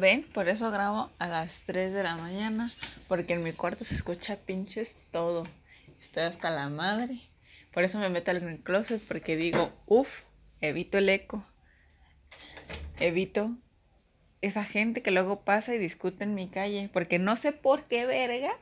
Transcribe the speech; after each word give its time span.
Ven, 0.00 0.22
por 0.22 0.48
eso 0.48 0.70
grabo 0.70 1.10
a 1.18 1.26
las 1.26 1.60
3 1.66 1.92
de 1.92 2.02
la 2.02 2.16
mañana, 2.16 2.72
porque 3.08 3.34
en 3.34 3.42
mi 3.42 3.52
cuarto 3.52 3.84
se 3.84 3.94
escucha 3.94 4.36
pinches 4.36 4.96
todo. 5.10 5.46
Estoy 6.00 6.22
hasta 6.22 6.48
la 6.48 6.70
madre. 6.70 7.20
Por 7.74 7.84
eso 7.84 7.98
me 7.98 8.08
meto 8.08 8.30
al 8.30 8.60
closet, 8.60 9.02
porque 9.06 9.36
digo, 9.36 9.70
uff, 9.84 10.22
evito 10.62 10.96
el 10.96 11.10
eco. 11.10 11.44
Evito 13.00 13.54
esa 14.40 14.64
gente 14.64 15.02
que 15.02 15.10
luego 15.10 15.42
pasa 15.42 15.74
y 15.74 15.78
discute 15.78 16.24
en 16.24 16.34
mi 16.34 16.48
calle, 16.48 16.88
porque 16.90 17.18
no 17.18 17.36
sé 17.36 17.52
por 17.52 17.84
qué 17.84 18.06
vergas. 18.06 18.56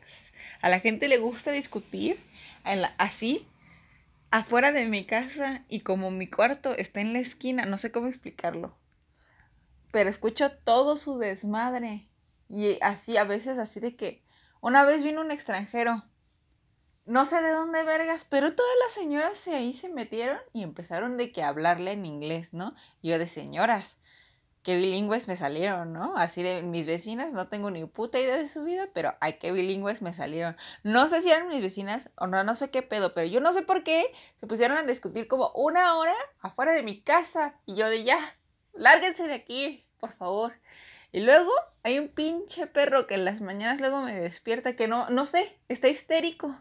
A 0.61 0.69
la 0.69 0.81
gente 0.81 1.07
le 1.07 1.19
gusta 1.19 1.53
discutir 1.53 2.19
así 2.99 3.47
afuera 4.33 4.73
de 4.73 4.85
mi 4.85 5.05
casa 5.05 5.63
y 5.69 5.81
como 5.81 6.11
mi 6.11 6.27
cuarto 6.27 6.77
está 6.77 7.01
en 7.01 7.13
la 7.13 7.21
esquina, 7.21 7.67
no 7.67 7.79
sé 7.79 7.93
cómo 7.93 8.09
explicarlo 8.09 8.75
pero 9.93 10.11
escucho 10.11 10.51
todo 10.65 10.97
su 10.97 11.19
desmadre. 11.19 12.09
Y 12.49 12.79
así, 12.83 13.17
a 13.17 13.25
veces 13.25 13.59
así 13.59 13.81
de 13.81 13.97
que 13.97 14.25
una 14.61 14.85
vez 14.85 15.03
vino 15.03 15.21
un 15.21 15.31
extranjero, 15.31 16.05
no 17.07 17.25
sé 17.25 17.43
de 17.43 17.51
dónde 17.51 17.83
vergas, 17.83 18.25
pero 18.25 18.55
todas 18.55 18.73
las 18.85 18.95
señoras 18.95 19.47
ahí 19.49 19.75
se 19.75 19.89
metieron 19.89 20.39
y 20.53 20.63
empezaron 20.63 21.17
de 21.17 21.33
que 21.33 21.43
hablarle 21.43 21.93
en 21.93 22.07
inglés, 22.07 22.53
¿no? 22.53 22.75
Yo 23.03 23.19
de 23.19 23.27
señoras, 23.27 23.99
qué 24.63 24.77
bilingües 24.77 25.27
me 25.27 25.37
salieron, 25.37 25.93
¿no? 25.93 26.17
Así 26.17 26.43
de 26.43 26.63
mis 26.63 26.87
vecinas, 26.87 27.33
no 27.33 27.49
tengo 27.49 27.71
ni 27.71 27.85
puta 27.87 28.19
idea 28.19 28.37
de 28.37 28.49
su 28.49 28.63
vida, 28.63 28.89
pero 28.93 29.15
ay, 29.21 29.39
qué 29.39 29.53
bilingües 29.53 30.03
me 30.03 30.13
salieron. 30.13 30.57
No 30.83 31.09
sé 31.09 31.23
si 31.23 31.31
eran 31.31 31.49
mis 31.49 31.63
vecinas 31.63 32.11
o 32.17 32.27
no, 32.27 32.45
no 32.45 32.55
sé 32.55 32.71
qué 32.71 32.83
pedo, 32.83 33.15
pero 33.15 33.27
yo 33.27 33.41
no 33.41 33.53
sé 33.53 33.63
por 33.63 33.83
qué 33.83 34.05
se 34.39 34.47
pusieron 34.47 34.77
a 34.77 34.83
discutir 34.83 35.29
como 35.29 35.51
una 35.55 35.97
hora 35.97 36.15
afuera 36.41 36.73
de 36.73 36.83
mi 36.83 37.03
casa 37.03 37.59
y 37.65 37.75
yo 37.77 37.89
de 37.89 38.05
ya, 38.05 38.19
lárguense 38.75 39.27
de 39.27 39.35
aquí, 39.35 39.87
por 39.99 40.13
favor. 40.13 40.55
Y 41.13 41.21
luego 41.21 41.51
hay 41.83 41.99
un 41.99 42.09
pinche 42.09 42.67
perro 42.67 43.07
que 43.07 43.15
en 43.15 43.25
las 43.25 43.41
mañanas 43.41 43.81
luego 43.81 44.01
me 44.01 44.19
despierta 44.19 44.77
que 44.77 44.89
no, 44.89 45.11
no 45.11 45.27
sé, 45.27 45.59
está 45.69 45.89
histérico. 45.89 46.61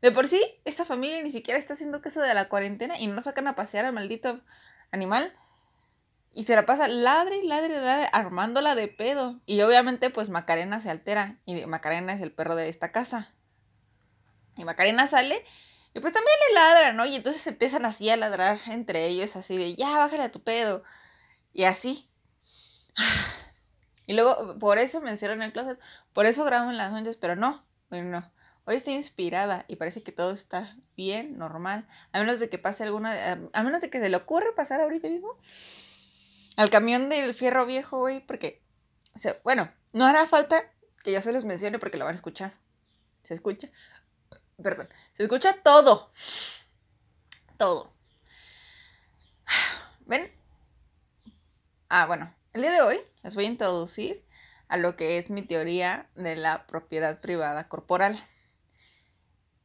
De 0.00 0.12
por 0.12 0.28
sí, 0.28 0.42
esta 0.64 0.84
familia 0.84 1.22
ni 1.22 1.30
siquiera 1.30 1.58
está 1.58 1.74
haciendo 1.74 2.00
caso 2.00 2.20
de 2.20 2.32
la 2.32 2.48
cuarentena 2.48 2.98
y 2.98 3.06
no 3.06 3.20
sacan 3.20 3.48
a 3.48 3.56
pasear 3.56 3.84
al 3.84 3.92
maldito 3.92 4.40
animal. 4.90 5.32
Y 6.32 6.44
se 6.44 6.54
la 6.54 6.64
pasa 6.64 6.86
ladre 6.86 7.42
ladre, 7.42 7.80
ladre, 7.80 8.08
armándola 8.12 8.74
de 8.74 8.88
pedo. 8.88 9.40
Y 9.46 9.60
obviamente, 9.62 10.10
pues 10.10 10.30
Macarena 10.30 10.80
se 10.80 10.90
altera. 10.90 11.38
Y 11.44 11.66
Macarena 11.66 12.12
es 12.12 12.20
el 12.20 12.32
perro 12.32 12.54
de 12.54 12.68
esta 12.68 12.92
casa. 12.92 13.34
Y 14.56 14.64
Macarena 14.64 15.06
sale 15.06 15.44
y 15.92 16.00
pues 16.00 16.12
también 16.12 16.36
le 16.48 16.54
ladra, 16.54 16.92
¿no? 16.92 17.04
Y 17.04 17.16
entonces 17.16 17.44
empiezan 17.46 17.84
así 17.84 18.08
a 18.10 18.16
ladrar 18.16 18.60
entre 18.68 19.06
ellos, 19.06 19.34
así 19.34 19.56
de, 19.56 19.74
ya, 19.74 19.98
bájale 19.98 20.22
a 20.22 20.32
tu 20.32 20.42
pedo. 20.42 20.84
Y 21.52 21.64
así. 21.64 22.08
Y 24.06 24.14
luego, 24.14 24.58
por 24.58 24.78
eso 24.78 25.00
me 25.00 25.12
encierro 25.12 25.34
en 25.34 25.42
el 25.42 25.52
closet, 25.52 25.78
por 26.12 26.26
eso 26.26 26.44
grabo 26.44 26.68
en 26.68 26.76
las 26.76 26.90
noches, 26.90 27.16
pero 27.16 27.36
no, 27.36 27.64
bueno, 27.90 28.10
no. 28.10 28.32
Hoy 28.64 28.74
estoy 28.74 28.94
inspirada 28.94 29.64
y 29.68 29.76
parece 29.76 30.02
que 30.02 30.10
todo 30.10 30.32
está 30.32 30.76
bien, 30.96 31.38
normal. 31.38 31.86
A 32.10 32.18
menos 32.18 32.40
de 32.40 32.50
que 32.50 32.58
pase 32.58 32.82
alguna, 32.82 33.38
a 33.52 33.62
menos 33.62 33.82
de 33.82 33.88
que 33.88 34.00
se 34.00 34.08
le 34.08 34.16
ocurra 34.16 34.48
pasar 34.56 34.80
ahorita 34.80 35.06
mismo 35.06 35.38
al 36.56 36.70
camión 36.70 37.08
del 37.08 37.34
fierro 37.34 37.66
viejo, 37.66 37.98
güey, 37.98 38.20
porque, 38.26 38.62
bueno, 39.44 39.72
no 39.92 40.06
hará 40.06 40.26
falta 40.26 40.64
que 41.02 41.12
yo 41.12 41.22
se 41.22 41.32
los 41.32 41.44
mencione 41.44 41.78
porque 41.78 41.96
lo 41.96 42.04
van 42.04 42.14
a 42.14 42.16
escuchar. 42.16 42.54
¿Se 43.22 43.34
escucha? 43.34 43.68
Perdón, 44.62 44.88
se 45.16 45.22
escucha 45.22 45.62
todo. 45.62 46.10
Todo. 47.56 47.92
¿Ven? 50.06 50.39
Ah, 51.92 52.06
bueno, 52.06 52.32
el 52.52 52.62
día 52.62 52.70
de 52.70 52.82
hoy 52.82 53.00
les 53.24 53.34
voy 53.34 53.46
a 53.46 53.48
introducir 53.48 54.24
a 54.68 54.76
lo 54.76 54.94
que 54.94 55.18
es 55.18 55.28
mi 55.28 55.42
teoría 55.42 56.08
de 56.14 56.36
la 56.36 56.68
propiedad 56.68 57.20
privada 57.20 57.66
corporal. 57.66 58.24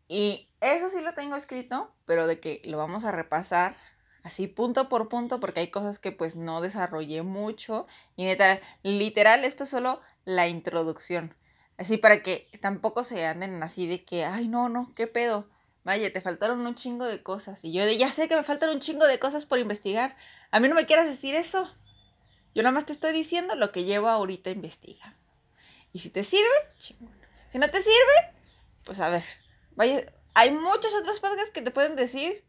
Y 0.08 0.50
eso 0.60 0.90
sí 0.90 1.02
lo 1.02 1.14
tengo 1.14 1.36
escrito, 1.36 1.94
pero 2.06 2.26
de 2.26 2.40
que 2.40 2.64
lo 2.66 2.80
vamos 2.80 3.06
a 3.06 3.12
repasar 3.12 3.76
así 4.24 4.48
punto 4.48 4.90
por 4.90 5.08
punto 5.08 5.40
porque 5.40 5.60
hay 5.60 5.70
cosas 5.70 6.00
que 6.00 6.12
pues 6.12 6.36
no 6.36 6.62
desarrollé 6.62 7.22
mucho 7.22 7.86
y 8.16 8.26
neta, 8.26 8.60
literal 8.82 9.46
esto 9.46 9.66
es 9.66 9.70
solo 9.70 10.02
la 10.24 10.48
introducción. 10.48 11.36
Así 11.78 11.98
para 11.98 12.24
que 12.24 12.50
tampoco 12.60 13.04
se 13.04 13.24
anden 13.24 13.62
así 13.62 13.86
de 13.86 14.04
que, 14.04 14.26
ay 14.26 14.48
no, 14.48 14.68
no, 14.68 14.96
qué 14.96 15.06
pedo. 15.06 15.48
Vaya, 15.84 16.12
te 16.12 16.22
faltaron 16.22 16.66
un 16.66 16.74
chingo 16.74 17.06
de 17.06 17.22
cosas. 17.22 17.64
Y 17.64 17.72
yo 17.72 17.86
de, 17.86 17.98
ya 17.98 18.12
sé 18.12 18.28
que 18.28 18.36
me 18.36 18.42
faltan 18.42 18.72
un 18.72 18.80
chingo 18.80 19.06
de 19.06 19.20
cosas 19.20 19.46
por 19.46 19.60
investigar. 19.60 20.18
A 20.50 20.60
mí 20.60 20.68
no 20.68 20.74
me 20.74 20.88
quieras 20.88 21.06
decir 21.06 21.36
eso. 21.36 21.72
Yo 22.56 22.64
nada 22.64 22.72
más 22.72 22.86
te 22.86 22.94
estoy 22.94 23.12
diciendo 23.12 23.54
lo 23.56 23.74
que 23.74 23.84
llevo 23.84 24.08
ahorita 24.08 24.50
a 24.50 24.54
investigar. 24.54 25.14
Y 25.92 26.00
si 26.00 26.10
te 26.10 26.24
sirve, 26.24 26.48
chingón. 26.80 27.14
Si 27.50 27.60
no 27.60 27.70
te 27.70 27.82
sirve, 27.82 28.34
pues 28.86 29.02
a 29.02 29.10
ver. 29.10 29.24
Hay 30.34 30.52
muchos 30.52 30.94
otros 30.94 31.20
podcasts 31.20 31.52
que 31.52 31.62
te 31.62 31.72
pueden 31.72 31.98
decir 31.98 32.46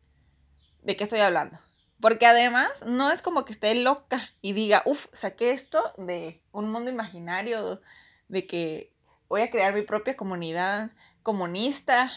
de 0.82 0.96
qué 0.96 1.04
estoy 1.04 1.18
hablando. 1.18 1.58
Porque 2.00 2.26
además 2.26 2.70
no 2.86 3.10
es 3.10 3.20
como 3.20 3.44
que 3.44 3.52
esté 3.52 3.74
loca 3.74 4.30
y 4.40 4.52
diga, 4.52 4.82
uff, 4.84 5.06
saqué 5.12 5.50
esto 5.50 5.92
de 5.98 6.40
un 6.52 6.70
mundo 6.70 6.90
imaginario, 6.90 7.80
de 8.28 8.46
que 8.46 8.92
voy 9.28 9.40
a 9.42 9.50
crear 9.50 9.74
mi 9.74 9.82
propia 9.82 10.16
comunidad 10.16 10.92
comunista. 11.24 12.12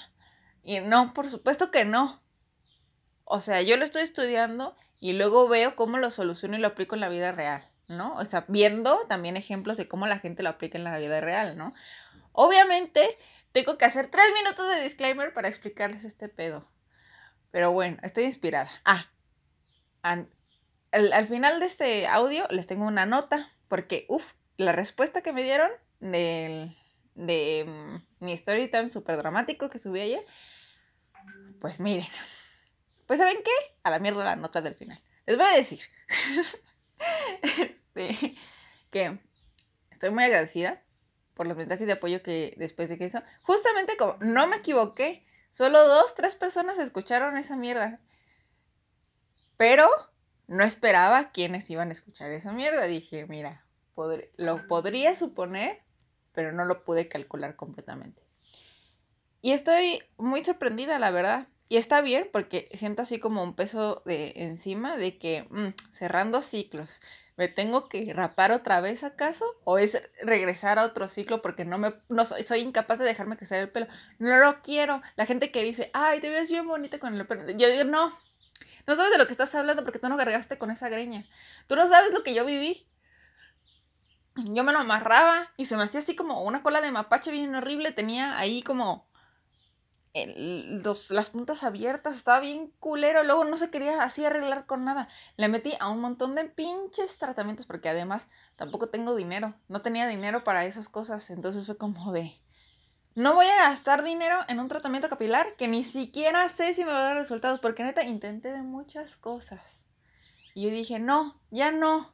Y 0.61 0.79
no, 0.79 1.15
por 1.15 1.29
supuesto 1.31 1.71
que 1.71 1.85
no. 1.85 2.21
O 3.25 3.41
sea, 3.41 3.63
yo 3.63 3.77
lo 3.77 3.85
estoy 3.85 4.03
estudiando 4.03 4.75
y 4.99 5.13
luego 5.13 5.47
veo 5.47 5.75
cómo 5.75 5.97
lo 5.97 6.11
soluciono 6.11 6.55
y 6.55 6.59
lo 6.59 6.67
aplico 6.67 6.93
en 6.93 7.01
la 7.01 7.09
vida 7.09 7.31
real. 7.31 7.67
¿No? 7.89 8.15
O 8.15 8.23
sea, 8.23 8.45
viendo 8.47 9.05
también 9.07 9.35
ejemplos 9.35 9.75
de 9.75 9.87
cómo 9.87 10.07
la 10.07 10.19
gente 10.19 10.43
lo 10.43 10.49
aplica 10.49 10.77
en 10.77 10.85
la 10.85 10.97
vida 10.97 11.19
real, 11.19 11.57
¿no? 11.57 11.73
Obviamente, 12.31 13.17
tengo 13.51 13.77
que 13.77 13.85
hacer 13.85 14.09
tres 14.09 14.25
minutos 14.33 14.67
de 14.69 14.83
disclaimer 14.83 15.33
para 15.33 15.49
explicarles 15.49 16.05
este 16.05 16.29
pedo. 16.29 16.65
Pero 17.51 17.71
bueno, 17.71 17.97
estoy 18.03 18.25
inspirada. 18.25 18.69
Ah, 18.85 19.07
al, 20.03 21.27
final 21.27 21.59
de 21.59 21.65
este 21.65 22.07
audio 22.07 22.47
les 22.51 22.67
tengo 22.67 22.85
una 22.85 23.05
nota, 23.05 23.51
porque, 23.67 24.05
uff, 24.07 24.33
la 24.57 24.71
respuesta 24.71 25.21
que 25.21 25.33
me 25.33 25.43
dieron 25.43 25.71
del, 25.99 26.77
de 27.15 27.65
mm, 27.67 28.25
mi 28.25 28.33
story 28.33 28.69
time 28.69 28.91
súper 28.91 29.17
dramático 29.17 29.69
que 29.69 29.79
subí 29.79 29.99
ayer, 29.99 30.25
pues 31.59 31.79
miren, 31.79 32.07
pues 33.07 33.19
¿saben 33.19 33.37
qué? 33.43 33.51
A 33.83 33.89
la 33.89 33.99
mierda 33.99 34.23
la 34.23 34.35
nota 34.35 34.61
del 34.61 34.75
final. 34.75 35.01
Les 35.25 35.37
voy 35.37 35.47
a 35.47 35.55
decir. 35.55 35.81
Este, 37.99 38.35
que 38.91 39.19
estoy 39.91 40.09
muy 40.11 40.23
agradecida 40.23 40.81
por 41.33 41.47
los 41.47 41.57
mensajes 41.57 41.87
de 41.87 41.93
apoyo 41.93 42.21
que 42.21 42.53
después 42.57 42.89
de 42.89 42.97
que 42.97 43.05
eso, 43.05 43.21
justamente 43.41 43.95
como 43.97 44.17
no 44.19 44.47
me 44.47 44.57
equivoqué, 44.57 45.25
solo 45.51 45.87
dos, 45.87 46.15
tres 46.15 46.35
personas 46.35 46.79
escucharon 46.79 47.37
esa 47.37 47.55
mierda. 47.55 47.99
Pero 49.57 49.87
no 50.47 50.63
esperaba 50.63 51.31
quiénes 51.31 51.69
iban 51.69 51.89
a 51.89 51.93
escuchar 51.93 52.31
esa 52.31 52.51
mierda. 52.53 52.83
Dije, 52.87 53.25
mira, 53.27 53.65
lo 54.37 54.67
podría 54.67 55.15
suponer, 55.15 55.81
pero 56.33 56.51
no 56.51 56.65
lo 56.65 56.83
pude 56.83 57.07
calcular 57.07 57.55
completamente. 57.55 58.21
Y 59.41 59.51
estoy 59.51 60.01
muy 60.17 60.43
sorprendida, 60.43 60.99
la 60.99 61.11
verdad. 61.11 61.47
Y 61.69 61.77
está 61.77 62.01
bien 62.01 62.27
porque 62.33 62.67
siento 62.73 63.03
así 63.03 63.19
como 63.19 63.43
un 63.43 63.55
peso 63.55 64.01
de 64.05 64.33
encima 64.37 64.97
de 64.97 65.17
que 65.19 65.43
mm, 65.49 65.93
cerrando 65.93 66.41
ciclos, 66.41 66.99
¿me 67.39 67.47
tengo 67.47 67.87
que 67.87 68.11
rapar 68.13 68.51
otra 68.51 68.81
vez 68.81 69.05
acaso? 69.05 69.45
¿O 69.63 69.77
es 69.77 69.97
regresar 70.21 70.77
a 70.77 70.83
otro 70.83 71.07
ciclo 71.07 71.41
porque 71.41 71.63
no 71.63 71.77
me 71.77 71.93
no 72.09 72.25
soy, 72.25 72.59
incapaz 72.59 72.99
de 72.99 73.05
dejarme 73.05 73.37
crecer 73.37 73.61
el 73.61 73.69
pelo? 73.69 73.87
No 74.17 74.35
lo 74.39 74.61
quiero. 74.61 75.01
La 75.15 75.25
gente 75.25 75.49
que 75.49 75.63
dice, 75.63 75.89
ay, 75.93 76.19
te 76.19 76.27
ves 76.27 76.51
bien 76.51 76.67
bonita 76.67 76.99
con 76.99 77.15
el 77.15 77.25
pelo. 77.25 77.49
Yo 77.51 77.69
digo, 77.69 77.85
no, 77.85 78.19
no 78.85 78.95
sabes 78.97 79.13
de 79.13 79.17
lo 79.17 79.25
que 79.25 79.31
estás 79.31 79.55
hablando 79.55 79.85
porque 79.85 79.99
tú 79.99 80.09
no 80.09 80.17
cargaste 80.17 80.57
con 80.57 80.69
esa 80.69 80.89
greña. 80.89 81.25
Tú 81.67 81.77
no 81.77 81.87
sabes 81.87 82.11
lo 82.11 82.23
que 82.23 82.33
yo 82.33 82.45
viví. 82.45 82.85
Yo 84.35 84.65
me 84.65 84.73
lo 84.73 84.79
amarraba 84.79 85.53
y 85.55 85.67
se 85.67 85.77
me 85.77 85.83
hacía 85.83 86.01
así 86.01 86.17
como 86.17 86.43
una 86.43 86.61
cola 86.61 86.81
de 86.81 86.91
mapache 86.91 87.31
bien 87.31 87.55
horrible. 87.55 87.93
Tenía 87.93 88.37
ahí 88.37 88.61
como 88.63 89.08
las 90.13 91.29
puntas 91.29 91.63
abiertas, 91.63 92.15
estaba 92.15 92.39
bien 92.39 92.71
culero, 92.79 93.23
luego 93.23 93.45
no 93.45 93.57
se 93.57 93.69
quería 93.69 94.03
así 94.03 94.25
arreglar 94.25 94.65
con 94.65 94.83
nada. 94.83 95.07
Le 95.37 95.47
metí 95.47 95.73
a 95.79 95.89
un 95.89 96.01
montón 96.01 96.35
de 96.35 96.45
pinches 96.45 97.17
tratamientos 97.17 97.65
porque 97.65 97.89
además 97.89 98.27
tampoco 98.55 98.89
tengo 98.89 99.15
dinero, 99.15 99.53
no 99.67 99.81
tenía 99.81 100.07
dinero 100.07 100.43
para 100.43 100.65
esas 100.65 100.89
cosas, 100.89 101.29
entonces 101.29 101.65
fue 101.65 101.77
como 101.77 102.11
de, 102.11 102.33
no 103.15 103.35
voy 103.35 103.45
a 103.45 103.69
gastar 103.69 104.03
dinero 104.03 104.39
en 104.47 104.59
un 104.59 104.67
tratamiento 104.67 105.09
capilar 105.09 105.55
que 105.57 105.67
ni 105.67 105.83
siquiera 105.83 106.49
sé 106.49 106.73
si 106.73 106.83
me 106.83 106.91
va 106.91 106.99
a 106.99 107.03
dar 107.03 107.17
resultados 107.17 107.59
porque 107.59 107.83
neta 107.83 108.03
intenté 108.03 108.51
de 108.51 108.63
muchas 108.63 109.15
cosas. 109.15 109.85
Y 110.55 110.63
yo 110.63 110.71
dije, 110.71 110.99
no, 110.99 111.39
ya 111.51 111.71
no, 111.71 112.13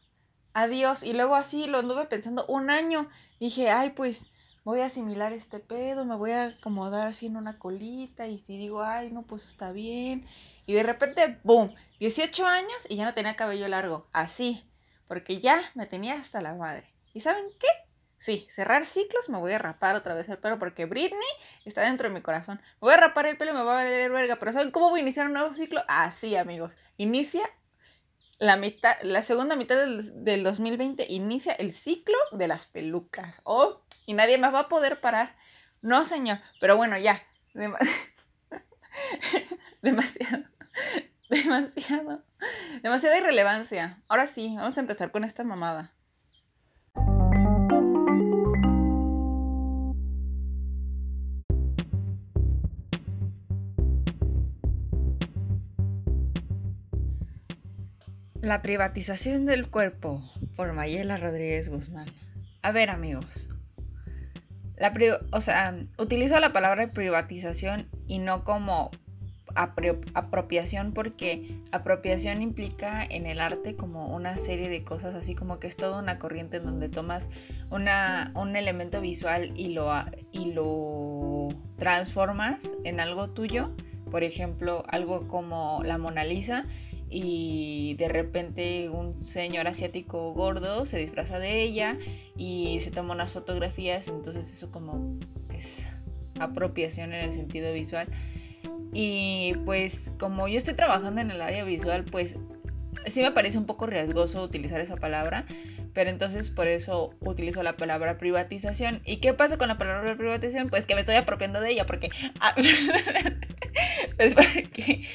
adiós. 0.53 1.03
Y 1.03 1.13
luego 1.13 1.35
así 1.35 1.67
lo 1.67 1.79
anduve 1.79 2.05
pensando 2.05 2.45
un 2.47 2.69
año, 2.69 3.09
dije, 3.39 3.69
ay 3.69 3.91
pues 3.91 4.27
voy 4.65 4.81
a 4.81 4.87
asimilar 4.87 5.31
este 5.31 5.59
pedo, 5.59 6.03
me 6.03 6.15
voy 6.15 6.31
a 6.31 6.47
acomodar 6.47 7.07
así 7.07 7.27
en 7.27 7.37
una 7.37 7.57
colita 7.59 8.27
y 8.27 8.39
si 8.39 8.57
digo, 8.57 8.83
ay, 8.83 9.11
no, 9.11 9.21
pues 9.21 9.45
está 9.45 9.71
bien. 9.71 10.27
Y 10.65 10.73
de 10.73 10.83
repente, 10.83 11.39
¡boom! 11.43 11.73
18 11.99 12.45
años 12.45 12.87
y 12.89 12.97
ya 12.97 13.05
no 13.05 13.13
tenía 13.13 13.35
cabello 13.35 13.67
largo, 13.67 14.07
así, 14.11 14.67
porque 15.07 15.39
ya 15.39 15.61
me 15.75 15.85
tenía 15.85 16.15
hasta 16.15 16.41
la 16.41 16.55
madre. 16.55 16.91
¿Y 17.13 17.21
saben 17.21 17.45
qué? 17.59 17.67
Sí, 18.17 18.47
cerrar 18.49 18.87
ciclos, 18.87 19.29
me 19.29 19.37
voy 19.37 19.53
a 19.53 19.59
rapar 19.59 19.95
otra 19.95 20.15
vez 20.15 20.27
el 20.29 20.39
pelo 20.39 20.57
porque 20.57 20.85
Britney 20.85 21.21
está 21.63 21.81
dentro 21.81 22.09
de 22.09 22.15
mi 22.15 22.21
corazón. 22.21 22.59
Me 22.81 22.87
voy 22.87 22.93
a 22.93 22.97
rapar 22.97 23.27
el 23.27 23.37
pelo 23.37 23.51
y 23.51 23.53
me 23.53 23.61
va 23.61 23.73
a 23.73 23.83
valer 23.83 24.11
verga, 24.11 24.37
pero 24.37 24.51
¿saben 24.51 24.71
cómo 24.71 24.89
voy 24.89 25.01
a 25.01 25.03
iniciar 25.03 25.27
un 25.27 25.33
nuevo 25.33 25.53
ciclo? 25.53 25.83
Así, 25.87 26.35
amigos. 26.35 26.73
Inicia 26.97 27.47
la 28.39 28.57
mitad, 28.57 28.95
la 29.03 29.23
segunda 29.23 29.55
mitad 29.55 29.77
del, 29.77 30.43
2020 30.43 31.05
inicia 31.09 31.53
el 31.53 31.73
ciclo 31.73 32.17
de 32.31 32.47
las 32.47 32.65
pelucas. 32.65 33.41
Oh, 33.43 33.81
y 34.05 34.13
nadie 34.13 34.37
más 34.37 34.53
va 34.53 34.61
a 34.61 34.69
poder 34.69 35.01
parar. 35.01 35.35
No, 35.81 36.05
señor. 36.05 36.39
Pero 36.59 36.77
bueno, 36.77 36.97
ya. 36.97 37.23
demasiado. 39.81 40.43
Demasiado. 41.29 42.23
Demasiada 42.81 43.17
irrelevancia. 43.17 44.01
Ahora 44.07 44.27
sí, 44.27 44.53
vamos 44.55 44.77
a 44.77 44.81
empezar 44.81 45.11
con 45.11 45.23
esta 45.23 45.43
mamada. 45.43 45.93
La 58.41 58.61
privatización 58.61 59.47
del 59.47 59.71
cuerpo 59.71 60.21
por 60.55 60.71
Mayela 60.73 61.17
Rodríguez 61.17 61.69
Guzmán. 61.69 62.13
A 62.61 62.71
ver 62.71 62.91
amigos, 62.91 63.49
la 64.77 64.93
o 65.31 65.41
sea, 65.41 65.75
utilizo 65.97 66.39
la 66.39 66.53
palabra 66.53 66.91
privatización 66.91 67.87
y 68.07 68.19
no 68.19 68.43
como 68.43 68.91
apropiación 69.55 70.91
porque 70.91 71.61
apropiación 71.71 72.41
implica 72.41 73.05
en 73.05 73.25
el 73.25 73.39
arte 73.39 73.77
como 73.77 74.13
una 74.13 74.37
serie 74.37 74.67
de 74.67 74.83
cosas 74.83 75.15
así 75.15 75.33
como 75.33 75.59
que 75.59 75.67
es 75.67 75.77
toda 75.77 75.99
una 75.99 76.19
corriente 76.19 76.57
en 76.57 76.65
donde 76.65 76.89
tomas 76.89 77.29
una, 77.69 78.31
un 78.35 78.57
elemento 78.57 78.99
visual 78.99 79.53
y 79.55 79.69
lo, 79.69 79.89
y 80.33 80.51
lo 80.51 81.47
transformas 81.77 82.73
en 82.83 82.99
algo 82.99 83.27
tuyo. 83.27 83.71
Por 84.11 84.23
ejemplo, 84.23 84.83
algo 84.87 85.27
como 85.27 85.81
la 85.83 85.97
Mona 85.97 86.25
Lisa 86.25 86.65
y 87.09 87.95
de 87.97 88.07
repente 88.07 88.89
un 88.89 89.15
señor 89.15 89.67
asiático 89.67 90.33
gordo 90.33 90.85
se 90.85 90.97
disfraza 90.97 91.39
de 91.39 91.61
ella 91.61 91.97
y 92.35 92.79
se 92.81 92.91
toma 92.91 93.13
unas 93.13 93.31
fotografías, 93.31 94.07
entonces 94.07 94.51
eso 94.51 94.71
como 94.71 95.17
es 95.53 95.85
apropiación 96.39 97.13
en 97.13 97.25
el 97.25 97.33
sentido 97.33 97.71
visual. 97.73 98.07
Y 98.93 99.53
pues 99.65 100.11
como 100.19 100.47
yo 100.47 100.57
estoy 100.57 100.73
trabajando 100.73 101.21
en 101.21 101.31
el 101.31 101.41
área 101.41 101.63
visual, 101.63 102.05
pues 102.05 102.37
sí 103.07 103.21
me 103.21 103.31
parece 103.31 103.57
un 103.57 103.65
poco 103.65 103.85
riesgoso 103.85 104.41
utilizar 104.41 104.79
esa 104.79 104.95
palabra, 104.95 105.45
pero 105.93 106.09
entonces 106.09 106.49
por 106.49 106.67
eso 106.67 107.13
utilizo 107.19 107.61
la 107.63 107.77
palabra 107.77 108.17
privatización. 108.17 109.01
¿Y 109.05 109.17
qué 109.17 109.33
pasa 109.33 109.57
con 109.57 109.67
la 109.67 109.77
palabra 109.77 110.17
privatización? 110.17 110.69
Pues 110.69 110.85
que 110.85 110.95
me 110.95 111.01
estoy 111.01 111.15
apropiando 111.15 111.61
de 111.61 111.71
ella 111.71 111.85
porque... 111.85 112.09
Ah, 112.39 112.55
pues 114.17 114.33
porque 114.33 115.05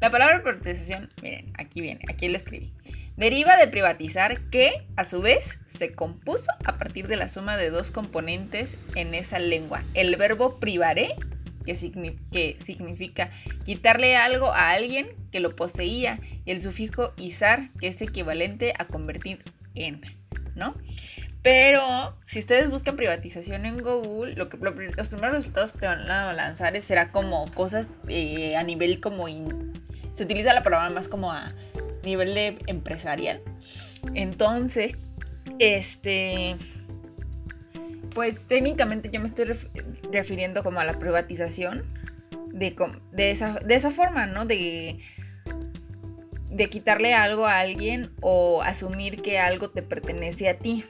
la 0.00 0.10
palabra 0.10 0.42
privatización, 0.42 1.10
miren, 1.22 1.52
aquí 1.58 1.80
viene, 1.80 2.00
aquí 2.08 2.28
lo 2.28 2.36
escribí. 2.36 2.72
Deriva 3.16 3.58
de 3.58 3.68
privatizar 3.68 4.40
que, 4.48 4.86
a 4.96 5.04
su 5.04 5.20
vez, 5.20 5.58
se 5.66 5.92
compuso 5.92 6.50
a 6.64 6.78
partir 6.78 7.06
de 7.06 7.16
la 7.16 7.28
suma 7.28 7.58
de 7.58 7.68
dos 7.68 7.90
componentes 7.90 8.78
en 8.94 9.14
esa 9.14 9.38
lengua. 9.38 9.84
El 9.92 10.16
verbo 10.16 10.58
privaré, 10.58 11.14
que, 11.66 12.56
significa 12.64 13.30
quitarle 13.66 14.16
algo 14.16 14.52
a 14.54 14.70
alguien 14.70 15.08
que 15.32 15.40
lo 15.40 15.54
poseía, 15.54 16.18
y 16.46 16.50
el 16.50 16.62
sufijo 16.62 17.12
izar, 17.18 17.70
que 17.78 17.88
es 17.88 18.00
equivalente 18.00 18.72
a 18.78 18.86
convertir 18.86 19.44
en, 19.74 20.00
¿no? 20.56 20.74
Pero 21.42 22.18
si 22.26 22.38
ustedes 22.38 22.70
buscan 22.70 22.96
privatización 22.96 23.66
en 23.66 23.82
Google, 23.82 24.34
los 24.34 24.48
primeros 25.08 25.32
resultados 25.32 25.72
que 25.72 25.86
van 25.86 26.10
a 26.10 26.32
lanzar 26.32 26.80
será 26.80 27.12
como 27.12 27.50
cosas 27.52 27.88
eh, 28.08 28.56
a 28.56 28.62
nivel 28.62 29.00
como 29.00 29.26
se 30.12 30.24
utiliza 30.24 30.52
la 30.52 30.62
palabra 30.62 30.90
más 30.90 31.08
como 31.08 31.32
a 31.32 31.54
nivel 32.04 32.34
de 32.34 32.58
empresarial. 32.66 33.42
Entonces, 34.14 34.96
este, 35.58 36.56
pues 38.14 38.46
técnicamente 38.46 39.10
yo 39.12 39.20
me 39.20 39.26
estoy 39.26 39.46
refiriendo 40.10 40.62
como 40.62 40.80
a 40.80 40.84
la 40.84 40.98
privatización 40.98 41.84
de, 42.52 42.74
de, 43.12 43.30
esa, 43.30 43.60
de 43.60 43.74
esa 43.74 43.90
forma, 43.90 44.26
¿no? 44.26 44.46
De, 44.46 44.98
de 46.50 46.70
quitarle 46.70 47.14
algo 47.14 47.46
a 47.46 47.60
alguien 47.60 48.10
o 48.20 48.62
asumir 48.62 49.22
que 49.22 49.38
algo 49.38 49.70
te 49.70 49.82
pertenece 49.82 50.48
a 50.48 50.58
ti. 50.58 50.84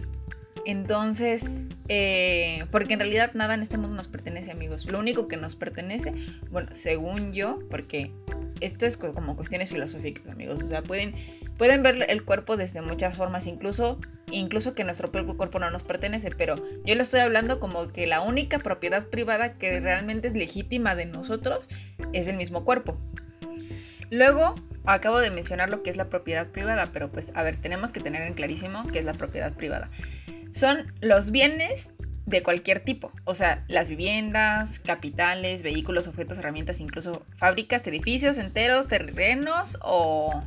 Entonces, 0.66 1.68
eh, 1.88 2.64
porque 2.70 2.94
en 2.94 3.00
realidad 3.00 3.32
nada 3.34 3.54
en 3.54 3.62
este 3.62 3.78
mundo 3.78 3.96
nos 3.96 4.08
pertenece, 4.08 4.50
amigos. 4.50 4.86
Lo 4.86 4.98
único 4.98 5.28
que 5.28 5.36
nos 5.36 5.56
pertenece, 5.56 6.14
bueno, 6.50 6.68
según 6.72 7.32
yo, 7.32 7.60
porque 7.70 8.12
esto 8.60 8.86
es 8.86 8.96
como 8.96 9.36
cuestiones 9.36 9.70
filosóficas, 9.70 10.26
amigos. 10.28 10.62
O 10.62 10.66
sea, 10.66 10.82
pueden, 10.82 11.14
pueden 11.56 11.82
ver 11.82 12.06
el 12.08 12.24
cuerpo 12.24 12.56
desde 12.56 12.82
muchas 12.82 13.16
formas, 13.16 13.46
incluso, 13.46 13.98
incluso 14.30 14.74
que 14.74 14.84
nuestro 14.84 15.10
propio 15.10 15.36
cuerpo 15.36 15.58
no 15.58 15.70
nos 15.70 15.82
pertenece, 15.82 16.30
pero 16.36 16.56
yo 16.84 16.94
lo 16.94 17.02
estoy 17.02 17.20
hablando 17.20 17.58
como 17.58 17.88
que 17.88 18.06
la 18.06 18.20
única 18.20 18.58
propiedad 18.58 19.06
privada 19.06 19.54
que 19.54 19.80
realmente 19.80 20.28
es 20.28 20.34
legítima 20.34 20.94
de 20.94 21.06
nosotros 21.06 21.68
es 22.12 22.28
el 22.28 22.36
mismo 22.36 22.64
cuerpo. 22.64 22.98
Luego, 24.10 24.56
acabo 24.84 25.20
de 25.20 25.30
mencionar 25.30 25.70
lo 25.70 25.82
que 25.82 25.90
es 25.90 25.96
la 25.96 26.08
propiedad 26.08 26.48
privada, 26.48 26.90
pero 26.92 27.10
pues, 27.10 27.32
a 27.34 27.42
ver, 27.42 27.56
tenemos 27.56 27.92
que 27.92 28.00
tener 28.00 28.22
en 28.22 28.34
clarísimo 28.34 28.86
qué 28.92 28.98
es 28.98 29.04
la 29.04 29.14
propiedad 29.14 29.52
privada. 29.54 29.90
Son 30.52 30.92
los 31.00 31.30
bienes 31.30 31.94
de 32.26 32.42
cualquier 32.42 32.80
tipo, 32.80 33.12
o 33.24 33.34
sea, 33.34 33.64
las 33.68 33.88
viviendas, 33.88 34.78
capitales, 34.78 35.62
vehículos, 35.62 36.06
objetos, 36.06 36.38
herramientas, 36.38 36.80
incluso 36.80 37.26
fábricas, 37.36 37.86
edificios 37.86 38.38
enteros, 38.38 38.86
terrenos 38.86 39.78
o 39.82 40.44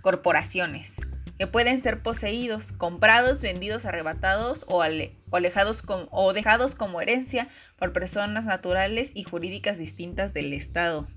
corporaciones 0.00 0.96
que 1.42 1.46
pueden 1.48 1.82
ser 1.82 2.02
poseídos, 2.02 2.70
comprados, 2.70 3.42
vendidos, 3.42 3.84
arrebatados 3.84 4.64
o, 4.68 4.82
alejados 4.82 5.82
o 6.12 6.32
dejados 6.32 6.74
como 6.76 7.00
herencia 7.00 7.48
por 7.78 7.92
personas 7.92 8.44
naturales 8.44 9.10
y 9.14 9.24
jurídicas 9.24 9.76
distintas 9.76 10.32
del 10.32 10.52
Estado. 10.52 11.08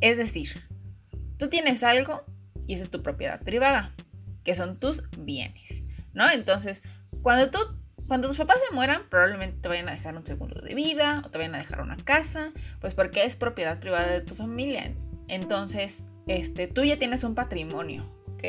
Es 0.00 0.16
decir, 0.16 0.62
tú 1.36 1.48
tienes 1.48 1.82
algo 1.82 2.24
y 2.66 2.72
esa 2.72 2.84
es 2.84 2.90
tu 2.90 3.02
propiedad 3.02 3.42
privada, 3.42 3.94
que 4.44 4.54
son 4.54 4.80
tus 4.80 5.02
bienes, 5.18 5.82
¿no? 6.12 6.30
Entonces, 6.30 6.82
cuando 7.22 7.50
tú 7.50 7.58
cuando 8.08 8.26
tus 8.26 8.38
papás 8.38 8.56
se 8.66 8.74
mueran, 8.74 9.02
probablemente 9.10 9.58
te 9.60 9.68
vayan 9.68 9.88
a 9.90 9.92
dejar 9.92 10.16
un 10.16 10.26
segundo 10.26 10.62
de 10.62 10.74
vida 10.74 11.22
o 11.26 11.30
te 11.30 11.36
vayan 11.36 11.54
a 11.54 11.58
dejar 11.58 11.82
una 11.82 11.98
casa, 11.98 12.52
pues 12.80 12.94
porque 12.94 13.24
es 13.24 13.36
propiedad 13.36 13.78
privada 13.78 14.06
de 14.06 14.22
tu 14.22 14.34
familia. 14.34 14.94
Entonces, 15.28 16.04
este, 16.26 16.68
tú 16.68 16.84
ya 16.84 16.98
tienes 16.98 17.22
un 17.22 17.34
patrimonio, 17.34 18.10
¿ok? 18.32 18.44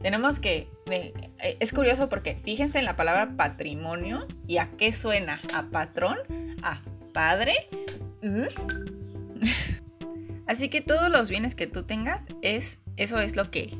Tenemos 0.00 0.40
que... 0.40 0.70
Eh, 0.90 1.12
es 1.60 1.72
curioso 1.74 2.08
porque 2.08 2.36
fíjense 2.42 2.78
en 2.78 2.86
la 2.86 2.96
palabra 2.96 3.36
patrimonio 3.36 4.26
y 4.46 4.56
a 4.58 4.70
qué 4.78 4.94
suena. 4.94 5.42
A 5.52 5.64
patrón, 5.64 6.16
a 6.62 6.80
padre. 7.12 7.68
Así 10.46 10.70
que 10.70 10.80
todos 10.80 11.10
los 11.10 11.28
bienes 11.28 11.54
que 11.54 11.66
tú 11.66 11.82
tengas, 11.82 12.28
es, 12.40 12.78
eso 12.96 13.18
es 13.18 13.36
lo 13.36 13.50
que 13.50 13.76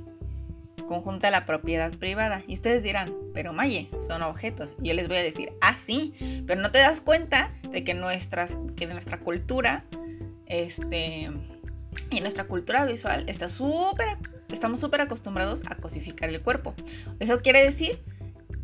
conjunta 0.87 1.31
la 1.31 1.45
propiedad 1.45 1.93
privada. 1.93 2.43
Y 2.47 2.55
ustedes 2.55 2.83
dirán, 2.83 3.13
pero 3.35 3.53
Maye, 3.53 3.91
son 4.07 4.23
objetos. 4.23 4.77
Yo 4.79 4.95
les 4.95 5.09
voy 5.09 5.19
a 5.19 5.23
decir, 5.23 5.53
ah, 5.61 5.77
sí, 5.77 6.15
pero 6.47 6.61
no 6.61 6.71
te 6.71 6.79
das 6.79 7.01
cuenta 7.01 7.51
de 7.71 7.85
que, 7.85 7.95
nuestras, 7.95 8.57
que 8.77 8.87
nuestra 8.87 9.19
cultura, 9.21 9.85
este, 10.47 11.31
y 12.11 12.21
nuestra 12.21 12.45
cultura 12.45 12.85
visual 12.87 13.25
está 13.29 13.49
súper, 13.49 14.19
estamos 14.51 14.81
súper 14.81 15.01
acostumbrados 15.01 15.63
a 15.67 15.75
cosificar 15.75 16.29
el 16.29 16.41
cuerpo. 16.41 16.75
Eso 17.21 17.41
quiere 17.43 17.63
decir, 17.65 17.99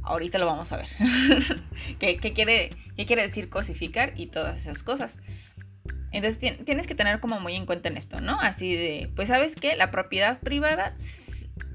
ahorita 0.03 0.39
lo 0.39 0.47
vamos 0.47 0.73
a 0.73 0.79
ver, 0.79 0.87
¿Qué, 1.99 2.19
quiere, 2.19 2.77
¿qué 2.97 3.07
quiere 3.07 3.23
decir 3.23 3.49
cosificar 3.49 4.13
y 4.17 4.27
todas 4.27 4.59
esas 4.59 4.83
cosas? 4.83 5.19
Entonces 6.13 6.57
tienes 6.65 6.87
que 6.87 6.95
tener 6.95 7.21
como 7.21 7.41
muy 7.41 7.55
en 7.55 7.65
cuenta 7.65 7.89
en 7.89 7.97
esto, 7.97 8.21
¿no? 8.21 8.39
Así 8.41 8.75
de, 8.75 9.11
pues 9.17 9.29
sabes 9.29 9.57
que 9.57 9.77
la 9.77 9.91
propiedad 9.91 10.39
privada 10.41 10.95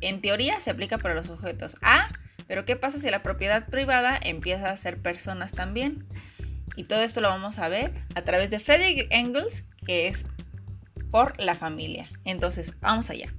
en 0.02 0.22
teoría 0.22 0.60
se 0.60 0.70
aplica 0.70 0.98
para 0.98 1.16
los 1.16 1.30
objetos. 1.30 1.78
Ah, 1.82 2.10
pero 2.48 2.66
¿qué 2.66 2.76
pasa 2.76 3.00
si 3.00 3.10
la 3.10 3.24
propiedad 3.24 3.68
privada 3.68 4.20
empieza 4.22 4.70
a 4.70 4.78
ser 4.78 4.98
personas 4.98 5.52
también? 5.52 6.06
Y 6.76 6.84
todo 6.84 7.02
esto 7.02 7.22
lo 7.22 7.30
vamos 7.30 7.60
a 7.60 7.70
ver 7.70 7.94
a 8.16 8.22
través 8.22 8.50
de 8.50 8.60
Frederick 8.60 9.08
Engels, 9.10 9.66
que 9.86 10.08
es 10.08 10.26
por 11.12 11.40
la 11.40 11.56
familia. 11.56 12.10
Entonces, 12.24 12.80
vamos 12.80 13.10
allá. 13.10 13.34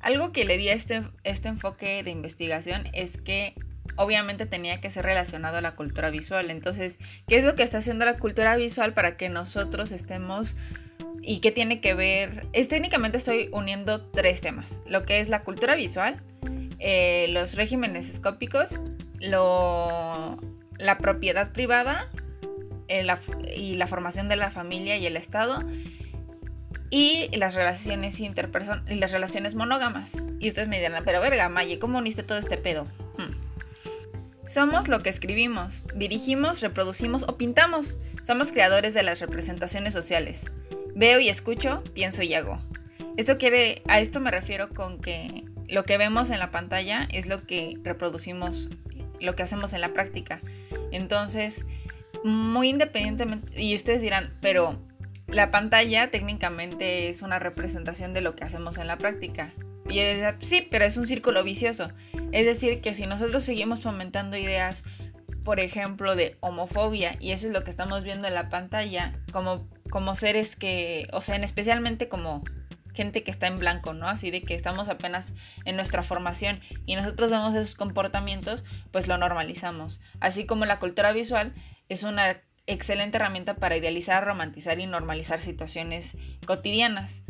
Algo 0.00 0.32
que 0.32 0.44
le 0.44 0.58
di 0.58 0.68
a 0.68 0.74
este, 0.74 1.02
este 1.24 1.48
enfoque 1.48 2.02
de 2.02 2.10
investigación 2.10 2.88
es 2.92 3.16
que 3.16 3.54
obviamente 3.96 4.46
tenía 4.46 4.80
que 4.80 4.90
ser 4.90 5.04
relacionado 5.04 5.58
a 5.58 5.60
la 5.60 5.74
cultura 5.74 6.10
visual. 6.10 6.50
Entonces, 6.50 6.98
¿qué 7.26 7.36
es 7.36 7.44
lo 7.44 7.54
que 7.54 7.62
está 7.62 7.78
haciendo 7.78 8.04
la 8.04 8.18
cultura 8.18 8.56
visual 8.56 8.94
para 8.94 9.16
que 9.16 9.28
nosotros 9.28 9.92
estemos 9.92 10.56
y 11.22 11.38
qué 11.38 11.52
tiene 11.52 11.80
que 11.80 11.94
ver? 11.94 12.46
Es 12.52 12.68
técnicamente 12.68 13.18
estoy 13.18 13.48
uniendo 13.52 14.00
tres 14.00 14.40
temas, 14.40 14.80
lo 14.86 15.04
que 15.04 15.20
es 15.20 15.28
la 15.28 15.42
cultura 15.42 15.74
visual, 15.74 16.20
eh, 16.78 17.26
los 17.30 17.54
regímenes 17.54 18.10
escópicos 18.10 18.76
lo, 19.20 20.36
la 20.78 20.98
propiedad 20.98 21.52
privada 21.52 22.08
eh, 22.88 23.06
y 23.54 23.74
la 23.74 23.86
formación 23.86 24.28
de 24.28 24.36
la 24.36 24.50
familia 24.50 24.96
y 24.96 25.06
el 25.06 25.16
Estado 25.16 25.62
y 26.90 27.34
las 27.36 27.54
relaciones 27.54 28.20
interpersonales 28.20 28.92
y 28.94 28.98
las 28.98 29.12
relaciones 29.12 29.54
monógamas. 29.54 30.22
Y 30.40 30.48
ustedes 30.48 30.68
me 30.68 30.78
dirán, 30.78 31.02
pero 31.04 31.20
verga, 31.20 31.48
Maye, 31.48 31.78
¿cómo 31.78 31.98
uniste 31.98 32.22
todo 32.22 32.38
este 32.38 32.58
pedo? 32.58 32.86
Hmm. 33.16 33.51
Somos 34.52 34.88
lo 34.88 35.02
que 35.02 35.08
escribimos, 35.08 35.84
dirigimos, 35.94 36.60
reproducimos 36.60 37.22
o 37.22 37.38
pintamos. 37.38 37.96
Somos 38.22 38.52
creadores 38.52 38.92
de 38.92 39.02
las 39.02 39.18
representaciones 39.18 39.94
sociales. 39.94 40.44
Veo 40.94 41.20
y 41.20 41.30
escucho, 41.30 41.82
pienso 41.94 42.22
y 42.22 42.34
hago. 42.34 42.60
Esto 43.16 43.38
quiere, 43.38 43.80
a 43.88 43.98
esto 44.00 44.20
me 44.20 44.30
refiero 44.30 44.68
con 44.68 45.00
que 45.00 45.46
lo 45.68 45.84
que 45.84 45.96
vemos 45.96 46.28
en 46.28 46.38
la 46.38 46.50
pantalla 46.50 47.08
es 47.10 47.24
lo 47.24 47.46
que 47.46 47.78
reproducimos, 47.82 48.68
lo 49.20 49.34
que 49.34 49.42
hacemos 49.42 49.72
en 49.72 49.80
la 49.80 49.94
práctica. 49.94 50.42
Entonces, 50.90 51.64
muy 52.22 52.68
independientemente, 52.68 53.58
y 53.58 53.74
ustedes 53.74 54.02
dirán, 54.02 54.34
pero 54.42 54.78
la 55.28 55.50
pantalla 55.50 56.10
técnicamente 56.10 57.08
es 57.08 57.22
una 57.22 57.38
representación 57.38 58.12
de 58.12 58.20
lo 58.20 58.36
que 58.36 58.44
hacemos 58.44 58.76
en 58.76 58.88
la 58.88 58.98
práctica. 58.98 59.54
Y 59.88 60.00
sí, 60.40 60.66
pero 60.70 60.84
es 60.84 60.96
un 60.96 61.06
círculo 61.06 61.42
vicioso. 61.44 61.90
Es 62.32 62.46
decir, 62.46 62.80
que 62.80 62.94
si 62.94 63.06
nosotros 63.06 63.44
seguimos 63.44 63.80
fomentando 63.80 64.36
ideas, 64.36 64.84
por 65.44 65.60
ejemplo, 65.60 66.16
de 66.16 66.36
homofobia, 66.40 67.16
y 67.20 67.32
eso 67.32 67.46
es 67.48 67.52
lo 67.52 67.64
que 67.64 67.70
estamos 67.70 68.04
viendo 68.04 68.28
en 68.28 68.34
la 68.34 68.48
pantalla, 68.48 69.18
como, 69.32 69.68
como 69.90 70.16
seres 70.16 70.56
que, 70.56 71.08
o 71.12 71.22
sea, 71.22 71.36
especialmente 71.36 72.08
como 72.08 72.42
gente 72.94 73.22
que 73.22 73.30
está 73.30 73.46
en 73.46 73.58
blanco, 73.58 73.94
¿no? 73.94 74.08
Así 74.08 74.30
de 74.30 74.42
que 74.42 74.54
estamos 74.54 74.88
apenas 74.88 75.34
en 75.64 75.76
nuestra 75.76 76.02
formación 76.02 76.60
y 76.86 76.96
nosotros 76.96 77.30
vemos 77.30 77.54
esos 77.54 77.74
comportamientos, 77.74 78.64
pues 78.90 79.08
lo 79.08 79.18
normalizamos. 79.18 80.00
Así 80.20 80.44
como 80.44 80.66
la 80.66 80.78
cultura 80.78 81.12
visual 81.12 81.54
es 81.88 82.02
una 82.02 82.40
excelente 82.66 83.16
herramienta 83.16 83.56
para 83.56 83.76
idealizar, 83.76 84.24
romantizar 84.24 84.78
y 84.78 84.86
normalizar 84.86 85.40
situaciones 85.40 86.16
cotidianas. 86.46 87.24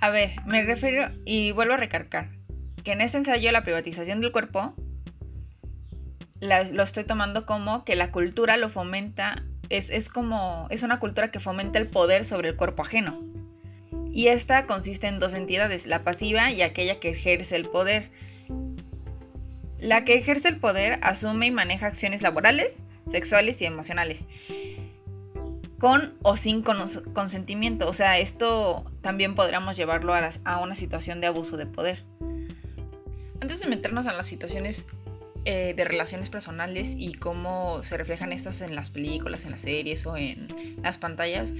A 0.00 0.10
ver, 0.10 0.32
me 0.46 0.62
refiero 0.62 1.10
y 1.24 1.52
vuelvo 1.52 1.74
a 1.74 1.78
recargar 1.78 2.30
que 2.84 2.92
en 2.92 3.00
este 3.00 3.18
ensayo 3.18 3.50
la 3.50 3.64
privatización 3.64 4.20
del 4.20 4.32
cuerpo 4.32 4.74
lo 6.40 6.82
estoy 6.82 7.04
tomando 7.04 7.46
como 7.46 7.84
que 7.84 7.96
la 7.96 8.12
cultura 8.12 8.56
lo 8.56 8.68
fomenta, 8.68 9.44
es, 9.70 9.90
es 9.90 10.08
como, 10.08 10.66
es 10.70 10.82
una 10.82 11.00
cultura 11.00 11.30
que 11.30 11.40
fomenta 11.40 11.78
el 11.78 11.88
poder 11.88 12.24
sobre 12.24 12.50
el 12.50 12.56
cuerpo 12.56 12.82
ajeno. 12.82 13.22
Y 14.12 14.28
esta 14.28 14.66
consiste 14.66 15.08
en 15.08 15.18
dos 15.18 15.34
entidades, 15.34 15.86
la 15.86 16.04
pasiva 16.04 16.50
y 16.50 16.62
aquella 16.62 17.00
que 17.00 17.10
ejerce 17.10 17.56
el 17.56 17.68
poder. 17.68 18.10
La 19.78 20.04
que 20.04 20.14
ejerce 20.14 20.48
el 20.48 20.58
poder 20.58 20.98
asume 21.02 21.46
y 21.46 21.50
maneja 21.50 21.86
acciones 21.86 22.22
laborales, 22.22 22.82
sexuales 23.06 23.60
y 23.60 23.66
emocionales. 23.66 24.24
Con 25.78 26.14
o 26.22 26.36
sin 26.36 26.62
consentimiento. 26.62 27.88
O 27.88 27.92
sea, 27.92 28.18
esto 28.18 28.90
también 29.02 29.34
podríamos 29.34 29.76
llevarlo 29.76 30.14
a, 30.14 30.58
una 30.58 30.74
situación 30.74 31.20
de 31.20 31.26
abuso 31.26 31.56
de 31.56 31.66
poder. 31.66 32.04
Antes 33.40 33.60
de 33.60 33.68
meternos 33.68 34.06
a 34.06 34.12
las 34.12 34.26
situaciones 34.26 34.86
eh, 35.44 35.74
de 35.76 35.84
relaciones 35.84 36.30
personales 36.30 36.94
y 36.96 37.14
cómo 37.14 37.82
se 37.82 37.96
reflejan 37.96 38.32
estas 38.32 38.62
en 38.62 38.74
las 38.74 38.90
películas, 38.90 39.44
en 39.44 39.50
las 39.50 39.60
series 39.60 40.06
o 40.06 40.16
en 40.16 40.48
las 40.82 40.98
pantallas, 40.98 41.52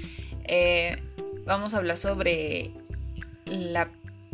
eh, 0.44 1.02
vamos 1.44 1.74
a 1.74 1.78
hablar 1.78 1.96
sobre 1.98 2.72
la 3.44 3.90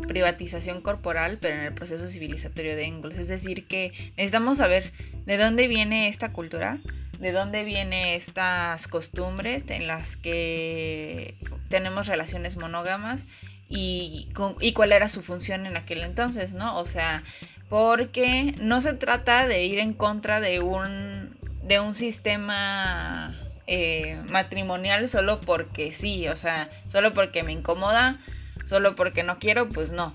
privatización 0.07 0.81
corporal, 0.81 1.37
pero 1.39 1.55
en 1.55 1.61
el 1.61 1.73
proceso 1.73 2.07
civilizatorio 2.07 2.75
de 2.75 2.85
Engels. 2.85 3.17
Es 3.17 3.27
decir, 3.27 3.67
que 3.67 3.91
necesitamos 4.17 4.57
saber 4.57 4.91
de 5.25 5.37
dónde 5.37 5.67
viene 5.67 6.07
esta 6.07 6.33
cultura, 6.33 6.79
de 7.23 7.31
dónde 7.31 7.63
vienen 7.63 7.93
estas 7.93 8.87
costumbres 8.87 9.63
en 9.69 9.87
las 9.87 10.17
que 10.17 11.35
tenemos 11.69 12.07
relaciones 12.07 12.57
monógamas 12.57 13.27
y, 13.69 14.29
y 14.59 14.73
cuál 14.73 14.91
era 14.91 15.07
su 15.07 15.23
función 15.23 15.65
en 15.65 15.77
aquel 15.77 16.03
entonces, 16.03 16.53
¿no? 16.53 16.77
O 16.77 16.85
sea, 16.85 17.23
porque 17.69 18.53
no 18.59 18.81
se 18.81 18.93
trata 18.93 19.47
de 19.47 19.63
ir 19.63 19.79
en 19.79 19.93
contra 19.93 20.41
de 20.41 20.59
un, 20.59 21.35
de 21.63 21.79
un 21.79 21.93
sistema 21.93 23.35
eh, 23.67 24.21
matrimonial 24.29 25.07
solo 25.07 25.39
porque 25.39 25.93
sí, 25.93 26.27
o 26.27 26.35
sea, 26.35 26.69
solo 26.87 27.13
porque 27.13 27.41
me 27.41 27.53
incomoda, 27.53 28.19
solo 28.65 28.97
porque 28.97 29.23
no 29.23 29.39
quiero, 29.39 29.69
pues 29.69 29.91
no. 29.91 30.13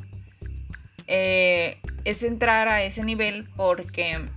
Eh, 1.07 1.79
es 2.05 2.23
entrar 2.23 2.69
a 2.69 2.83
ese 2.83 3.03
nivel 3.03 3.49
porque 3.57 4.29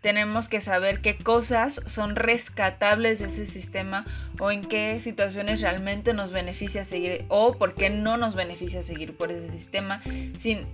tenemos 0.00 0.48
que 0.48 0.60
saber 0.60 1.00
qué 1.00 1.16
cosas 1.16 1.82
son 1.86 2.16
rescatables 2.16 3.18
de 3.18 3.26
ese 3.26 3.46
sistema 3.46 4.04
o 4.38 4.50
en 4.50 4.62
qué 4.62 5.00
situaciones 5.00 5.60
realmente 5.60 6.14
nos 6.14 6.30
beneficia 6.30 6.84
seguir 6.84 7.24
o 7.28 7.54
por 7.54 7.74
qué 7.74 7.90
no 7.90 8.16
nos 8.16 8.34
beneficia 8.34 8.82
seguir 8.82 9.16
por 9.16 9.32
ese 9.32 9.50
sistema. 9.50 10.00
Sin, 10.36 10.66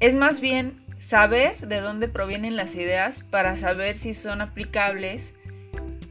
es 0.00 0.14
más 0.14 0.40
bien 0.40 0.80
saber 0.98 1.58
de 1.66 1.80
dónde 1.80 2.08
provienen 2.08 2.56
las 2.56 2.74
ideas 2.74 3.22
para 3.22 3.56
saber 3.56 3.96
si 3.96 4.14
son 4.14 4.40
aplicables 4.40 5.34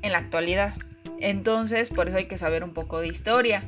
en 0.01 0.11
la 0.11 0.19
actualidad. 0.19 0.75
Entonces, 1.19 1.89
por 1.89 2.07
eso 2.07 2.17
hay 2.17 2.27
que 2.27 2.37
saber 2.37 2.63
un 2.63 2.73
poco 2.73 2.99
de 2.99 3.07
historia 3.07 3.63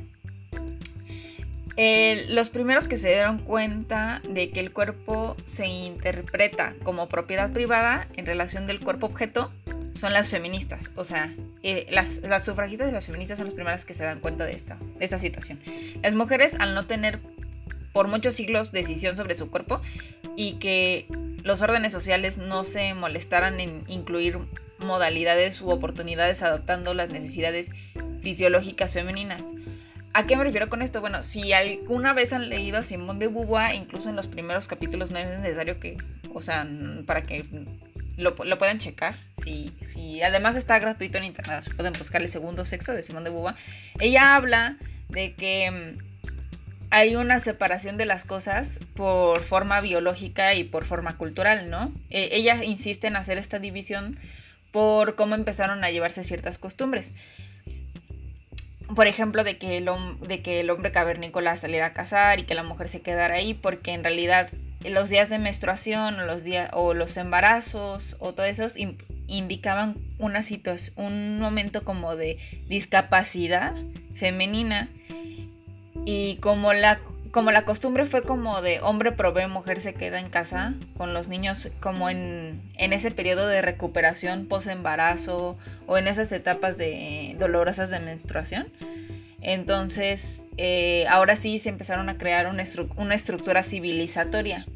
los 1.76 2.50
primeros 2.50 2.88
que 2.88 2.96
se 2.96 3.08
dieron 3.08 3.38
cuenta 3.38 4.20
de 4.28 4.50
que 4.50 4.60
el 4.60 4.72
cuerpo 4.72 5.36
se 5.44 5.66
interpreta 5.66 6.74
como 6.82 7.08
propiedad 7.08 7.50
privada 7.52 8.08
en 8.16 8.26
relación 8.26 8.66
del 8.66 8.80
cuerpo 8.80 9.06
objeto 9.06 9.50
son 9.94 10.12
las 10.12 10.30
feministas. 10.30 10.90
O 10.96 11.04
sea, 11.04 11.34
eh, 11.62 11.86
las, 11.90 12.20
sufragistas 12.44 12.88
y 12.88 12.92
las 12.92 13.06
feministas 13.06 13.38
son 13.38 13.46
las 13.46 13.54
primeras 13.54 13.84
que 13.84 13.94
se 13.94 14.04
dan 14.04 14.20
cuenta 14.20 14.44
de 14.44 14.52
esta, 14.52 14.76
de 14.98 15.04
esta 15.04 15.18
situación. 15.18 15.60
Las 16.02 16.14
mujeres, 16.14 16.56
al 16.58 16.74
no 16.74 16.86
tener 16.86 17.20
por 17.92 18.08
muchos 18.08 18.34
siglos 18.34 18.72
decisión 18.72 19.16
sobre 19.16 19.34
su 19.34 19.50
cuerpo 19.50 19.80
y 20.36 20.54
que 20.54 21.06
los 21.42 21.60
órdenes 21.60 21.92
sociales 21.92 22.38
no 22.38 22.64
se 22.64 22.94
molestaran 22.94 23.60
en 23.60 23.84
incluir 23.86 24.38
modalidades 24.78 25.60
u 25.60 25.70
oportunidades 25.70 26.42
adoptando 26.42 26.94
las 26.94 27.10
necesidades 27.10 27.70
fisiológicas 28.22 28.94
femeninas 28.94 29.42
¿A 30.14 30.26
qué 30.26 30.36
me 30.36 30.44
refiero 30.44 30.68
con 30.68 30.82
esto? 30.82 31.00
Bueno, 31.00 31.22
si 31.22 31.52
alguna 31.52 32.12
vez 32.12 32.32
han 32.32 32.50
leído 32.50 32.78
a 32.78 32.82
Simón 32.82 33.18
de 33.18 33.28
Beauvoir, 33.28 33.74
incluso 33.74 34.10
en 34.10 34.16
los 34.16 34.28
primeros 34.28 34.68
capítulos 34.68 35.10
no 35.10 35.18
es 35.18 35.38
necesario 35.38 35.80
que, 35.80 35.96
o 36.34 36.42
sea, 36.42 36.66
para 37.06 37.22
que 37.22 37.46
lo, 38.18 38.34
puedan 38.34 38.78
checar. 38.78 39.16
Si, 39.42 39.72
si 39.86 40.22
además 40.22 40.56
está 40.56 40.78
gratuito 40.78 41.16
en 41.16 41.24
internet, 41.24 41.64
pueden 41.76 41.94
buscar 41.94 42.20
el 42.20 42.28
segundo 42.28 42.66
sexo 42.66 42.92
de 42.92 43.02
Simón 43.02 43.24
de 43.24 43.30
Beauvoir. 43.30 43.54
Ella 44.00 44.36
habla 44.36 44.76
de 45.08 45.32
que 45.32 45.70
mm, 45.70 45.98
hay 46.90 47.16
una 47.16 47.40
separación 47.40 47.96
de 47.96 48.04
las 48.04 48.26
cosas 48.26 48.80
por 48.94 49.42
forma 49.42 49.80
biológica 49.80 50.52
y 50.52 50.64
por 50.64 50.84
forma 50.84 51.16
cultural, 51.16 51.70
¿no? 51.70 51.90
E, 52.10 52.28
ella 52.32 52.62
insiste 52.64 53.06
en 53.06 53.16
hacer 53.16 53.38
esta 53.38 53.58
división 53.58 54.18
por 54.72 55.16
cómo 55.16 55.34
empezaron 55.34 55.84
a 55.84 55.90
llevarse 55.90 56.22
ciertas 56.22 56.58
costumbres 56.58 57.14
por 58.94 59.06
ejemplo, 59.06 59.44
de 59.44 59.58
que, 59.58 59.76
el, 59.76 59.88
de 60.20 60.42
que 60.42 60.60
el 60.60 60.70
hombre 60.70 60.92
cavernícola 60.92 61.56
saliera 61.56 61.86
a 61.86 61.92
cazar 61.92 62.38
y 62.40 62.44
que 62.44 62.54
la 62.54 62.62
mujer 62.62 62.88
se 62.88 63.00
quedara 63.00 63.34
ahí, 63.34 63.54
porque 63.54 63.92
en 63.92 64.04
realidad 64.04 64.48
los 64.84 65.10
días 65.10 65.28
de 65.28 65.38
menstruación 65.38 66.20
o 66.20 66.24
los, 66.26 66.44
días, 66.44 66.70
o 66.72 66.94
los 66.94 67.16
embarazos 67.16 68.16
o 68.18 68.32
todo 68.34 68.46
eso 68.46 68.66
indicaban 69.26 69.96
una 70.18 70.42
situación, 70.42 70.94
un 70.96 71.38
momento 71.38 71.84
como 71.84 72.16
de 72.16 72.38
discapacidad 72.68 73.74
femenina 74.14 74.88
y 76.04 76.36
como 76.36 76.72
la 76.72 77.00
como 77.32 77.50
la 77.50 77.64
costumbre 77.64 78.04
fue 78.04 78.22
como 78.22 78.60
de 78.60 78.80
hombre 78.80 79.10
provee, 79.10 79.46
mujer 79.46 79.80
se 79.80 79.94
queda 79.94 80.20
en 80.20 80.28
casa 80.28 80.74
con 80.98 81.14
los 81.14 81.28
niños, 81.28 81.72
como 81.80 82.10
en, 82.10 82.60
ese 82.76 83.10
periodo 83.10 83.48
de 83.48 83.62
recuperación 83.62 84.46
post-embarazo 84.46 85.56
o 85.86 85.96
en 85.96 86.08
esas 86.08 86.30
etapas 86.30 86.76
de 86.76 87.34
dolorosas 87.38 87.88
de 87.88 88.00
menstruación. 88.00 88.70
Entonces, 89.40 90.42
eh, 90.58 91.06
ahora 91.08 91.34
sí 91.34 91.58
se 91.58 91.70
empezaron 91.70 92.10
a 92.10 92.18
crear 92.18 92.48
una, 92.48 92.64
una 92.96 93.14
estructura 93.14 93.62
civilizatoria. 93.62 94.66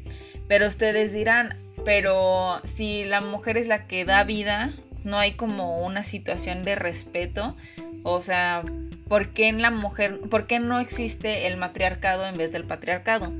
Pero 0.47 0.67
ustedes 0.67 1.13
dirán, 1.13 1.57
pero 1.85 2.59
si 2.65 3.05
la 3.05 3.21
mujer 3.21 3.57
es 3.57 3.67
la 3.67 3.85
que 3.85 4.03
da 4.03 4.23
vida, 4.23 4.73
no 5.03 5.19
hay 5.19 5.33
como 5.33 5.85
una 5.85 6.03
situación 6.03 6.65
de 6.65 6.73
respeto. 6.73 7.55
O 8.03 8.23
sea, 8.23 8.63
¿por 9.07 9.29
qué 9.29 9.47
en 9.47 9.61
la 9.61 9.71
mujer, 9.71 10.19
por 10.29 10.47
qué 10.47 10.59
no 10.59 10.79
existe 10.79 11.47
el 11.47 11.57
matriarcado 11.57 12.25
en 12.27 12.37
vez 12.37 12.51
del 12.51 12.65
patriarcado? 12.65 13.33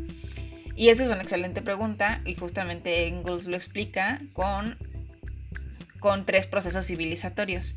Y 0.76 0.90
eso 0.90 1.04
es 1.04 1.10
una 1.10 1.24
excelente 1.24 1.62
pregunta 1.62 2.22
y 2.26 2.36
justamente 2.36 3.08
Engels 3.08 3.48
lo 3.48 3.56
explica 3.56 4.22
con, 4.34 4.78
con 6.00 6.26
tres 6.26 6.46
procesos 6.46 6.86
civilizatorios. 6.86 7.76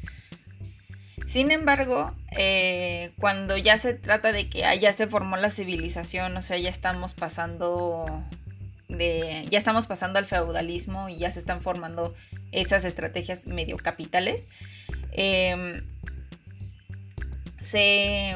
Sin 1.27 1.51
embargo, 1.51 2.13
eh, 2.33 3.13
cuando 3.19 3.57
ya 3.57 3.79
se 3.79 3.95
trata 3.95 4.33
de 4.33 4.51
que 4.51 4.65
ya 4.81 4.93
se 4.93 5.07
formó 5.07 5.37
la 5.37 5.51
civilización, 5.51 6.37
o 6.37 6.43
sea, 6.43 6.59
ya 6.59 6.69
estamos 6.69 7.15
pasando 7.15 8.25
de, 8.89 9.47
ya 9.49 9.59
estamos 9.59 9.87
pasando 9.87 10.19
al 10.19 10.27
feudalismo 10.27 11.09
y 11.09 11.19
ya 11.19 11.31
se 11.31 11.39
están 11.39 11.63
formando 11.63 12.15
esas 12.53 12.85
estrategias 12.85 13.47
medio 13.47 13.77
capitales, 13.77 14.49
em, 15.13 15.85
se, 17.61 18.35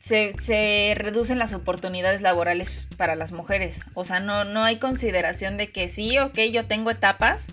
se, 0.00 0.94
reducen 0.96 1.38
las 1.38 1.52
oportunidades 1.52 2.22
laborales 2.22 2.86
para 2.96 3.14
las 3.14 3.32
mujeres. 3.32 3.80
O 3.94 4.04
sea, 4.04 4.20
no, 4.20 4.44
no 4.44 4.64
hay 4.64 4.78
consideración 4.78 5.56
de 5.56 5.70
que 5.70 5.88
sí, 5.88 6.18
ok, 6.18 6.38
yo 6.52 6.66
tengo 6.66 6.90
etapas 6.90 7.48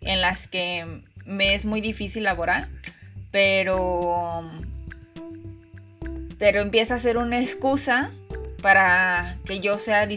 en 0.00 0.20
las 0.20 0.46
que 0.46 1.02
me 1.24 1.54
es 1.54 1.64
muy 1.64 1.80
difícil 1.80 2.24
laborar, 2.24 2.68
pero, 3.30 4.48
pero 6.38 6.60
empieza 6.60 6.96
a 6.96 6.98
ser 6.98 7.16
una 7.16 7.40
excusa 7.40 8.12
para 8.60 9.38
que 9.44 9.60
yo 9.60 9.78
sea 9.78 10.08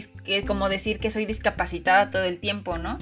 como 0.46 0.68
decir 0.68 1.00
que 1.00 1.10
soy 1.10 1.26
discapacitada 1.26 2.10
todo 2.10 2.24
el 2.24 2.38
tiempo, 2.38 2.78
¿no? 2.78 2.98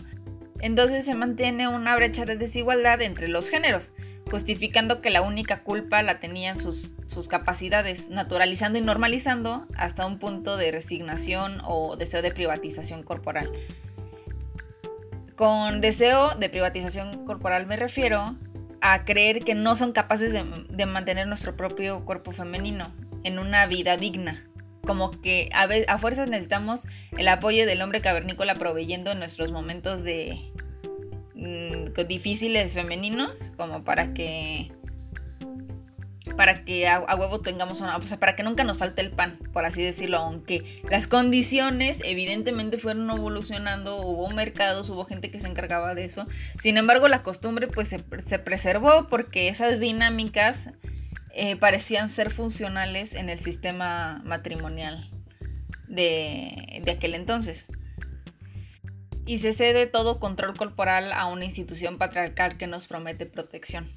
Entonces 0.60 1.04
se 1.04 1.14
mantiene 1.14 1.68
una 1.68 1.96
brecha 1.96 2.25
de 2.25 2.36
desigualdad 2.36 3.02
entre 3.02 3.28
los 3.28 3.50
géneros, 3.50 3.92
justificando 4.30 5.00
que 5.00 5.10
la 5.10 5.22
única 5.22 5.62
culpa 5.62 6.02
la 6.02 6.18
tenían 6.18 6.58
sus, 6.58 6.92
sus 7.06 7.28
capacidades, 7.28 8.08
naturalizando 8.08 8.78
y 8.78 8.82
normalizando 8.82 9.66
hasta 9.76 10.06
un 10.06 10.18
punto 10.18 10.56
de 10.56 10.72
resignación 10.72 11.60
o 11.64 11.96
deseo 11.96 12.22
de 12.22 12.32
privatización 12.32 13.02
corporal. 13.02 13.50
Con 15.36 15.80
deseo 15.80 16.34
de 16.34 16.48
privatización 16.48 17.26
corporal 17.26 17.66
me 17.66 17.76
refiero 17.76 18.36
a 18.80 19.04
creer 19.04 19.44
que 19.44 19.54
no 19.54 19.76
son 19.76 19.92
capaces 19.92 20.32
de, 20.32 20.44
de 20.70 20.86
mantener 20.86 21.26
nuestro 21.26 21.56
propio 21.56 22.04
cuerpo 22.04 22.32
femenino 22.32 22.94
en 23.22 23.38
una 23.38 23.66
vida 23.66 23.96
digna 23.96 24.46
como 24.87 25.21
que 25.21 25.50
a, 25.52 25.69
a 25.93 25.99
fuerzas 25.99 26.28
necesitamos 26.28 26.83
el 27.16 27.28
apoyo 27.28 27.66
del 27.66 27.83
hombre 27.83 28.00
cavernícola 28.00 28.55
proveyendo 28.55 29.11
en 29.12 29.19
nuestros 29.19 29.52
momentos 29.52 30.02
de 30.05 30.50
mm, 31.35 32.07
difíciles 32.07 32.73
femeninos, 32.73 33.52
como 33.57 33.85
para 33.85 34.14
que 34.14 34.73
para 36.37 36.64
que 36.64 36.87
a, 36.87 37.00
huevo 37.00 37.40
tengamos 37.40 37.81
una, 37.81 37.97
o 37.97 38.02
sea, 38.02 38.19
para 38.19 38.37
que 38.37 38.43
nunca 38.43 38.62
nos 38.62 38.78
falte 38.78 39.00
el 39.00 39.11
pan, 39.11 39.38
por 39.52 39.64
así 39.64 39.83
decirlo, 39.83 40.19
aunque 40.19 40.83
las 40.88 41.07
condiciones 41.07 42.00
evidentemente 42.05 42.78
fueron 42.78 43.11
evolucionando, 43.11 43.97
hubo 44.02 44.28
mercados, 44.31 44.90
hubo 44.90 45.05
gente 45.05 45.31
que 45.31 45.40
se 45.40 45.49
encargaba 45.49 45.95
de 45.95 46.05
eso, 46.05 46.26
sin 46.59 46.76
embargo 46.76 47.09
la 47.09 47.23
costumbre 47.23 47.69
pues 47.69 47.88
se, 47.88 48.05
se 48.26 48.38
preservó 48.38 49.09
porque 49.09 49.49
esas 49.49 49.81
dinámicas 49.81 50.71
eh, 51.38 51.55
parecían 51.55 52.09
ser 52.09 52.31
funcionales 52.31 53.14
en 53.14 53.28
el 53.28 53.38
sistema 53.38 54.23
matrimonial 54.25 55.11
de, 55.87 56.83
aquel 56.90 57.14
entonces. 57.14 57.66
Y 59.26 59.37
se 59.37 59.52
cede 59.52 59.87
todo 59.87 60.19
control 60.19 60.57
corporal 60.57 61.12
a 61.12 61.26
una 61.26 61.45
institución 61.45 61.99
patriarcal 61.99 62.57
que 62.57 62.66
nos 62.66 62.87
promete 62.87 63.26
protección. 63.26 63.93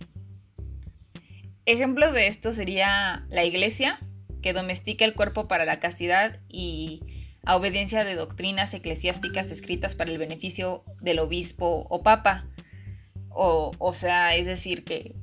Ejemplos 1.66 2.14
de 2.14 2.28
esto 2.28 2.52
sería 2.52 3.26
la 3.30 3.46
iglesia, 3.46 4.02
que 4.42 4.52
domestica 4.52 5.06
el 5.06 5.16
cuerpo 5.16 5.48
para 5.48 5.64
la 5.64 5.80
castidad 5.80 6.42
y 6.50 7.30
a 7.46 7.56
obediencia 7.56 8.04
de 8.04 8.16
doctrinas 8.16 8.74
eclesiásticas 8.74 9.50
escritas 9.50 9.96
para 9.96 10.12
el 10.12 10.18
beneficio 10.18 10.84
del 11.00 11.20
obispo 11.20 11.88
o 11.90 12.04
papa. 12.04 12.50
O, 13.30 13.72
o 13.80 13.94
sea, 13.94 14.36
es 14.36 14.46
decir, 14.46 14.84
que 14.84 15.16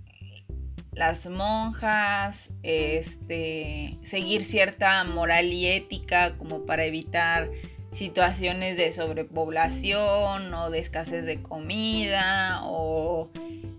las 0.97 1.27
monjas, 1.27 2.51
este, 2.63 3.99
seguir 4.03 4.43
cierta 4.43 5.05
moral 5.05 5.53
y 5.53 5.67
ética 5.67 6.37
como 6.39 6.65
para 6.65 6.85
evitar 6.85 7.51
situaciones 7.93 8.79
de 8.79 8.91
sobrepoblación 8.93 10.53
o 10.55 10.71
de 10.71 10.79
escasez 10.79 11.27
de 11.27 11.43
comida 11.43 12.61
o 12.65 13.31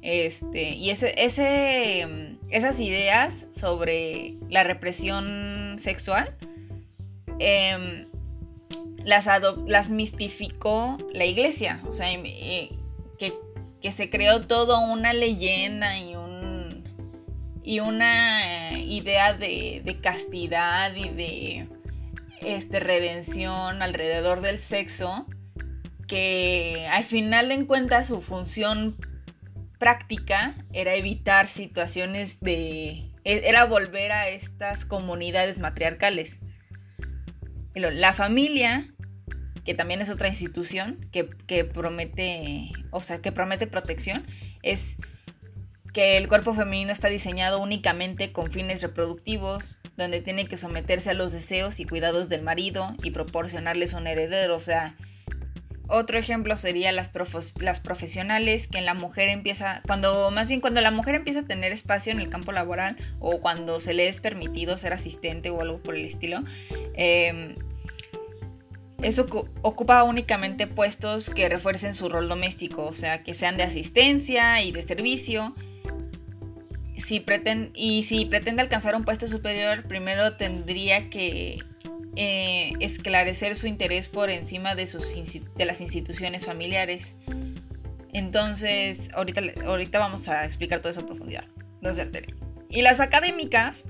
este 0.02 0.70
y 0.76 0.92
ese, 0.92 1.14
ese 1.18 2.38
esas 2.50 2.80
ideas 2.80 3.48
sobre 3.52 4.36
la 4.48 4.64
represión 4.64 5.78
sexual 5.80 6.36
em, 7.40 8.08
las, 9.04 9.28
las 9.66 9.90
mistificó 9.90 10.98
la 11.14 11.26
iglesia. 11.26 11.82
O 11.88 11.92
sea 11.92 12.10
que, 13.18 13.34
que 13.82 13.92
se 13.92 14.10
creó 14.10 14.46
toda 14.46 14.80
una 14.80 15.14
leyenda 15.14 15.98
y 15.98 16.17
y 17.68 17.82
una 17.82 18.80
idea 18.80 19.34
de, 19.34 20.00
castidad 20.02 20.96
y 20.96 21.10
de 21.10 21.68
este, 22.40 22.80
redención 22.80 23.82
alrededor 23.82 24.40
del 24.40 24.58
sexo 24.58 25.28
que 26.08 26.88
al 26.90 27.04
final 27.04 27.50
de 27.50 27.66
cuentas 27.66 28.08
su 28.08 28.22
función 28.22 28.96
práctica 29.80 30.56
era 30.72 30.96
evitar 30.96 31.48
situaciones 31.48 32.40
de... 32.40 33.12
E, 33.26 33.50
era 33.50 33.66
volver 33.66 34.14
a 34.14 34.30
estas 34.30 34.86
comunidades 34.86 35.60
matriarcales. 35.60 36.40
La 37.76 38.14
familia, 38.14 38.94
que 39.66 39.76
también 39.76 40.00
es 40.00 40.10
otra 40.10 40.30
institución 40.30 41.06
que, 41.12 41.30
que 41.46 41.66
promete, 41.66 42.72
o 42.92 43.04
sea, 43.04 43.22
que 43.22 43.34
promete 43.34 43.68
protección, 43.68 44.26
es 44.64 44.96
que 45.98 46.16
el 46.16 46.28
cuerpo 46.28 46.54
femenino 46.54 46.92
está 46.92 47.08
diseñado 47.08 47.60
únicamente 47.60 48.32
con 48.32 48.52
fines 48.52 48.84
reproductivos, 48.84 49.80
donde 49.98 50.22
tiene 50.22 50.46
que 50.46 50.56
someterse 50.56 51.10
a 51.10 51.16
los 51.16 51.32
deseos 51.32 51.80
y 51.80 51.86
cuidados 51.86 52.30
del 52.30 52.44
marido 52.44 52.94
y 53.02 53.10
proporcionarles 53.10 53.94
un 53.94 54.06
heredero. 54.06 54.56
O 54.56 54.60
sea, 54.60 54.96
otro 55.88 56.20
ejemplo 56.20 56.56
sería 56.56 56.92
las, 56.92 57.10
las 57.60 57.80
profesionales, 57.80 58.68
que 58.68 58.78
en 58.78 58.86
la 58.86 58.94
mujer 58.94 59.30
empieza, 59.30 59.82
cuando 59.88 60.30
más 60.30 60.50
bien 60.50 60.62
cuando 60.62 60.82
la 60.82 60.92
mujer 60.92 61.16
empieza 61.16 61.40
a 61.40 61.46
tener 61.46 61.72
espacio 61.72 62.12
en 62.12 62.20
el 62.20 62.30
campo 62.30 62.52
laboral 62.52 62.96
o 63.20 63.42
cuando 63.42 63.80
se 63.80 63.96
le 63.96 64.08
es 64.08 64.20
permitido 64.20 64.78
ser 64.78 64.94
asistente 64.94 65.50
o 65.50 65.62
algo 65.62 65.82
por 65.82 65.96
el 65.96 66.06
estilo, 66.06 66.44
em, 66.94 67.56
eso 69.02 69.26
ocupa 69.64 70.04
únicamente 70.04 70.68
puestos 70.68 71.32
que 71.32 71.50
refuercen 71.50 71.96
su 71.96 72.08
rol 72.08 72.30
doméstico, 72.30 72.86
o 72.86 72.94
sea, 72.94 73.24
que 73.24 73.34
sean 73.34 73.58
de 73.58 73.64
asistencia 73.64 74.62
y 74.62 74.72
de 74.72 74.84
servicio, 74.84 75.56
si 76.98 77.24
y 77.74 78.04
si 78.04 78.26
pretende 78.26 78.62
alcanzar 78.62 78.96
un 78.96 79.06
puesto 79.06 79.28
superior, 79.28 79.84
primero 79.84 80.36
tendría 80.36 81.10
que 81.10 81.60
eh, 82.16 82.74
esclarecer 82.80 83.56
su 83.56 83.68
interés 83.68 84.08
por 84.08 84.30
encima 84.30 84.74
de, 84.76 84.88
sus, 84.88 85.16
de 85.56 85.66
las 85.66 85.82
instituciones 85.82 86.46
familiares. 86.46 87.16
Entonces, 88.14 89.10
ahorita, 89.14 89.42
ahorita 89.66 90.00
vamos 90.00 90.28
a 90.28 90.46
explicar 90.46 90.80
todo 90.80 90.90
eso 90.90 91.02
en 91.02 91.06
profundidad. 91.06 91.46
No 91.82 91.94
se 91.94 92.02
altere. 92.02 92.34
Y 92.70 92.82
las 92.82 93.00
académicas, 93.00 93.86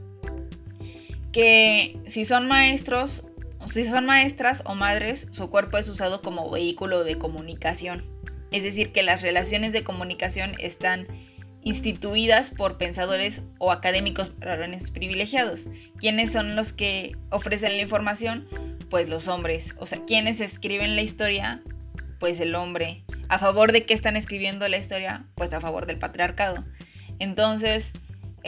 que 1.31 1.97
si 2.07 2.25
son 2.25 2.47
maestros, 2.47 3.25
si 3.71 3.85
son 3.85 4.05
maestras 4.05 4.63
o 4.65 4.75
madres, 4.75 5.27
su 5.31 5.49
cuerpo 5.49 5.77
es 5.77 5.87
usado 5.87 6.21
como 6.21 6.49
vehículo 6.51 7.03
de 7.03 7.17
comunicación. 7.17 8.03
Es 8.51 8.63
decir, 8.63 8.91
que 8.91 9.03
las 9.03 9.21
relaciones 9.21 9.73
de 9.73 9.83
comunicación 9.83 10.53
están 10.59 11.07
instituidas 11.63 12.49
por 12.49 12.77
pensadores 12.77 13.43
o 13.57 13.71
académicos 13.71 14.37
varones 14.39 14.91
privilegiados. 14.91 15.69
¿Quiénes 15.97 16.31
son 16.31 16.55
los 16.55 16.73
que 16.73 17.15
ofrecen 17.29 17.75
la 17.75 17.81
información? 17.81 18.47
Pues 18.89 19.09
los 19.09 19.27
hombres. 19.27 19.73
O 19.77 19.85
sea, 19.85 19.99
¿quiénes 20.05 20.39
escriben 20.39 20.95
la 20.95 21.01
historia? 21.01 21.61
Pues 22.19 22.39
el 22.39 22.55
hombre. 22.55 23.03
¿A 23.29 23.39
favor 23.39 23.71
de 23.71 23.85
qué 23.85 23.93
están 23.93 24.15
escribiendo 24.15 24.67
la 24.67 24.77
historia? 24.77 25.25
Pues 25.35 25.53
a 25.53 25.59
favor 25.59 25.85
del 25.85 25.99
patriarcado. 25.99 26.63
Entonces, 27.19 27.91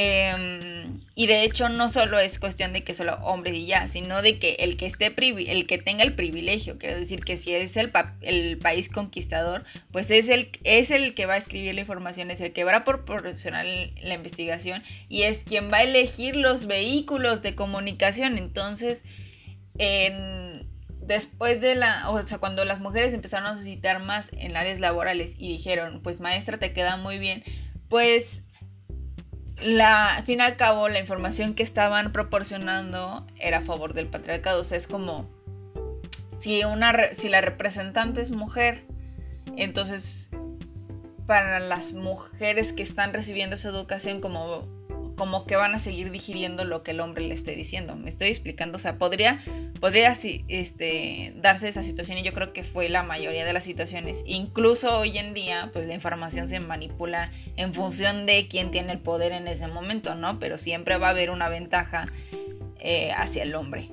Em, 0.02 0.98
y 1.14 1.28
de 1.28 1.44
hecho 1.44 1.68
no 1.68 1.90
solo 1.90 2.20
es 2.20 2.40
cuestión 2.40 2.72
de 2.72 2.86
que 2.86 2.94
solo 2.94 3.16
hombres 3.16 3.54
y 3.56 3.66
ya, 3.66 3.90
sino 3.90 4.22
de 4.22 4.40
que 4.40 4.56
el 4.60 4.78
que 4.78 4.86
esté 4.86 5.14
el 5.18 5.68
que 5.68 5.78
tenga 5.78 6.06
el 6.06 6.16
privilegio, 6.16 6.78
quiero 6.78 6.98
decir 6.98 7.26
que 7.26 7.36
si 7.36 7.54
es 7.54 7.76
el, 7.76 7.92
país 8.60 8.88
conquistador, 8.88 9.66
pues 9.92 10.10
es 10.10 10.30
el, 10.30 10.52
es 10.64 10.90
el 10.90 11.16
que 11.16 11.26
va 11.26 11.34
a 11.34 11.38
escribir 11.38 11.76
la 11.76 11.82
información, 11.82 12.32
es 12.32 12.40
el 12.40 12.54
que 12.54 12.64
va 12.64 12.78
a 12.78 12.84
proporcionar 12.86 13.66
la 13.66 14.14
investigación 14.14 14.84
y 15.10 15.24
es 15.24 15.44
quien 15.44 15.70
va 15.70 15.80
a 15.80 15.84
elegir 15.84 16.38
los 16.38 16.66
vehículos 16.66 17.42
de 17.42 17.56
comunicación. 17.56 18.38
Entonces, 18.38 19.04
después 21.02 21.60
de 21.60 21.76
la, 21.76 22.10
o 22.10 22.26
sea, 22.26 22.38
cuando 22.38 22.64
las 22.64 22.80
mujeres 22.80 23.14
empezaron 23.14 23.48
a 23.48 23.58
suscitar 23.58 24.02
más 24.02 24.30
en 24.32 24.56
áreas 24.56 24.80
laborales 24.80 25.36
y 25.38 25.52
dijeron, 25.52 26.00
pues 26.02 26.22
maestra, 26.22 26.58
te 26.58 26.72
queda 26.72 26.96
muy 26.96 27.20
bien, 27.20 27.44
pues 27.90 28.44
la, 29.62 30.16
al 30.16 30.24
fin 30.24 30.40
y 30.40 30.44
al 30.44 30.56
cabo, 30.56 30.90
la 30.90 31.00
información 31.00 31.54
que 31.54 31.64
estaban 31.64 32.12
proporcionando 32.12 33.26
era 33.38 33.60
a 33.60 33.62
favor 33.62 33.94
del 33.94 34.08
patriarcado. 34.08 34.62
O 34.62 34.64
sea, 34.64 34.78
es 34.78 34.88
como 34.88 35.30
si, 36.38 36.64
una, 36.64 37.14
si 37.14 37.30
la 37.30 37.42
representante 37.42 38.22
es 38.22 38.32
mujer, 38.32 38.86
entonces 39.56 40.30
para 41.28 41.60
las 41.60 41.94
mujeres 41.94 42.74
que 42.74 42.82
están 42.82 43.14
recibiendo 43.14 43.56
esa 43.56 43.70
educación 43.70 44.20
como, 44.20 44.68
como 45.20 45.46
que 45.46 45.58
van 45.58 45.76
a 45.76 45.80
seguir 45.80 46.12
digiriendo 46.12 46.64
lo 46.64 46.82
que 46.82 46.92
el 46.92 47.02
hombre 47.02 47.28
le 47.28 47.36
esté 47.36 47.54
diciendo. 47.54 47.98
Me 47.98 48.08
estoy 48.08 48.30
explicando, 48.30 48.78
o 48.78 48.80
sea, 48.80 48.98
podría, 48.98 49.44
podría 49.82 50.14
este, 50.48 51.34
darse 51.36 51.68
esa 51.68 51.84
situación 51.84 52.20
y 52.20 52.24
yo 52.24 52.34
creo 52.34 52.54
que 52.54 52.64
fue 52.64 52.88
la 52.88 53.04
mayoría 53.04 53.44
de 53.44 53.52
las 53.52 53.66
situaciones. 53.66 54.24
Incluso 54.26 54.98
hoy 54.98 55.18
en 55.18 55.34
día, 55.34 55.72
pues 55.74 55.88
la 55.88 55.94
información 55.94 56.48
se 56.48 56.62
manipula 56.62 57.34
en 57.58 57.74
función 57.74 58.26
de 58.26 58.48
quién 58.48 58.72
tiene 58.72 58.94
el 58.94 59.00
poder 59.00 59.34
en 59.34 59.50
ese 59.50 59.68
momento, 59.68 60.16
¿no? 60.16 60.40
Pero 60.40 60.58
siempre 60.58 60.96
va 60.96 61.08
a 61.08 61.10
haber 61.10 61.32
una 61.32 61.50
ventaja 61.50 62.08
eh, 62.80 63.12
hacia 63.12 63.44
el 63.44 63.54
hombre 63.56 63.92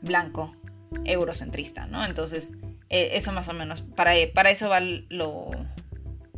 blanco, 0.00 0.56
eurocentrista, 1.04 1.88
¿no? 1.88 2.06
Entonces, 2.06 2.54
eh, 2.88 3.10
eso 3.12 3.32
más 3.32 3.50
o 3.50 3.52
menos, 3.52 3.82
para, 3.96 4.14
para 4.32 4.50
eso 4.50 4.70
va 4.70 4.80
lo, 4.80 5.50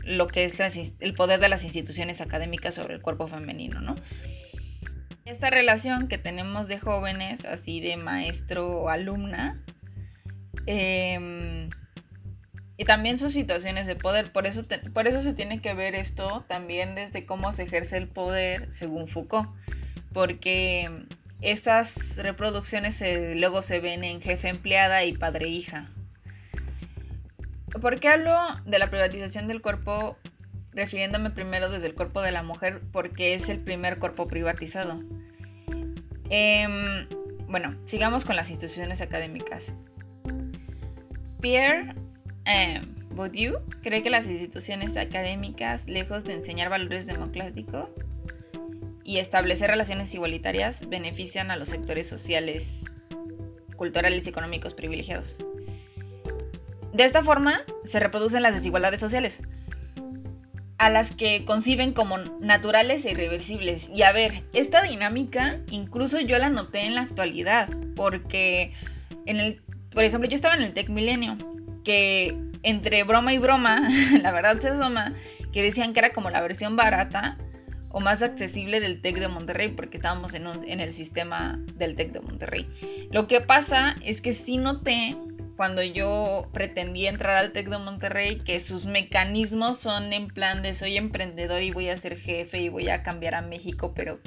lo 0.06 0.28
que 0.28 0.44
es 0.44 0.60
el 1.00 1.14
poder 1.14 1.40
de 1.40 1.48
las 1.48 1.64
instituciones 1.64 2.20
académicas 2.20 2.76
sobre 2.76 2.94
el 2.94 3.02
cuerpo 3.02 3.26
femenino, 3.26 3.80
¿no? 3.80 3.96
Esta 5.24 5.50
relación 5.50 6.06
que 6.06 6.18
tenemos 6.18 6.68
de 6.68 6.78
jóvenes, 6.78 7.44
así 7.44 7.80
de 7.80 7.96
maestro 7.96 8.68
o 8.68 8.88
alumna, 8.88 9.60
em, 10.66 11.68
y 12.76 12.84
también 12.84 13.18
sus 13.18 13.32
situaciones 13.32 13.88
de 13.88 13.96
poder, 13.96 14.30
por 14.30 14.46
eso, 14.46 14.64
por 14.94 15.08
eso 15.08 15.22
se 15.22 15.32
tiene 15.32 15.60
que 15.60 15.74
ver 15.74 15.96
esto 15.96 16.44
también 16.48 16.94
desde 16.94 17.26
cómo 17.26 17.52
se 17.52 17.64
ejerce 17.64 17.96
el 17.96 18.06
poder 18.06 18.70
según 18.70 19.08
Foucault, 19.08 19.50
porque 20.12 21.06
estas 21.40 22.16
reproducciones 22.18 23.02
luego 23.34 23.62
se 23.62 23.80
ven 23.80 24.04
en 24.04 24.20
jefe 24.20 24.48
empleada 24.48 25.04
y 25.04 25.16
padre 25.16 25.48
hija, 25.48 25.90
¿Por 27.80 28.00
qué 28.00 28.08
hablo 28.08 28.36
de 28.64 28.78
la 28.78 28.88
privatización 28.88 29.48
del 29.48 29.60
cuerpo 29.60 30.16
refiriéndome 30.72 31.30
primero 31.30 31.70
desde 31.70 31.88
el 31.88 31.94
cuerpo 31.94 32.22
de 32.22 32.32
la 32.32 32.42
mujer? 32.42 32.80
Porque 32.92 33.34
es 33.34 33.48
el 33.48 33.60
primer 33.60 33.98
cuerpo 33.98 34.28
privatizado. 34.28 35.00
Em, 36.30 37.06
bueno, 37.48 37.76
sigamos 37.84 38.24
con 38.24 38.36
las 38.36 38.50
instituciones 38.50 39.00
académicas. 39.00 39.72
Pierre 41.40 41.94
eh, 42.44 42.80
Bourdieu 43.10 43.60
cree 43.82 44.02
que 44.02 44.10
las 44.10 44.26
instituciones 44.26 44.96
académicas, 44.96 45.88
lejos 45.88 46.24
de 46.24 46.34
enseñar 46.34 46.70
valores 46.70 47.06
democráticos 47.06 48.04
y 49.04 49.18
establecer 49.18 49.70
relaciones 49.70 50.12
igualitarias, 50.14 50.88
benefician 50.88 51.50
a 51.50 51.56
los 51.56 51.68
sectores 51.68 52.08
sociales, 52.08 52.84
culturales 53.76 54.26
y 54.26 54.30
económicos 54.30 54.74
privilegiados. 54.74 55.38
De 56.96 57.04
esta 57.04 57.22
forma 57.22 57.60
se 57.84 58.00
reproducen 58.00 58.42
las 58.42 58.54
desigualdades 58.54 59.00
sociales, 59.00 59.42
a 60.78 60.88
las 60.88 61.12
que 61.12 61.44
conciben 61.44 61.92
como 61.92 62.16
naturales 62.40 63.04
e 63.04 63.10
irreversibles. 63.10 63.90
Y 63.94 64.02
a 64.02 64.12
ver, 64.12 64.44
esta 64.54 64.80
dinámica 64.80 65.60
incluso 65.70 66.20
yo 66.20 66.38
la 66.38 66.48
noté 66.48 66.86
en 66.86 66.94
la 66.94 67.02
actualidad, 67.02 67.68
porque 67.94 68.72
en 69.26 69.40
el, 69.40 69.62
por 69.90 70.04
ejemplo, 70.04 70.26
yo 70.26 70.34
estaba 70.34 70.54
en 70.54 70.62
el 70.62 70.72
Tech 70.72 70.88
Milenio, 70.88 71.36
que 71.84 72.34
entre 72.62 73.04
broma 73.04 73.34
y 73.34 73.38
broma, 73.38 73.86
la 74.22 74.32
verdad 74.32 74.58
se 74.58 74.70
asoma, 74.70 75.12
que 75.52 75.62
decían 75.62 75.92
que 75.92 75.98
era 75.98 76.14
como 76.14 76.30
la 76.30 76.40
versión 76.40 76.76
barata 76.76 77.36
o 77.90 78.00
más 78.00 78.22
accesible 78.22 78.80
del 78.80 79.02
TEC 79.02 79.18
de 79.18 79.28
Monterrey, 79.28 79.68
porque 79.68 79.98
estábamos 79.98 80.32
en, 80.32 80.46
en 80.46 80.80
el 80.80 80.94
sistema 80.94 81.60
del 81.74 81.94
TEC 81.94 82.12
de 82.12 82.20
Monterrey. 82.20 82.66
Lo 83.10 83.28
que 83.28 83.42
pasa 83.42 83.96
es 84.02 84.22
que 84.22 84.32
sí 84.32 84.56
noté 84.56 85.14
cuando 85.56 85.82
yo 85.82 86.48
pretendí 86.52 87.06
entrar 87.06 87.36
al 87.36 87.52
TEC 87.52 87.68
de 87.68 87.78
Monterrey, 87.78 88.40
que 88.40 88.60
sus 88.60 88.86
mecanismos 88.86 89.78
son 89.78 90.12
en 90.12 90.28
plan 90.28 90.62
de 90.62 90.74
soy 90.74 90.96
emprendedor 90.96 91.62
y 91.62 91.70
voy 91.70 91.88
a 91.88 91.96
ser 91.96 92.18
jefe 92.18 92.60
y 92.60 92.68
voy 92.68 92.88
a 92.88 93.02
cambiar 93.02 93.34
a 93.34 93.42
México, 93.42 93.92
pero 93.94 94.20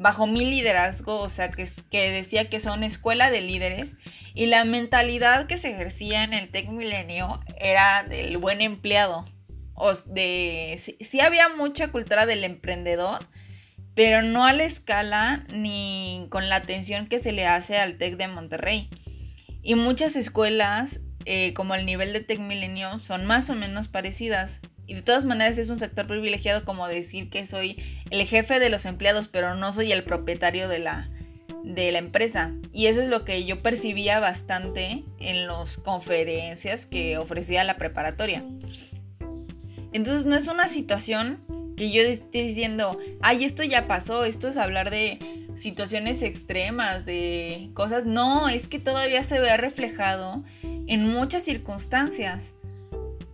bajo 0.00 0.26
mi 0.26 0.44
liderazgo, 0.46 1.20
o 1.20 1.28
sea, 1.28 1.50
que, 1.50 2.10
decía 2.10 2.48
que 2.48 2.58
son 2.58 2.82
escuela 2.84 3.30
de 3.30 3.42
líderes, 3.42 3.96
y 4.34 4.46
la 4.46 4.64
mentalidad 4.64 5.46
que 5.46 5.58
se 5.58 5.70
ejercía 5.70 6.24
en 6.24 6.32
el 6.32 6.50
TEC 6.50 6.68
Milenio 6.70 7.40
era 7.58 8.02
del 8.04 8.38
buen 8.38 8.62
empleado. 8.62 9.26
O 9.74 9.92
de, 9.94 10.78
sí 10.78 11.20
había 11.20 11.48
mucha 11.50 11.88
cultura 11.88 12.24
del 12.24 12.44
emprendedor, 12.44 13.28
pero 13.94 14.22
no 14.22 14.46
a 14.46 14.54
la 14.54 14.64
escala 14.64 15.44
ni 15.50 16.26
con 16.30 16.48
la 16.48 16.56
atención 16.56 17.06
que 17.06 17.18
se 17.18 17.32
le 17.32 17.46
hace 17.46 17.78
al 17.78 17.98
TEC 17.98 18.16
de 18.16 18.28
Monterrey. 18.28 18.88
Y 19.62 19.74
muchas 19.74 20.16
escuelas, 20.16 21.00
eh, 21.24 21.52
como 21.54 21.74
el 21.74 21.86
nivel 21.86 22.12
de 22.12 22.20
Tech 22.20 22.40
Milenio, 22.40 22.98
son 22.98 23.26
más 23.26 23.50
o 23.50 23.54
menos 23.54 23.88
parecidas. 23.88 24.60
Y 24.86 24.94
de 24.94 25.02
todas 25.02 25.24
maneras 25.24 25.58
es 25.58 25.70
un 25.70 25.78
sector 25.78 26.06
privilegiado 26.06 26.64
como 26.64 26.88
decir 26.88 27.30
que 27.30 27.46
soy 27.46 27.82
el 28.10 28.26
jefe 28.26 28.58
de 28.58 28.70
los 28.70 28.86
empleados, 28.86 29.28
pero 29.28 29.54
no 29.54 29.72
soy 29.72 29.92
el 29.92 30.02
propietario 30.02 30.68
de 30.68 30.80
la, 30.80 31.10
de 31.62 31.92
la 31.92 31.98
empresa. 31.98 32.52
Y 32.72 32.86
eso 32.86 33.02
es 33.02 33.08
lo 33.08 33.24
que 33.24 33.44
yo 33.44 33.62
percibía 33.62 34.18
bastante 34.18 35.04
en 35.18 35.46
las 35.46 35.76
conferencias 35.76 36.86
que 36.86 37.18
ofrecía 37.18 37.62
la 37.64 37.76
preparatoria. 37.76 38.44
Entonces 39.92 40.26
no 40.26 40.36
es 40.36 40.48
una 40.48 40.68
situación 40.68 41.44
que 41.76 41.90
yo 41.90 42.02
esté 42.02 42.42
diciendo, 42.42 42.98
ay, 43.22 43.44
esto 43.44 43.62
ya 43.62 43.86
pasó, 43.86 44.24
esto 44.24 44.48
es 44.48 44.56
hablar 44.56 44.90
de 44.90 45.18
situaciones 45.56 46.22
extremas, 46.22 47.06
de 47.06 47.70
cosas. 47.74 48.04
No, 48.04 48.48
es 48.48 48.66
que 48.66 48.78
todavía 48.78 49.22
se 49.22 49.40
ve 49.40 49.56
reflejado 49.56 50.44
en 50.62 51.08
muchas 51.08 51.42
circunstancias. 51.44 52.54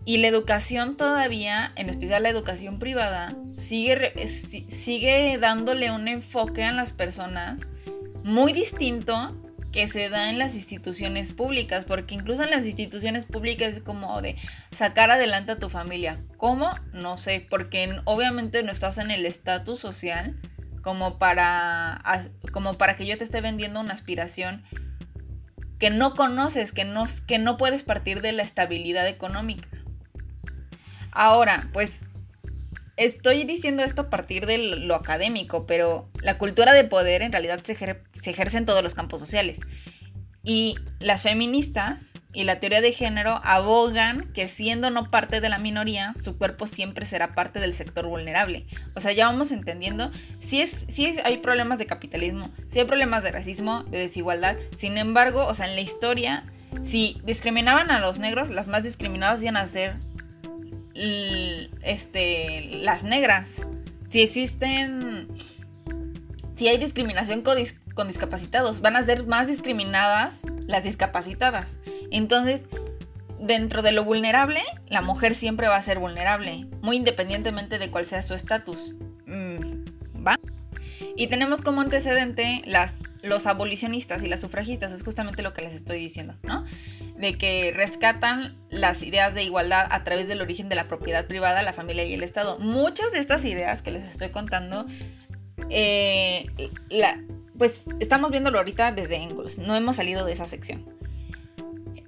Y 0.04 0.18
la 0.18 0.28
educación 0.28 0.96
todavía, 0.96 1.72
en 1.74 1.88
especial 1.88 2.22
la 2.22 2.28
educación 2.28 2.78
privada, 2.78 3.36
sigue, 3.56 4.12
sigue 4.26 5.36
dándole 5.40 5.90
un 5.90 6.06
enfoque 6.06 6.62
a 6.62 6.72
las 6.72 6.92
personas 6.92 7.68
muy 8.22 8.52
distinto 8.52 9.34
que 9.72 9.88
se 9.88 10.08
da 10.08 10.30
en 10.30 10.38
las 10.38 10.54
instituciones 10.54 11.32
públicas, 11.32 11.84
porque 11.84 12.14
incluso 12.14 12.44
en 12.44 12.50
las 12.50 12.64
instituciones 12.64 13.24
públicas 13.24 13.76
es 13.76 13.82
como 13.82 14.22
de 14.22 14.36
sacar 14.70 15.10
adelante 15.10 15.52
a 15.52 15.58
tu 15.58 15.68
familia. 15.68 16.18
¿Cómo? 16.36 16.72
No 16.92 17.16
sé, 17.16 17.46
porque 17.50 18.00
obviamente 18.04 18.62
no 18.62 18.72
estás 18.72 18.98
en 18.98 19.10
el 19.10 19.26
estatus 19.26 19.80
social 19.80 20.40
como 20.86 21.18
para, 21.18 22.00
como 22.52 22.78
para 22.78 22.96
que 22.96 23.06
yo 23.06 23.18
te 23.18 23.24
esté 23.24 23.40
vendiendo 23.40 23.80
una 23.80 23.92
aspiración 23.92 24.62
que 25.80 25.90
no 25.90 26.14
conoces, 26.14 26.70
que 26.70 26.84
no, 26.84 27.06
que 27.26 27.40
no 27.40 27.56
puedes 27.56 27.82
partir 27.82 28.20
de 28.20 28.30
la 28.30 28.44
estabilidad 28.44 29.08
económica. 29.08 29.66
Ahora, 31.10 31.68
pues 31.72 32.02
estoy 32.96 33.42
diciendo 33.42 33.82
esto 33.82 34.02
a 34.02 34.10
partir 34.10 34.46
de 34.46 34.58
lo 34.58 34.94
académico, 34.94 35.66
pero 35.66 36.08
la 36.20 36.38
cultura 36.38 36.72
de 36.72 36.84
poder 36.84 37.22
en 37.22 37.32
realidad 37.32 37.62
se, 37.62 37.74
se 37.74 38.30
ejerce 38.30 38.56
en 38.56 38.64
todos 38.64 38.84
los 38.84 38.94
campos 38.94 39.18
sociales. 39.18 39.58
Y 40.48 40.76
las 41.00 41.22
feministas 41.22 42.12
y 42.32 42.44
la 42.44 42.60
teoría 42.60 42.80
de 42.80 42.92
género 42.92 43.40
abogan 43.42 44.32
que 44.32 44.46
siendo 44.46 44.90
no 44.90 45.10
parte 45.10 45.40
de 45.40 45.48
la 45.48 45.58
minoría, 45.58 46.14
su 46.22 46.38
cuerpo 46.38 46.68
siempre 46.68 47.04
será 47.04 47.34
parte 47.34 47.58
del 47.58 47.72
sector 47.72 48.06
vulnerable. 48.06 48.64
O 48.94 49.00
sea, 49.00 49.10
ya 49.10 49.26
vamos 49.26 49.50
entendiendo, 49.50 50.08
si, 50.38 50.60
es, 50.60 50.86
si 50.88 51.06
hay 51.24 51.38
problemas 51.38 51.80
de 51.80 51.86
capitalismo, 51.86 52.52
si 52.68 52.78
hay 52.78 52.84
problemas 52.84 53.24
de 53.24 53.32
racismo, 53.32 53.82
de 53.84 53.98
desigualdad, 53.98 54.56
sin 54.76 54.98
embargo, 54.98 55.44
o 55.46 55.52
sea, 55.52 55.66
en 55.66 55.74
la 55.74 55.80
historia, 55.80 56.44
si 56.84 57.20
discriminaban 57.24 57.90
a 57.90 57.98
los 57.98 58.20
negros, 58.20 58.48
las 58.48 58.68
más 58.68 58.84
discriminadas 58.84 59.42
iban 59.42 59.56
a 59.56 59.66
ser 59.66 59.96
este, 61.82 62.60
las 62.82 63.02
negras. 63.02 63.62
Si 64.04 64.22
existen, 64.22 65.26
si 66.56 66.68
hay 66.68 66.78
discriminación 66.78 67.42
con, 67.42 68.08
discapacitados. 68.08 68.80
Van 68.80 68.96
a 68.96 69.02
ser 69.02 69.26
más 69.26 69.46
discriminadas 69.46 70.40
las 70.66 70.82
discapacitadas. 70.82 71.78
Entonces, 72.10 72.66
dentro 73.38 73.82
de 73.82 73.92
lo 73.92 74.04
vulnerable, 74.04 74.62
la 74.88 75.02
mujer 75.02 75.34
siempre 75.34 75.68
va 75.68 75.76
a 75.76 75.82
ser 75.82 75.98
vulnerable, 75.98 76.66
muy 76.80 76.96
independientemente 76.96 77.78
de 77.78 77.90
cuál 77.90 78.06
sea 78.06 78.22
su 78.22 78.34
estatus. 78.34 78.96
Mm, 79.26 80.26
¿Va? 80.26 80.36
Y 81.14 81.28
tenemos 81.28 81.62
como 81.62 81.82
antecedente 81.82 82.62
las, 82.64 82.94
los 83.22 83.46
abolicionistas 83.46 84.22
y 84.22 84.28
las 84.28 84.40
sufragistas, 84.40 84.92
es 84.92 85.02
justamente 85.02 85.42
lo 85.42 85.52
que 85.52 85.62
les 85.62 85.74
estoy 85.74 85.98
diciendo, 85.98 86.36
¿no? 86.42 86.64
De 87.16 87.38
que 87.38 87.72
rescatan 87.74 88.58
las 88.70 89.02
ideas 89.02 89.34
de 89.34 89.42
igualdad 89.42 89.86
a 89.90 90.04
través 90.04 90.28
del 90.28 90.42
origen 90.42 90.68
de 90.68 90.74
la 90.74 90.88
propiedad 90.88 91.26
privada, 91.26 91.62
la 91.62 91.72
familia 91.72 92.04
y 92.04 92.12
el 92.12 92.22
Estado. 92.22 92.58
Muchas 92.58 93.12
de 93.12 93.18
estas 93.18 93.44
ideas 93.46 93.80
que 93.80 93.90
les 93.90 94.04
estoy 94.04 94.30
contando, 94.30 94.86
eh, 95.70 96.46
pues 97.58 97.84
estamos 98.00 98.30
viéndolo 98.30 98.58
ahorita 98.58 98.92
desde 98.92 99.16
Engels, 99.16 99.58
no 99.58 99.74
hemos 99.74 99.96
salido 99.96 100.24
de 100.24 100.32
esa 100.32 100.46
sección. 100.46 100.84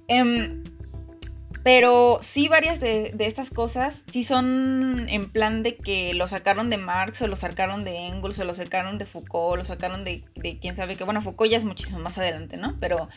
Em, 0.07 0.63
pero 1.63 2.19
sí 2.21 2.47
varias 2.47 2.79
de, 2.79 3.13
estas 3.19 3.49
cosas 3.49 4.03
sí 4.09 4.23
son 4.23 5.07
en 5.09 5.29
plan 5.29 5.61
de 5.61 5.75
que 5.75 6.13
lo 6.13 6.27
sacaron 6.27 6.69
de 6.69 6.77
Marx 6.77 7.21
o 7.21 7.27
lo 7.27 7.35
sacaron 7.35 7.83
de 7.83 8.07
Engels 8.07 8.39
o 8.39 8.45
lo 8.45 8.53
sacaron 8.53 8.97
de 8.97 9.05
Foucault 9.05 9.53
o 9.53 9.55
lo 9.57 9.65
sacaron 9.65 10.03
de, 10.03 10.23
quién 10.61 10.75
sabe 10.75 10.95
qué. 10.95 11.03
Bueno, 11.03 11.21
Foucault 11.21 11.51
ya 11.51 11.57
es 11.57 11.65
muchísimo 11.65 11.99
más 11.99 12.17
adelante, 12.17 12.57
¿no? 12.57 12.77
Pero 12.79 13.09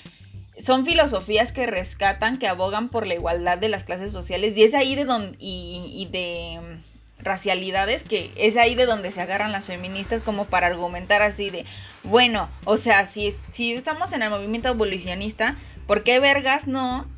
son 0.59 0.85
filosofías 0.85 1.53
que 1.53 1.67
rescatan, 1.67 2.39
que 2.39 2.49
abogan 2.49 2.89
por 2.89 3.07
la 3.07 3.15
igualdad 3.15 3.59
de 3.59 3.69
las 3.69 3.85
clases 3.85 4.13
sociales 4.13 4.57
y 4.57 4.65
es 4.65 4.75
ahí 4.75 4.97
de 4.97 5.05
donde... 5.05 5.37
y 5.41 6.09
de 6.11 6.83
racialidades, 7.23 8.05
que 8.05 8.33
es 8.37 8.57
ahí 8.57 8.75
de 8.75 8.87
donde 8.87 9.13
se 9.13 9.21
agarran 9.21 9.53
las 9.53 9.67
feministas 9.67 10.23
como 10.23 10.47
para 10.47 10.67
argumentar 10.67 11.23
así 11.23 11.51
de, 11.51 11.65
bueno, 12.05 12.51
o 12.65 12.77
sea, 12.77 13.07
si, 13.07 13.35
si 13.53 13.73
estamos 13.73 14.13
en 14.13 14.23
el 14.23 14.31
movimiento 14.31 14.69
abolicionista, 14.69 15.57
¿por 15.87 16.05
qué 16.05 16.21
vergas 16.21 16.67
no 16.67 17.09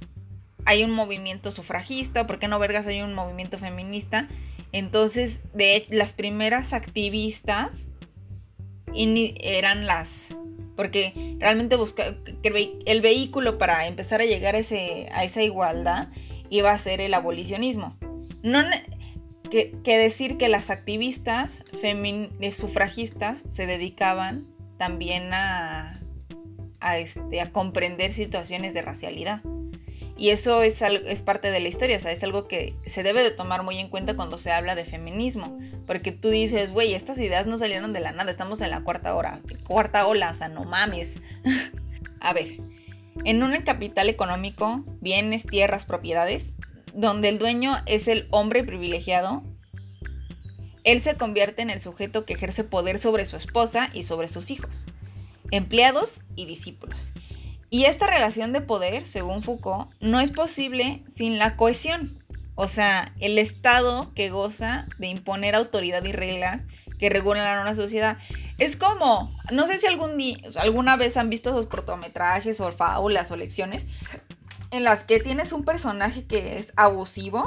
hay 0.67 0.85
un 0.85 0.91
movimiento 0.91 1.51
sufragista? 1.51 2.27
¿Por 2.27 2.39
qué 2.39 2.49
no 2.49 2.59
vergas 2.59 2.87
hay 2.87 3.03
un 3.03 3.15
movimiento 3.15 3.59
feminista? 3.59 4.29
Entonces, 4.73 5.41
de 5.53 5.87
las 5.91 6.13
primeras 6.13 6.73
activistas 6.73 7.89
eran 8.95 9.87
las 9.87 10.35
porque 10.77 11.37
realmente 11.39 11.77
busca, 11.77 12.17
el 12.43 13.01
vehículo 13.01 13.59
para 13.59 13.87
empezar 13.87 14.21
a 14.21 14.25
llegar 14.25 14.57
a, 14.57 14.59
ese, 14.59 15.09
a 15.13 15.25
esa 15.25 15.43
igualdad 15.43 16.09
iba 16.51 16.73
a 16.73 16.79
ser 16.79 17.01
el 17.01 17.15
abolicionismo. 17.15 17.97
No, 18.43 18.63
que, 19.85 19.99
decir 19.99 20.37
que 20.37 20.49
las 20.49 20.71
activistas 20.71 21.63
eh, 21.81 22.53
sufragistas 22.53 23.45
se 23.47 23.67
dedicaban 23.69 24.47
también 24.79 25.33
a, 25.33 26.01
a, 26.81 26.99
este, 26.99 27.41
a 27.41 27.53
comprender 27.53 28.13
situaciones 28.13 28.75
de 28.75 28.83
racialidad. 28.83 29.43
Y 30.17 30.31
eso 30.31 30.63
es, 30.63 30.83
es 30.83 31.23
parte 31.23 31.51
de 31.51 31.61
la 31.61 31.69
historia, 31.69 31.97
o 31.97 32.01
sea, 32.01 32.13
es 32.13 32.23
algo 32.25 32.47
que 32.49 32.75
se 32.87 33.03
debe 33.03 33.23
de 33.23 33.31
tomar 33.31 33.63
muy 33.63 33.79
en 33.79 33.89
cuenta 33.89 34.15
cuando 34.15 34.39
se 34.39 34.51
habla 34.51 34.75
de 34.75 34.85
feminismo. 34.85 35.59
Porque 35.87 36.13
tú 36.13 36.31
dices, 36.31 36.73
güey, 36.73 36.95
estas 36.95 37.19
ideas 37.19 37.47
no 37.47 37.59
salieron 37.59 37.93
de 37.93 38.01
la 38.01 38.13
nada, 38.13 38.31
estamos 38.31 38.61
en 38.61 38.71
la 38.71 38.83
cuarta 38.83 39.15
hora, 39.15 39.41
cuarta 39.67 40.07
ola, 40.07 40.31
o 40.31 40.35
sea, 40.35 40.49
no 40.49 40.65
mames. 40.65 41.21
a 42.21 42.33
ver, 42.33 42.61
en 43.25 43.43
un 43.43 43.53
capital 43.63 44.09
económico, 44.09 44.85
bienes, 45.01 45.47
tierras, 45.47 45.85
propiedades, 45.85 46.57
donde 46.95 47.29
el 47.29 47.39
dueño 47.39 47.77
es 47.87 48.09
el 48.09 48.27
hombre 48.31 48.65
privilegiado, 48.65 49.43
él 50.85 51.03
se 51.03 51.17
convierte 51.17 51.63
en 51.63 51.71
el 51.71 51.81
sujeto 51.81 52.25
que 52.25 52.35
ejerce 52.35 52.63
poder 52.65 52.99
sobre 52.99 53.27
su 53.27 53.37
esposa 53.37 53.91
y 53.93 54.03
sobre 54.03 54.29
sus 54.29 54.51
hijos, 54.51 54.87
empleados 55.51 56.23
y 56.37 56.47
discípulos. 56.47 57.13
Y 57.71 57.87
esta 57.87 58.07
relación 58.07 58.53
de 58.53 58.61
poder, 58.61 59.07
según 59.07 59.43
Foucault, 59.43 59.91
no 60.01 60.21
es 60.21 60.31
posible 60.31 61.03
sin 61.09 61.39
la 61.39 61.57
cohesión, 61.57 62.23
o 62.55 62.69
sea, 62.69 63.13
el 63.19 63.39
Estado 63.39 64.13
que 64.15 64.31
goza 64.31 64.87
de 64.99 65.09
imponer 65.09 65.57
autoridad 65.57 66.05
y 66.05 66.13
reglas 66.13 66.63
que 66.99 67.11
regulan 67.11 67.59
a 67.59 67.63
una 67.63 67.75
sociedad. 67.75 68.19
Es 68.59 68.77
como, 68.77 69.37
no 69.51 69.67
sé 69.67 69.79
si 69.79 69.87
alguna 69.87 70.97
vez 70.97 71.17
han 71.17 71.31
visto 71.31 71.51
esos 71.51 71.67
cortometrajes 71.67 72.61
o 72.61 72.71
fábulas 72.71 73.31
o 73.33 73.37
lecciones 73.37 73.87
en 74.75 74.85
las 74.85 75.05
que 75.05 75.21
tienes 75.21 75.53
un 75.53 75.65
personaje 75.65 76.27
que 76.27 76.59
es 76.59 76.73
abusivo 76.77 77.47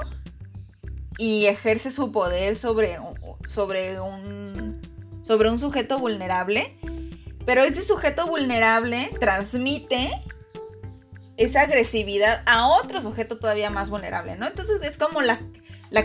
y 1.18 1.46
ejerce 1.46 1.92
su 1.92 2.12
poder 2.12 2.56
sobre, 2.56 2.98
sobre, 3.46 4.00
un, 4.00 4.82
sobre 5.24 5.50
un 5.50 5.60
sujeto 5.60 6.00
vulnerable 6.00 6.78
pero 7.48 7.64
ese 7.64 7.82
sujeto 7.82 8.28
vulnerable 8.28 9.10
transmite 9.22 10.12
esa 11.38 11.62
agresividad 11.62 12.44
a 12.46 12.68
otro 12.68 13.02
sujeto 13.02 13.38
todavía 13.38 13.70
más 13.70 13.90
vulnerable, 13.90 14.36
¿no? 14.36 14.48
Entonces 14.48 14.82
es 14.82 14.98
como 14.98 15.22
la, 15.22 15.40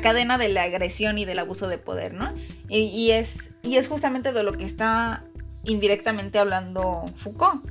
cadena 0.01 0.39
de 0.39 0.51
la 0.51 0.63
agresión 0.63 1.19
y 1.19 1.25
del 1.25 1.41
abuso 1.41 1.67
de 1.67 1.79
poder, 1.79 2.15
¿no? 2.15 2.33
Y, 2.69 3.11
es, 3.11 3.51
y 3.65 3.77
es 3.77 3.89
justamente 3.89 4.33
de 4.33 4.45
lo 4.45 4.53
que 4.53 4.65
está 4.65 5.25
indirectamente 5.65 6.39
hablando 6.39 7.07
Foucault, 7.17 7.69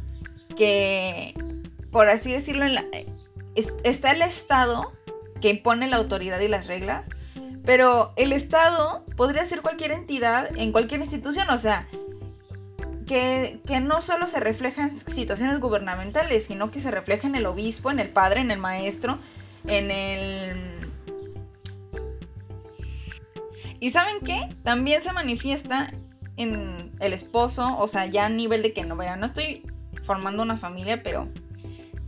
que, 0.57 1.33
por 1.93 2.09
así 2.09 2.29
decirlo, 2.29 2.65
está 3.55 4.11
el 4.11 4.21
Estado 4.21 4.91
que 5.41 5.49
impone 5.49 5.87
la 5.87 5.97
autoridad 5.97 6.39
y 6.39 6.47
las 6.47 6.67
reglas, 6.67 7.07
pero 7.65 8.13
el 8.15 8.33
Estado 8.33 9.05
podría 9.15 9.45
ser 9.45 9.61
cualquier 9.61 9.91
entidad 9.91 10.49
en 10.57 10.71
cualquier 10.71 11.01
institución, 11.01 11.49
o 11.49 11.57
sea, 11.57 11.87
que, 13.05 13.59
no 13.81 14.01
solo 14.01 14.27
se 14.27 14.39
refleja 14.39 14.83
en 14.83 14.97
situaciones 14.97 15.59
gubernamentales, 15.59 16.45
sino 16.45 16.71
que 16.71 16.79
se 16.79 16.91
refleja 16.91 17.27
en 17.27 17.35
el 17.35 17.45
obispo, 17.45 17.91
en 17.91 17.99
el 17.99 18.09
padre, 18.09 18.39
en 18.39 18.51
el 18.51 18.59
maestro, 18.59 19.19
en 19.67 19.91
el... 19.91 20.91
¿Y 23.81 23.91
saben 23.91 24.19
qué? 24.23 24.55
También 24.63 25.01
se 25.01 25.11
manifiesta 25.11 25.91
en 26.37 26.91
el 26.99 27.13
esposo, 27.13 27.77
o 27.79 27.87
sea, 27.87 28.05
ya 28.05 28.27
a 28.27 28.29
nivel 28.29 28.61
de 28.61 28.73
que 28.73 28.83
no, 28.83 28.95
no 28.95 29.25
estoy 29.25 29.67
formando 30.03 30.43
una 30.43 30.55
familia, 30.55 31.03
pero 31.03 31.27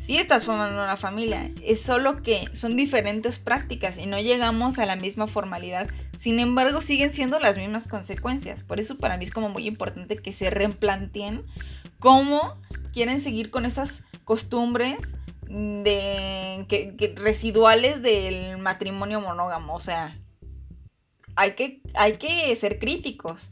sí 0.06 0.18
estás 0.18 0.46
formando 0.46 0.84
una 0.84 0.98
familia. 0.98 1.52
Es 1.64 1.82
solo 1.82 2.22
que 2.22 2.46
son 2.54 2.76
diferentes 2.76 3.40
prácticas 3.40 3.98
y 3.98 4.06
no 4.06 4.20
llegamos 4.20 4.80
a 4.80 4.86
la 4.86 4.96
misma 4.96 5.28
formalidad 5.28 5.88
sin 6.24 6.40
embargo, 6.40 6.82
siguen 6.82 7.12
siendo 7.12 7.38
las 7.38 7.58
mismas 7.58 7.90
consecuencias. 7.90 8.64
Por 8.64 8.80
eso 8.80 8.98
para 8.98 9.18
mí 9.18 9.26
es 9.26 9.32
como 9.32 9.50
muy 9.50 9.68
importante 9.68 10.16
que 10.16 10.32
se 10.32 10.50
replanteen 10.50 11.44
cómo 12.00 12.56
quieren 12.94 13.20
seguir 13.20 13.52
con 13.52 13.66
esas 13.66 14.04
costumbres 14.24 15.16
de, 15.50 16.66
que, 16.70 17.14
residuales 17.18 18.02
del 18.02 18.58
matrimonio 18.58 19.20
monógamo. 19.20 19.76
O 19.76 19.82
sea, 19.82 20.18
hay 21.36 21.56
que, 21.56 21.82
hay 21.94 22.16
que 22.16 22.56
ser 22.56 22.80
críticos. 22.80 23.52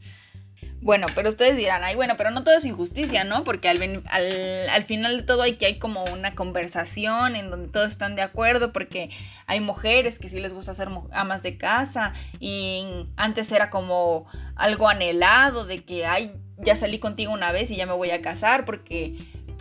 Bueno, 0.82 1.06
pero 1.14 1.30
ustedes 1.30 1.56
dirán, 1.56 1.84
ay, 1.84 1.94
bueno, 1.94 2.14
pero 2.18 2.32
no 2.32 2.42
todo 2.42 2.56
es 2.56 2.64
injusticia, 2.64 3.22
¿no? 3.22 3.44
Porque 3.44 3.68
al, 3.68 4.02
al, 4.10 4.84
final 4.84 5.16
de 5.16 5.22
todo 5.22 5.42
hay 5.42 5.54
que 5.54 5.66
hay 5.66 5.78
como 5.78 6.02
una 6.12 6.34
conversación 6.34 7.36
en 7.36 7.50
donde 7.50 7.68
todos 7.68 7.86
están 7.86 8.16
de 8.16 8.22
acuerdo, 8.22 8.72
porque 8.72 9.08
hay 9.46 9.60
mujeres 9.60 10.18
que 10.18 10.28
sí 10.28 10.40
les 10.40 10.52
gusta 10.52 10.74
ser 10.74 10.88
amas 11.12 11.44
de 11.44 11.56
casa 11.56 12.14
y 12.40 13.06
antes 13.14 13.52
era 13.52 13.70
como 13.70 14.26
algo 14.56 14.88
anhelado 14.88 15.66
de 15.66 15.84
que, 15.84 16.04
ay, 16.04 16.32
ya 16.58 16.74
salí 16.74 16.98
contigo 16.98 17.32
una 17.32 17.52
vez 17.52 17.70
y 17.70 17.76
ya 17.76 17.86
me 17.86 17.92
voy 17.92 18.10
a 18.10 18.20
casar 18.20 18.64
porque 18.64 19.18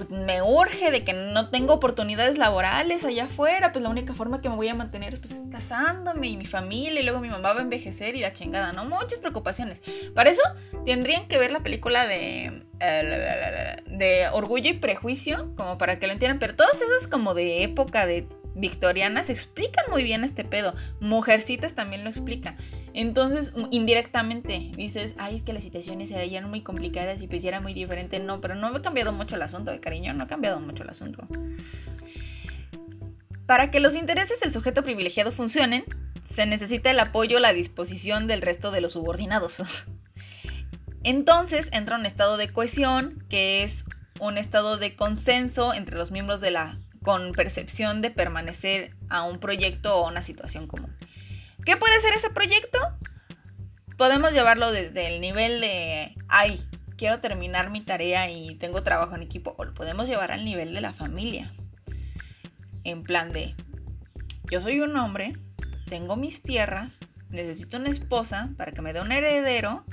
pues, 0.07 0.25
me 0.25 0.41
urge 0.41 0.91
de 0.91 1.03
que 1.03 1.13
no 1.13 1.49
tengo 1.49 1.73
oportunidades 1.73 2.37
laborales 2.37 3.05
allá 3.05 3.25
afuera, 3.25 3.71
pues 3.71 3.83
la 3.83 3.89
única 3.89 4.13
forma 4.13 4.41
que 4.41 4.49
me 4.49 4.55
voy 4.55 4.67
a 4.67 4.75
mantener 4.75 5.13
es 5.13 5.19
pues 5.19 5.43
casándome 5.51 6.27
y 6.27 6.37
mi 6.37 6.45
familia 6.45 7.01
y 7.01 7.03
luego 7.03 7.19
mi 7.19 7.29
mamá 7.29 7.53
va 7.53 7.59
a 7.59 7.63
envejecer 7.63 8.15
y 8.15 8.19
la 8.19 8.33
chingada, 8.33 8.73
¿no? 8.73 8.85
Muchas 8.85 9.19
preocupaciones. 9.19 9.81
Para 10.15 10.29
eso 10.29 10.41
tendrían 10.85 11.27
que 11.27 11.37
ver 11.37 11.51
la 11.51 11.61
película 11.61 12.07
de, 12.07 12.63
eh, 12.79 13.77
de 13.85 14.27
Orgullo 14.31 14.69
y 14.69 14.73
Prejuicio, 14.73 15.53
como 15.55 15.77
para 15.77 15.99
que 15.99 16.07
lo 16.07 16.13
entiendan, 16.13 16.39
pero 16.39 16.55
todas 16.55 16.81
esas 16.81 17.07
como 17.07 17.33
de 17.33 17.63
época 17.63 18.05
de 18.05 18.27
victorianas 18.55 19.29
explican 19.29 19.85
muy 19.89 20.03
bien 20.03 20.23
este 20.23 20.43
pedo. 20.43 20.75
Mujercitas 20.99 21.73
también 21.73 22.03
lo 22.03 22.09
explican. 22.09 22.57
Entonces, 22.93 23.53
indirectamente 23.71 24.71
dices, 24.75 25.15
ay, 25.17 25.35
es 25.35 25.43
que 25.43 25.53
las 25.53 25.63
situaciones 25.63 26.11
eran 26.11 26.49
muy 26.49 26.61
complicadas 26.61 27.21
y 27.21 27.27
pues 27.27 27.43
era 27.45 27.61
muy 27.61 27.73
diferente. 27.73 28.19
No, 28.19 28.41
pero 28.41 28.55
no 28.55 28.67
ha 28.67 28.81
cambiado 28.81 29.13
mucho 29.13 29.35
el 29.35 29.41
asunto, 29.41 29.71
cariño, 29.79 30.13
no 30.13 30.25
ha 30.25 30.27
cambiado 30.27 30.59
mucho 30.59 30.83
el 30.83 30.89
asunto. 30.89 31.27
Para 33.45 33.71
que 33.71 33.79
los 33.79 33.95
intereses 33.95 34.39
del 34.39 34.51
sujeto 34.53 34.83
privilegiado 34.83 35.31
funcionen, 35.31 35.83
se 36.23 36.45
necesita 36.45 36.91
el 36.91 36.99
apoyo 36.99 37.39
la 37.39 37.53
disposición 37.53 38.27
del 38.27 38.41
resto 38.41 38.71
de 38.71 38.81
los 38.81 38.93
subordinados. 38.93 39.61
Entonces 41.03 41.69
entra 41.73 41.97
un 41.97 42.05
estado 42.05 42.37
de 42.37 42.51
cohesión, 42.51 43.25
que 43.29 43.63
es 43.63 43.85
un 44.19 44.37
estado 44.37 44.77
de 44.77 44.95
consenso 44.95 45.73
entre 45.73 45.97
los 45.97 46.11
miembros 46.11 46.41
de 46.41 46.51
la 46.51 46.77
con 47.01 47.31
percepción 47.31 48.01
de 48.01 48.11
permanecer 48.11 48.95
a 49.09 49.23
un 49.23 49.39
proyecto 49.39 49.95
o 49.95 50.07
una 50.07 50.21
situación 50.21 50.67
común. 50.67 50.95
¿Qué 51.65 51.77
puede 51.77 51.99
ser 51.99 52.13
ese 52.13 52.29
proyecto? 52.31 52.79
Podemos 53.97 54.33
llevarlo 54.33 54.71
desde 54.71 55.13
el 55.13 55.21
nivel 55.21 55.61
de, 55.61 56.15
ay, 56.27 56.65
quiero 56.97 57.19
terminar 57.19 57.69
mi 57.69 57.81
tarea 57.81 58.29
y 58.31 58.55
tengo 58.55 58.81
trabajo 58.83 59.15
en 59.15 59.21
equipo, 59.21 59.53
o 59.57 59.65
lo 59.65 59.73
podemos 59.73 60.09
llevar 60.09 60.31
al 60.31 60.43
nivel 60.43 60.73
de 60.73 60.81
la 60.81 60.93
familia. 60.93 61.53
En 62.83 63.03
plan 63.03 63.31
de, 63.31 63.55
yo 64.49 64.59
soy 64.59 64.81
un 64.81 64.95
hombre, 64.97 65.37
tengo 65.85 66.15
mis 66.15 66.41
tierras, 66.41 66.99
necesito 67.29 67.77
una 67.77 67.89
esposa 67.89 68.49
para 68.57 68.71
que 68.71 68.81
me 68.81 68.93
dé 68.93 69.01
un 69.01 69.11
heredero, 69.11 69.85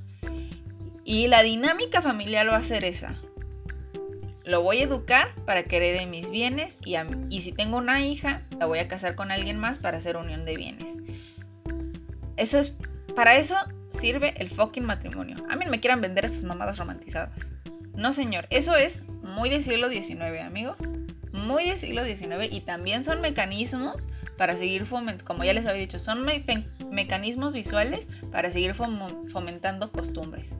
y 1.04 1.28
la 1.28 1.42
dinámica 1.42 2.00
familiar 2.00 2.48
va 2.50 2.56
a 2.56 2.62
ser 2.62 2.84
esa. 2.84 3.16
Lo 4.44 4.62
voy 4.62 4.78
a 4.78 4.84
educar 4.84 5.34
para 5.44 5.64
que 5.64 5.76
herede 5.76 6.06
mis 6.06 6.30
bienes 6.30 6.78
y, 6.84 6.96
y 7.28 7.42
si 7.42 7.52
tengo 7.52 7.76
una 7.76 8.02
hija, 8.06 8.42
la 8.58 8.64
voy 8.64 8.78
a 8.78 8.88
casar 8.88 9.14
con 9.14 9.30
alguien 9.30 9.58
más 9.58 9.78
para 9.78 9.98
hacer 9.98 10.16
unión 10.16 10.46
de 10.46 10.56
bienes. 10.56 10.96
Eso 12.38 12.58
es, 12.58 12.74
para 13.14 13.36
eso 13.36 13.56
sirve 13.90 14.34
el 14.38 14.48
fucking 14.48 14.84
matrimonio. 14.84 15.36
A 15.50 15.56
mí 15.56 15.66
me 15.66 15.80
quieran 15.80 16.00
vender 16.00 16.24
esas 16.24 16.44
mamadas 16.44 16.78
romantizadas. 16.78 17.32
No, 17.94 18.12
señor, 18.12 18.46
eso 18.50 18.76
es 18.76 19.02
muy 19.22 19.50
del 19.50 19.64
siglo 19.64 19.90
XIX, 19.90 20.40
amigos. 20.46 20.76
Muy 21.32 21.64
del 21.68 21.78
siglo 21.78 22.04
XIX 22.04 22.50
y 22.50 22.60
también 22.60 23.04
son 23.04 23.20
mecanismos 23.20 24.08
para 24.36 24.56
seguir 24.56 24.86
fomentando, 24.86 25.24
como 25.24 25.44
ya 25.44 25.52
les 25.52 25.66
había 25.66 25.80
dicho, 25.80 25.98
son 25.98 26.24
mecanismos 26.90 27.54
visuales 27.54 28.06
para 28.30 28.50
seguir 28.50 28.74
fomentando 28.74 29.90
costumbres. 29.90 30.54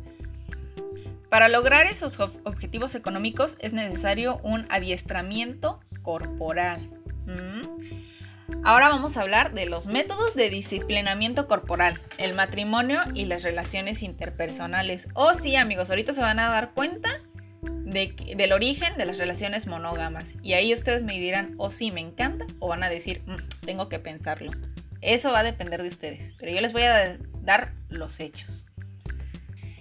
Para 1.31 1.49
lograr 1.49 1.87
esos 1.87 2.19
objetivos 2.19 2.95
económicos 2.95 3.57
es 3.61 3.73
necesario 3.73 4.41
un 4.43 4.67
adiestramiento 4.69 5.81
corporal. 6.03 6.91
Ahora 8.65 8.89
vamos 8.89 9.17
a 9.17 9.23
hablar 9.23 9.53
de 9.53 9.67
los 9.67 9.87
métodos 9.87 10.35
de 10.35 10.51
disciplinamiento 10.51 11.47
corporal, 11.47 12.01
el 12.17 12.35
matrimonio 12.35 13.01
y 13.15 13.27
las 13.27 13.43
relaciones 13.43 14.03
interpersonales. 14.03 15.09
Oh 15.15 15.35
sí, 15.35 15.57
amigos, 15.57 15.91
ahorita 15.91 16.13
se 16.13 16.21
van 16.21 16.39
a 16.39 16.49
dar 16.49 16.73
cuenta 16.73 17.11
de, 17.63 18.15
del 18.37 18.53
origen 18.53 18.97
de 18.97 19.07
las 19.07 19.19
relaciones 19.19 19.67
monógamas. 19.67 20.35
Y 20.43 20.55
ahí 20.55 20.73
ustedes 20.73 21.03
me 21.03 21.19
dirán, 21.21 21.55
oh 21.59 21.71
sí, 21.71 21.91
me 21.91 22.01
encanta, 22.01 22.47
o 22.59 22.69
van 22.69 22.83
a 22.83 22.89
decir, 22.89 23.23
mm, 23.27 23.67
tengo 23.67 23.89
que 23.89 23.99
pensarlo. 23.99 24.51
Eso 25.01 25.31
va 25.31 25.41
a 25.41 25.45
depender 25.45 25.83
de 25.83 25.89
ustedes, 25.89 26.35
pero 26.39 26.53
yo 26.53 26.61
les 26.61 26.73
voy 26.73 26.83
a 26.83 27.19
dar 27.43 27.75
los 27.89 28.19
hechos. 28.19 28.67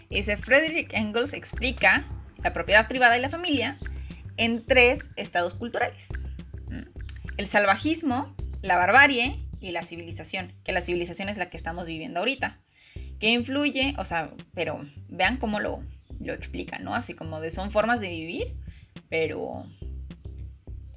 Dice 0.09 0.37
Frederick 0.37 0.93
Engels 0.93 1.33
explica 1.33 2.05
la 2.43 2.53
propiedad 2.53 2.87
privada 2.87 3.17
y 3.17 3.21
la 3.21 3.29
familia 3.29 3.77
en 4.37 4.65
tres 4.65 4.99
estados 5.15 5.53
culturales. 5.53 6.09
El 7.37 7.47
salvajismo, 7.47 8.35
la 8.61 8.77
barbarie 8.77 9.43
y 9.59 9.71
la 9.71 9.83
civilización, 9.83 10.53
que 10.63 10.71
la 10.71 10.81
civilización 10.81 11.29
es 11.29 11.37
la 11.37 11.49
que 11.49 11.57
estamos 11.57 11.85
viviendo 11.85 12.19
ahorita, 12.19 12.59
que 13.19 13.29
influye, 13.29 13.93
o 13.97 14.05
sea, 14.05 14.31
pero 14.53 14.85
vean 15.09 15.37
cómo 15.37 15.59
lo, 15.59 15.83
lo 16.19 16.33
explica, 16.33 16.79
¿no? 16.79 16.93
Así 16.93 17.13
como 17.13 17.41
de 17.41 17.49
son 17.49 17.71
formas 17.71 17.99
de 17.99 18.09
vivir, 18.09 18.55
pero 19.09 19.65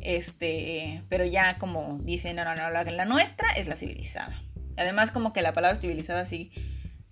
este, 0.02 1.02
pero 1.08 1.24
ya 1.24 1.58
como 1.58 1.98
dicen, 2.02 2.36
no, 2.36 2.44
no, 2.44 2.54
no, 2.56 2.70
la, 2.70 3.04
nuestra 3.04 3.50
es 3.50 3.68
la 3.68 3.76
civilizada. 3.76 4.42
Además 4.76 5.10
como 5.10 5.32
que 5.32 5.42
la 5.42 5.52
palabra 5.52 5.78
civilizada 5.78 6.24
sí 6.26 6.52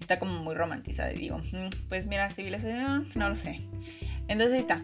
está 0.00 0.18
como 0.18 0.42
muy 0.42 0.54
romantizada 0.54 1.12
y 1.12 1.18
digo, 1.18 1.38
mm, 1.38 1.88
pues 1.88 2.06
mira, 2.06 2.30
civilización, 2.30 3.08
no 3.14 3.28
lo 3.28 3.36
sé. 3.36 3.60
Entonces 4.28 4.54
ahí 4.54 4.60
está. 4.60 4.82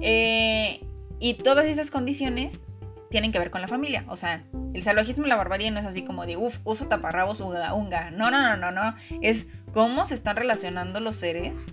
Eh, 0.00 0.80
y 1.18 1.34
todas 1.34 1.66
esas 1.66 1.90
condiciones 1.90 2.66
tienen 3.10 3.32
que 3.32 3.38
ver 3.38 3.50
con 3.50 3.60
la 3.60 3.68
familia. 3.68 4.04
O 4.08 4.16
sea, 4.16 4.44
el 4.72 4.82
salvajismo 4.82 5.26
y 5.26 5.28
la 5.28 5.36
barbarie 5.36 5.70
no 5.70 5.80
es 5.80 5.86
así 5.86 6.02
como 6.02 6.26
de, 6.26 6.36
uff, 6.36 6.58
uso 6.64 6.86
taparrabos, 6.86 7.40
unga, 7.40 7.74
unga. 7.74 8.10
No, 8.12 8.30
no, 8.30 8.40
no, 8.40 8.56
no, 8.56 8.70
no. 8.70 8.94
Es 9.20 9.48
cómo 9.72 10.04
se 10.04 10.14
están 10.14 10.36
relacionando 10.36 11.00
los 11.00 11.16
seres 11.16 11.66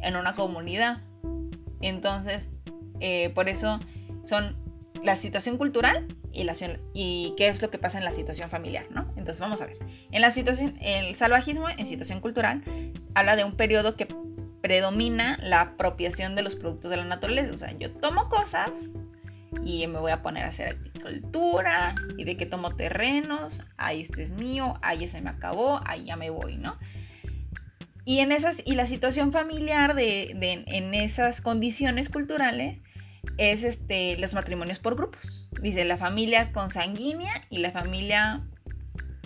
en 0.00 0.16
una 0.16 0.34
comunidad. 0.34 1.02
Entonces, 1.80 2.50
eh, 3.00 3.30
por 3.30 3.48
eso 3.48 3.78
son 4.24 4.56
la 5.04 5.14
situación 5.14 5.56
cultural 5.56 6.08
y, 6.32 6.42
la, 6.42 6.54
y 6.92 7.34
qué 7.36 7.46
es 7.46 7.62
lo 7.62 7.70
que 7.70 7.78
pasa 7.78 7.98
en 7.98 8.04
la 8.04 8.12
situación 8.12 8.50
familiar, 8.50 8.86
¿no? 8.90 9.02
Entonces 9.16 9.40
vamos 9.40 9.62
a 9.62 9.66
ver. 9.66 9.78
En 10.10 10.20
la 10.20 10.32
situación, 10.32 10.76
el 10.80 11.14
salvajismo 11.14 11.68
en 11.68 11.86
situación 11.86 12.20
cultural 12.20 12.64
habla 13.14 13.36
de 13.36 13.44
un 13.44 13.56
periodo 13.56 13.96
que 13.96 14.08
predomina 14.62 15.38
la 15.42 15.60
apropiación 15.60 16.34
de 16.34 16.42
los 16.42 16.56
productos 16.56 16.90
de 16.90 16.96
la 16.96 17.04
naturaleza. 17.04 17.52
O 17.52 17.56
sea, 17.56 17.70
yo 17.78 17.92
tomo 17.92 18.28
cosas 18.28 18.90
y 19.64 19.86
me 19.86 19.98
voy 19.98 20.12
a 20.12 20.22
poner 20.22 20.44
a 20.44 20.48
hacer 20.48 20.68
agricultura 20.68 21.94
y 22.16 22.24
de 22.24 22.36
que 22.36 22.46
tomo 22.46 22.76
terrenos, 22.76 23.62
ahí 23.76 24.02
este 24.02 24.22
es 24.22 24.32
mío, 24.32 24.74
ahí 24.82 25.06
se 25.08 25.20
me 25.20 25.30
acabó, 25.30 25.80
ahí 25.84 26.04
ya 26.04 26.16
me 26.16 26.30
voy, 26.30 26.56
¿no? 26.56 26.78
Y 28.04 28.20
en 28.20 28.30
esas 28.30 28.62
y 28.64 28.74
la 28.74 28.86
situación 28.86 29.32
familiar 29.32 29.94
de, 29.94 30.32
de 30.36 30.64
en 30.66 30.94
esas 30.94 31.40
condiciones 31.40 32.08
culturales 32.08 32.78
es 33.38 33.64
este, 33.64 34.16
los 34.18 34.34
matrimonios 34.34 34.78
por 34.78 34.96
grupos. 34.96 35.48
Dice 35.60 35.84
la 35.84 35.96
familia 35.96 36.52
consanguínea 36.52 37.42
y 37.50 37.58
la 37.58 37.72
familia 37.72 38.46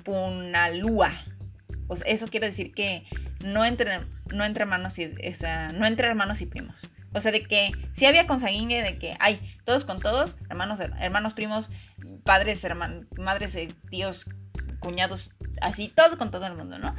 punalúa. 0.05 1.13
O 1.91 1.95
eso 2.07 2.29
quiere 2.29 2.47
decir 2.47 2.73
que 2.73 3.05
no 3.45 3.65
entre, 3.65 4.07
no 4.33 4.45
entre 4.45 4.63
hermanos 4.63 4.97
y 4.99 5.13
no 5.75 5.87
entre 5.87 6.07
hermanos 6.07 6.41
y 6.41 6.47
primos. 6.47 6.89
O 7.13 7.21
sea, 7.21 7.33
de 7.33 7.43
que 7.43 7.73
si 7.93 8.07
había 8.07 8.29
consanguínea, 8.29 8.85
de 8.85 8.97
que 8.97 9.17
hay 9.19 9.41
todos 9.65 9.85
con 9.85 9.99
todos, 9.99 10.37
hermanos, 10.49 10.79
hermanos, 10.79 11.35
primos, 11.35 11.73
padres, 12.23 12.63
hermanos, 12.63 13.07
madres, 13.19 13.57
eh, 13.57 13.75
tíos, 13.91 14.27
cuñados, 14.79 15.35
así, 15.61 15.89
todos 15.89 16.15
con 16.15 16.31
todo 16.31 16.47
el 16.47 16.55
mundo, 16.55 16.79
¿no? 16.79 16.95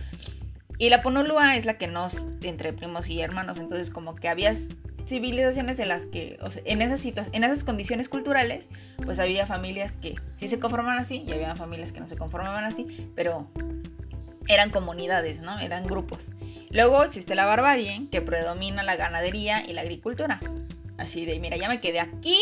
Y 0.77 0.89
la 0.89 1.01
punulúa 1.01 1.55
es 1.55 1.65
la 1.65 1.77
que 1.77 1.87
no 1.87 2.07
entre 2.41 2.73
primos 2.73 3.07
y 3.07 3.21
hermanos, 3.21 3.59
entonces 3.59 3.91
como 3.91 4.15
que 4.15 4.27
habías 4.27 4.67
civilizaciones 5.05 5.79
en 5.79 5.87
las 5.87 6.05
que, 6.05 6.37
en 6.65 6.81
esas 6.81 7.05
en 7.05 7.43
esas 7.45 7.63
condiciones 7.63 8.09
culturales, 8.09 8.67
pues 9.05 9.19
había 9.19 9.47
familias 9.47 9.95
que 9.95 10.15
sí 10.35 10.49
se 10.49 10.59
conformaban 10.59 10.99
así 10.99 11.23
y 11.25 11.31
había 11.31 11.55
familias 11.55 11.93
que 11.93 12.01
no 12.01 12.07
se 12.07 12.17
conformaban 12.17 12.65
así, 12.65 13.09
pero 13.15 13.49
eran 14.53 14.69
comunidades, 14.69 15.41
¿no? 15.41 15.59
Eran 15.59 15.83
grupos. 15.83 16.31
Luego 16.69 17.03
existe 17.03 17.35
la 17.35 17.45
barbarie, 17.45 18.07
que 18.11 18.21
predomina 18.21 18.83
la 18.83 18.95
ganadería 18.95 19.65
y 19.67 19.73
la 19.73 19.81
agricultura. 19.81 20.39
Así 20.97 21.25
de, 21.25 21.39
mira, 21.39 21.57
ya 21.57 21.67
me 21.67 21.81
quedé 21.81 21.99
aquí, 21.99 22.39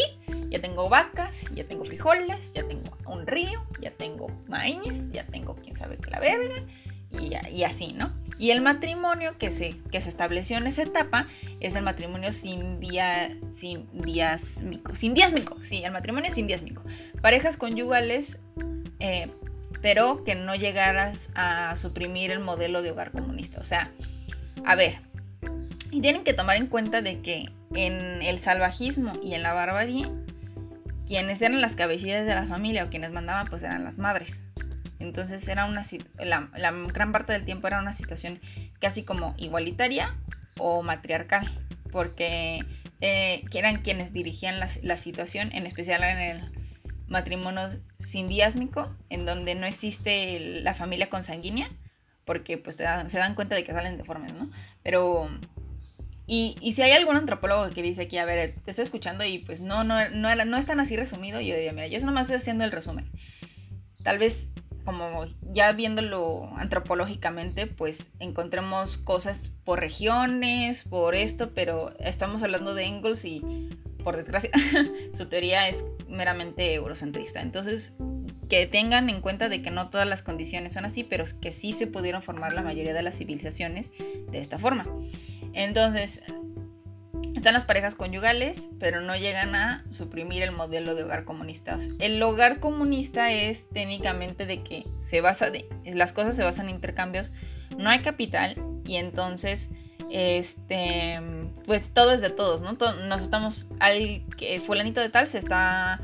ya 0.50 0.60
tengo 0.60 0.90
vacas, 0.90 1.46
ya 1.54 1.64
tengo 1.64 1.86
frijoles, 1.86 2.54
ya 2.54 2.64
tengo 2.68 2.98
un 3.06 3.26
río, 3.26 3.64
ya 3.80 3.92
tengo 3.92 4.28
maíz, 4.48 5.12
ya 5.12 5.26
tengo 5.26 5.56
quién 5.56 5.78
sabe 5.78 5.98
qué 5.98 6.10
la 6.10 6.20
verga, 6.20 6.66
y, 7.52 7.64
así, 7.64 7.94
¿no? 7.94 8.14
Y 8.38 8.52
el 8.52 8.62
matrimonio 8.62 9.38
que 9.38 9.52
se, 9.52 9.76
que 9.92 10.00
se 10.00 10.10
estableció 10.10 10.58
en 10.58 10.68
esa 10.68 10.84
etapa 10.84 11.28
es 11.60 11.76
el 11.76 11.84
matrimonio 11.84 12.32
sin, 12.32 12.80
día, 12.80 13.36
sin 13.54 13.90
diásmico. 13.92 14.96
Sin 14.96 15.14
diásmico, 15.14 15.58
sí, 15.64 15.84
el 15.84 15.92
matrimonio 15.92 16.32
sin 16.32 16.48
diásmico. 16.48 16.84
Parejas 17.22 17.58
conyugales, 17.58 18.40
eh, 19.00 19.32
pero 19.82 20.24
que 20.24 20.36
no 20.36 20.56
llegaras 20.56 21.30
a 21.36 21.76
suprimir 21.76 22.32
el 22.32 22.40
modelo 22.40 22.82
de 22.82 22.92
hogar 22.92 23.12
comunista. 23.12 23.60
O 23.60 23.64
sea, 23.64 23.92
a 24.66 24.76
ver, 24.76 24.98
y 25.92 26.02
tienen 26.02 26.24
que 26.24 26.34
tomar 26.34 26.58
en 26.58 26.68
cuenta 26.68 27.02
de 27.02 27.22
que 27.22 27.50
en 27.74 28.22
el 28.22 28.40
salvajismo 28.40 29.14
y 29.24 29.34
en 29.34 29.44
la 29.44 29.54
barbarie, 29.54 30.08
quienes 31.08 31.42
eran 31.42 31.62
las 31.62 31.76
cabecillas 31.76 32.26
de 32.26 32.36
la 32.36 32.46
familia 32.46 32.84
o 32.84 32.90
quienes 32.90 33.12
mandaban, 33.12 33.48
pues 33.48 33.64
eran 33.64 33.84
las 33.84 34.00
madres. 34.00 34.42
Entonces 35.00 35.48
era 35.48 35.66
una 35.66 35.84
la, 36.20 36.50
la 36.56 36.72
gran 36.72 37.12
parte 37.12 37.32
del 37.34 37.46
tiempo 37.46 37.68
era 37.68 37.80
una 37.80 37.94
situación 37.94 38.40
casi 38.80 39.04
como 39.04 39.34
igualitaria 39.38 40.16
o 40.58 40.84
matriarcal, 40.84 41.48
porque 41.92 42.60
eh, 43.02 43.46
eran 43.54 43.82
quienes 43.82 44.12
dirigían 44.12 44.60
la, 44.60 44.98
situación, 44.98 45.52
en 45.54 45.66
especial 45.66 46.04
en 46.04 46.18
el 46.18 46.52
matrimonio 47.10 47.68
sindiásmico, 47.98 48.96
en 49.10 49.26
donde 49.26 49.56
no 49.56 49.66
existe 49.66 50.40
la 50.62 50.74
familia 50.74 51.10
consanguínea, 51.10 51.70
porque 52.26 52.58
pues 52.58 52.76
se 52.76 52.84
dan 53.18 53.36
cuenta 53.36 53.56
de 53.56 53.64
que 53.64 53.74
salen 53.74 53.98
deformes, 53.98 54.34
¿no? 54.34 54.50
Pero... 54.84 55.30
Y, 56.32 56.56
y, 56.62 56.74
si 56.74 56.84
hay 56.84 56.92
algún 56.92 57.16
antropólogo 57.16 57.72
que 57.72 57.82
dice 57.82 58.04
aquí, 58.04 58.20
a 58.20 58.26
ver, 58.26 58.54
te 58.64 58.70
estoy 58.70 58.84
escuchando 58.84 59.26
y 59.26 59.40
pues 59.40 59.62
no, 59.62 59.84
no, 59.84 60.10
no, 60.12 60.46
no 60.46 60.58
es 60.58 60.66
tan 60.68 60.80
así 60.80 60.96
resumido, 60.96 61.42
yo 61.42 61.56
diría, 61.56 61.74
mira, 61.74 61.88
yo 61.88 62.00
nomás 62.06 62.24
estoy 62.24 62.36
haciendo 62.36 62.64
el 62.64 62.72
resumen. 62.72 63.10
Tal 64.04 64.20
vez 64.20 64.48
como 64.86 65.26
ya 65.52 65.72
viéndolo 65.72 66.50
antropológicamente, 66.56 67.68
pues 67.68 68.10
encontremos 68.20 68.98
cosas 68.98 69.52
por 69.64 69.80
regiones, 69.80 70.84
por 70.84 71.16
esto, 71.16 71.52
pero 71.54 71.94
estamos 72.00 72.42
hablando 72.44 72.74
de 72.74 72.86
Engels 72.86 73.24
y 73.26 73.70
por 74.04 74.18
desgracia 74.18 74.52
su 75.14 75.28
teoría 75.28 75.68
es 75.68 75.86
meramente 76.08 76.74
eurocentrista. 76.74 77.42
Entonces, 77.42 77.94
que 78.50 78.66
tengan 78.66 79.10
en 79.10 79.22
cuenta 79.22 79.48
de 79.48 79.62
que 79.62 79.72
no 79.72 79.90
todas 79.90 80.08
las 80.08 80.24
condiciones 80.24 80.74
son 80.74 80.86
así, 80.86 81.04
pero 81.04 81.26
que 81.40 81.52
sí 81.52 81.74
se 81.74 81.88
pudieron 81.88 82.24
formar 82.24 82.54
la 82.54 82.64
mayoría 82.64 82.94
de 82.94 83.04
las 83.04 83.18
civilizaciones 83.18 83.92
de 84.32 84.40
esta 84.40 84.58
forma. 84.58 84.88
Entonces, 85.54 86.22
están 87.36 87.54
las 87.54 87.66
parejas 87.66 87.96
conyugales, 87.96 88.70
pero 88.80 89.02
no 89.02 89.16
llegan 89.16 89.56
a 89.56 89.86
suprimir 89.92 90.44
el 90.44 90.52
modelo 90.52 90.96
de 90.96 91.04
hogar 91.04 91.26
comunista. 91.26 91.78
el 92.00 92.22
hogar 92.22 92.60
comunista 92.60 93.32
es 93.32 93.70
técnicamente 93.70 94.46
de 94.46 94.64
que 94.64 94.86
se 95.02 95.22
basa 95.22 95.50
de, 95.50 95.70
las 95.86 96.12
cosas 96.12 96.36
se 96.36 96.44
basan 96.44 96.70
en 96.70 96.76
intercambios, 96.76 97.32
no 97.78 97.90
hay 97.90 98.02
capital 98.02 98.62
y 98.86 98.96
entonces 98.96 99.70
este 100.12 101.22
pues 101.66 101.94
todo 101.94 102.12
es 102.12 102.22
de 102.22 102.30
todos, 102.30 102.62
¿no? 102.62 102.78
nos 103.08 103.22
estamos 103.22 103.68
al 103.80 104.26
que 104.38 104.60
fulanito 104.60 105.02
de 105.02 105.10
tal 105.10 105.28
se 105.28 105.38
está 105.38 106.02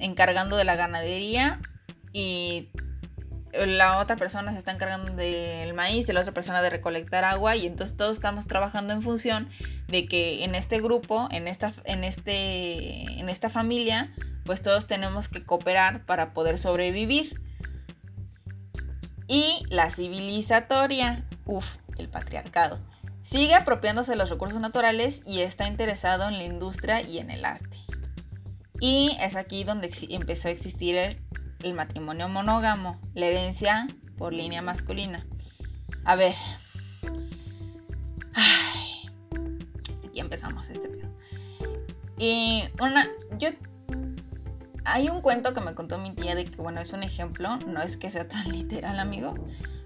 encargando 0.00 0.56
de 0.56 0.64
la 0.64 0.76
ganadería 0.76 1.60
y 2.12 2.68
la 3.66 3.98
otra 3.98 4.16
persona 4.16 4.52
se 4.52 4.58
está 4.58 4.72
encargando 4.72 5.12
del 5.12 5.74
maíz, 5.74 6.06
de 6.06 6.12
la 6.12 6.20
otra 6.20 6.32
persona 6.32 6.60
de 6.62 6.70
recolectar 6.70 7.24
agua 7.24 7.56
y 7.56 7.66
entonces 7.66 7.96
todos 7.96 8.14
estamos 8.14 8.46
trabajando 8.46 8.92
en 8.92 9.02
función 9.02 9.48
de 9.88 10.06
que 10.06 10.44
en 10.44 10.54
este 10.54 10.80
grupo, 10.80 11.28
en 11.30 11.46
esta, 11.46 11.72
en 11.84 12.04
este, 12.04 13.02
en 13.18 13.28
esta 13.28 13.50
familia, 13.50 14.12
pues 14.44 14.60
todos 14.60 14.86
tenemos 14.86 15.28
que 15.28 15.44
cooperar 15.44 16.04
para 16.04 16.34
poder 16.34 16.58
sobrevivir. 16.58 17.40
Y 19.26 19.64
la 19.70 19.88
civilizatoria, 19.88 21.24
uff, 21.46 21.76
el 21.96 22.08
patriarcado, 22.08 22.78
sigue 23.22 23.54
apropiándose 23.54 24.12
de 24.12 24.18
los 24.18 24.30
recursos 24.30 24.60
naturales 24.60 25.22
y 25.26 25.40
está 25.40 25.66
interesado 25.66 26.28
en 26.28 26.38
la 26.38 26.44
industria 26.44 27.00
y 27.02 27.18
en 27.18 27.30
el 27.30 27.44
arte. 27.44 27.78
Y 28.80 29.16
es 29.20 29.36
aquí 29.36 29.64
donde 29.64 29.90
empezó 30.10 30.48
a 30.48 30.50
existir 30.50 31.18
el 31.60 31.74
matrimonio 31.74 32.28
monógamo, 32.28 33.00
la 33.14 33.26
herencia 33.26 33.86
por 34.18 34.32
línea 34.32 34.62
masculina. 34.62 35.26
A 36.04 36.16
ver. 36.16 36.34
aquí 40.06 40.20
empezamos 40.20 40.68
este 40.70 40.88
pedo. 40.88 41.08
Y 42.18 42.64
una. 42.80 43.08
Yo 43.38 43.48
hay 44.84 45.08
un 45.08 45.22
cuento 45.22 45.54
que 45.54 45.60
me 45.60 45.74
contó 45.74 45.98
mi 45.98 46.14
tía 46.14 46.34
de 46.34 46.44
que, 46.44 46.56
bueno, 46.56 46.80
es 46.80 46.92
un 46.92 47.02
ejemplo, 47.02 47.56
no 47.66 47.82
es 47.82 47.96
que 47.96 48.10
sea 48.10 48.28
tan 48.28 48.48
literal, 48.52 48.98
amigo, 49.00 49.34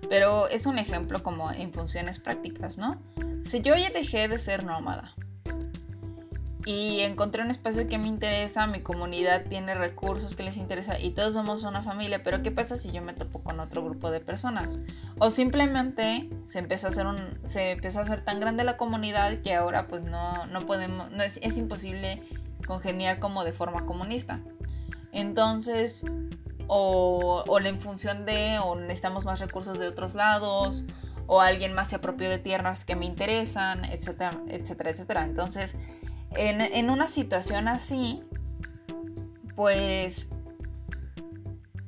pero 0.09 0.49
es 0.49 0.67
un 0.67 0.79
ejemplo 0.79 1.23
como 1.23 1.51
en 1.51 1.73
funciones 1.73 2.19
prácticas, 2.19 2.79
¿no? 2.79 3.01
Si 3.45 3.61
yo 3.61 3.77
ya 3.77 3.91
dejé 3.91 4.29
de 4.29 4.39
ser 4.39 4.65
nómada 4.65 5.15
y 6.65 7.01
encontré 7.01 7.43
un 7.43 7.51
espacio 7.51 7.89
que 7.89 7.99
me 7.99 8.09
interesa, 8.09 8.67
mi 8.67 8.81
comunidad 8.81 9.47
tiene 9.49 9.75
recursos 9.75 10.35
que 10.35 10.43
les 10.43 10.57
interesa 10.57 10.99
y 10.99 11.11
todos 11.11 11.35
somos 11.35 11.63
una 11.63 11.83
familia, 11.83 12.23
pero 12.23 12.43
¿qué 12.43 12.51
pasa 12.51 12.77
si 12.77 12.93
yo 12.93 13.01
me 13.01 13.15
topo 13.15 13.43
con 13.43 13.61
otro 13.61 13.83
grupo 13.83 14.11
de 14.11 14.21
personas? 14.21 14.79
O 15.19 15.31
simplemente 15.31 16.29
se 16.45 16.59
empezó 16.59 16.89
a 16.89 16.91
hacer 16.91 17.07
se 17.45 17.73
empezó 17.73 18.01
a 18.01 18.03
hacer 18.03 18.25
tan 18.25 18.41
grande 18.41 18.65
la 18.65 18.77
comunidad 18.77 19.39
que 19.39 19.55
ahora 19.55 19.87
pues 19.87 20.03
no, 20.03 20.47
no 20.47 20.67
podemos 20.67 21.11
no 21.11 21.23
es 21.23 21.57
imposible 21.57 22.23
congeniar 22.67 23.19
como 23.19 23.45
de 23.45 23.53
forma 23.53 23.87
comunista. 23.87 24.41
Entonces, 25.13 26.05
o, 26.69 27.43
o 27.47 27.61
en 27.61 27.81
función 27.81 28.25
de, 28.25 28.59
o 28.61 28.77
necesitamos 28.77 29.25
más 29.25 29.41
recursos 29.41 29.79
de 29.79 29.89
otros 29.89 30.15
lados, 30.15 30.85
o 31.27 31.41
alguien 31.41 31.73
más 31.73 31.89
se 31.89 31.97
apropió 31.97 32.31
de 32.31 32.39
tierras 32.39 32.85
que 32.85 32.95
me 32.95 33.05
interesan, 33.05 33.85
etcétera, 33.85 34.41
etcétera, 34.49 34.91
etcétera. 34.91 35.25
Entonces, 35.25 35.77
en, 36.37 36.61
en 36.61 36.91
una 36.91 37.09
situación 37.09 37.69
así, 37.69 38.23
pues 39.57 40.29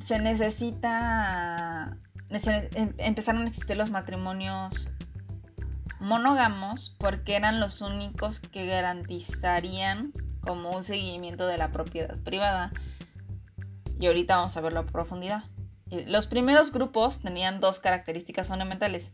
se 0.05 0.19
necesita, 0.19 1.97
em, 2.29 2.95
empezaron 2.99 3.43
a 3.43 3.49
existir 3.49 3.77
los 3.77 3.91
matrimonios 3.91 4.93
monógamos 6.01 6.97
porque 6.99 7.37
eran 7.37 7.61
los 7.61 7.81
únicos 7.83 8.41
que 8.41 8.67
garantizarían 8.67 10.13
como 10.41 10.71
un 10.71 10.83
seguimiento 10.83 11.47
de 11.47 11.59
la 11.59 11.71
propiedad 11.71 12.19
privada. 12.23 12.73
Y 14.01 14.07
ahorita 14.07 14.37
vamos 14.37 14.57
a 14.57 14.61
verlo 14.61 14.81
a 14.81 14.87
profundidad. 14.87 15.45
Los 16.07 16.27
primeros 16.27 16.73
grupos 16.73 17.21
tenían 17.21 17.61
dos 17.61 17.79
características 17.79 18.49
fundamentales. 18.49 19.13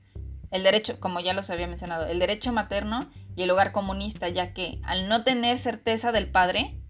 El 0.50 0.62
derecho, 0.62 1.00
como 1.00 1.20
ya 1.20 1.34
los 1.34 1.50
había 1.50 1.66
mencionado, 1.66 2.06
el 2.06 2.18
derecho 2.18 2.52
materno 2.52 3.10
y 3.34 3.42
el 3.42 3.50
hogar 3.50 3.72
comunista, 3.72 4.28
ya 4.28 4.54
que 4.54 4.80
al 4.84 5.08
no 5.08 5.24
tener 5.24 5.58
certeza 5.58 6.12
del 6.12 6.30
padre, 6.30 6.80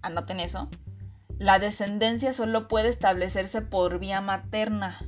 anoten 0.00 0.40
eso, 0.40 0.70
la 1.38 1.58
descendencia 1.58 2.32
solo 2.32 2.68
puede 2.68 2.88
establecerse 2.88 3.62
por 3.62 3.98
vía 3.98 4.20
materna. 4.20 4.98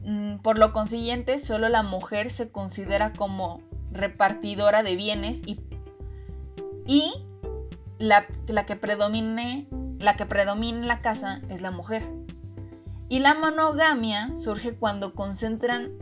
Mm, 0.00 0.38
por 0.38 0.58
lo 0.58 0.72
consiguiente, 0.72 1.38
solo 1.40 1.68
la 1.68 1.82
mujer 1.82 2.30
se 2.30 2.50
considera 2.50 3.12
como 3.12 3.62
repartidora 3.90 4.82
de 4.82 4.96
bienes 4.96 5.42
y, 5.44 5.60
y 6.86 7.12
la, 7.98 8.26
la, 8.46 8.66
que 8.66 8.76
predomine, 8.76 9.68
la 9.98 10.16
que 10.16 10.26
predomina 10.26 10.78
en 10.78 10.88
la 10.88 11.00
casa 11.00 11.40
es 11.48 11.60
la 11.60 11.70
mujer. 11.70 12.02
Y 13.08 13.18
la 13.20 13.34
monogamia 13.34 14.34
surge 14.36 14.74
cuando 14.74 15.14
concentran 15.14 15.92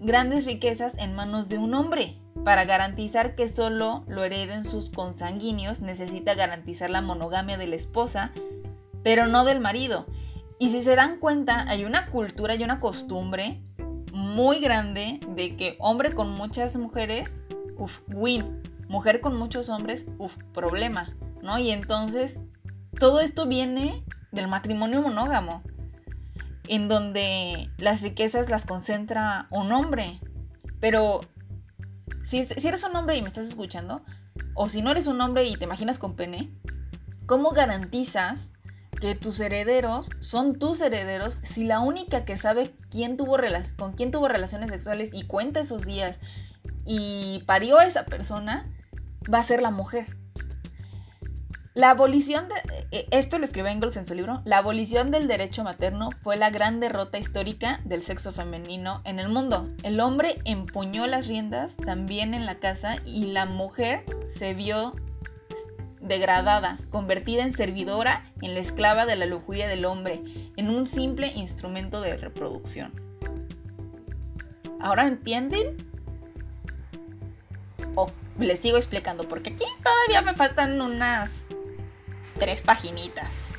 grandes 0.00 0.46
riquezas 0.46 0.96
en 0.98 1.14
manos 1.14 1.48
de 1.48 1.58
un 1.58 1.74
hombre. 1.74 2.20
Para 2.44 2.64
garantizar 2.64 3.34
que 3.36 3.48
solo 3.48 4.04
lo 4.06 4.22
hereden 4.24 4.64
sus 4.64 4.90
consanguíneos, 4.90 5.80
necesita 5.80 6.34
garantizar 6.34 6.90
la 6.90 7.00
monogamia 7.00 7.56
de 7.56 7.66
la 7.66 7.76
esposa, 7.76 8.32
pero 9.02 9.26
no 9.26 9.44
del 9.44 9.60
marido. 9.60 10.06
Y 10.58 10.70
si 10.70 10.82
se 10.82 10.94
dan 10.94 11.18
cuenta, 11.18 11.68
hay 11.68 11.84
una 11.84 12.06
cultura 12.10 12.54
y 12.54 12.62
una 12.64 12.80
costumbre 12.80 13.62
muy 14.12 14.60
grande 14.60 15.20
de 15.28 15.56
que 15.56 15.76
hombre 15.78 16.12
con 16.14 16.30
muchas 16.30 16.76
mujeres, 16.76 17.38
uff, 17.76 18.00
win. 18.08 18.62
Mujer 18.88 19.20
con 19.20 19.36
muchos 19.36 19.68
hombres, 19.70 20.06
uff, 20.18 20.36
problema, 20.52 21.16
¿no? 21.42 21.58
Y 21.58 21.70
entonces, 21.70 22.38
todo 22.98 23.20
esto 23.20 23.46
viene 23.46 24.04
del 24.32 24.48
matrimonio 24.48 25.02
monógamo 25.02 25.62
en 26.68 26.88
donde 26.88 27.70
las 27.78 28.02
riquezas 28.02 28.50
las 28.50 28.64
concentra 28.64 29.46
un 29.50 29.72
hombre. 29.72 30.20
Pero 30.80 31.20
si, 32.22 32.38
eres 32.38 32.84
un 32.84 32.96
hombre 32.96 33.16
y 33.16 33.22
me 33.22 33.28
estás 33.28 33.46
escuchando, 33.46 34.02
o 34.54 34.68
si 34.68 34.82
no 34.82 34.90
eres 34.90 35.06
un 35.06 35.20
hombre 35.20 35.44
y 35.44 35.56
te 35.56 35.64
imaginas 35.64 35.98
con 35.98 36.16
pene, 36.16 36.50
¿cómo 37.26 37.50
garantizas 37.50 38.50
que 39.00 39.14
tus 39.14 39.40
herederos 39.40 40.10
son 40.20 40.58
tus 40.58 40.80
herederos 40.80 41.34
si 41.34 41.64
la 41.64 41.80
única 41.80 42.24
que 42.24 42.38
sabe 42.38 42.74
quién 42.90 43.16
tuvo 43.16 43.36
con 43.76 43.92
quién 43.92 44.10
tuvo 44.10 44.28
relaciones 44.28 44.70
sexuales 44.70 45.10
y 45.12 45.26
cuenta 45.26 45.60
esos 45.60 45.84
días 45.84 46.20
y 46.86 47.42
parió 47.46 47.78
a 47.78 47.86
esa 47.86 48.06
persona 48.06 48.72
va 49.32 49.38
a 49.38 49.42
ser 49.42 49.60
la 49.60 49.70
mujer? 49.70 50.16
La 51.74 51.90
abolición 51.90 52.46
de, 52.48 52.54
eh, 52.92 53.08
esto 53.10 53.40
lo 53.40 53.44
escribe 53.44 53.72
Engels 53.72 53.96
en 53.96 54.06
su 54.06 54.14
libro, 54.14 54.42
la 54.44 54.58
abolición 54.58 55.10
del 55.10 55.26
derecho 55.26 55.64
materno 55.64 56.10
fue 56.22 56.36
la 56.36 56.50
gran 56.50 56.78
derrota 56.78 57.18
histórica 57.18 57.80
del 57.84 58.04
sexo 58.04 58.30
femenino 58.30 59.02
en 59.04 59.18
el 59.18 59.28
mundo. 59.28 59.68
El 59.82 59.98
hombre 59.98 60.40
empuñó 60.44 61.08
las 61.08 61.26
riendas 61.26 61.76
también 61.76 62.32
en 62.32 62.46
la 62.46 62.60
casa 62.60 62.98
y 63.04 63.26
la 63.32 63.44
mujer 63.44 64.04
se 64.28 64.54
vio 64.54 64.94
degradada, 66.00 66.78
convertida 66.90 67.42
en 67.42 67.52
servidora, 67.52 68.30
en 68.40 68.54
la 68.54 68.60
esclava 68.60 69.04
de 69.04 69.16
la 69.16 69.26
lujuria 69.26 69.66
del 69.66 69.84
hombre, 69.84 70.22
en 70.56 70.70
un 70.70 70.86
simple 70.86 71.32
instrumento 71.34 72.00
de 72.00 72.16
reproducción. 72.16 72.92
¿Ahora 74.78 75.08
entienden? 75.08 75.76
O 77.96 78.12
les 78.38 78.60
sigo 78.60 78.76
explicando, 78.76 79.28
porque 79.28 79.50
aquí 79.50 79.64
todavía 79.82 80.22
me 80.22 80.36
faltan 80.36 80.80
unas 80.80 81.44
tres 82.38 82.62
paginitas. 82.62 83.52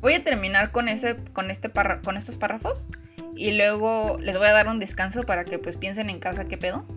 Voy 0.00 0.14
a 0.14 0.22
terminar 0.22 0.70
con, 0.70 0.88
ese, 0.88 1.16
con, 1.32 1.50
este 1.50 1.70
con 1.70 2.16
estos 2.16 2.36
párrafos 2.36 2.88
y 3.34 3.52
luego 3.52 4.18
les 4.20 4.38
voy 4.38 4.46
a 4.46 4.52
dar 4.52 4.68
un 4.68 4.78
descanso 4.78 5.24
para 5.24 5.44
que 5.44 5.58
pues 5.58 5.76
piensen 5.76 6.10
en 6.10 6.20
casa 6.20 6.46
qué 6.46 6.56
pedo. 6.58 6.86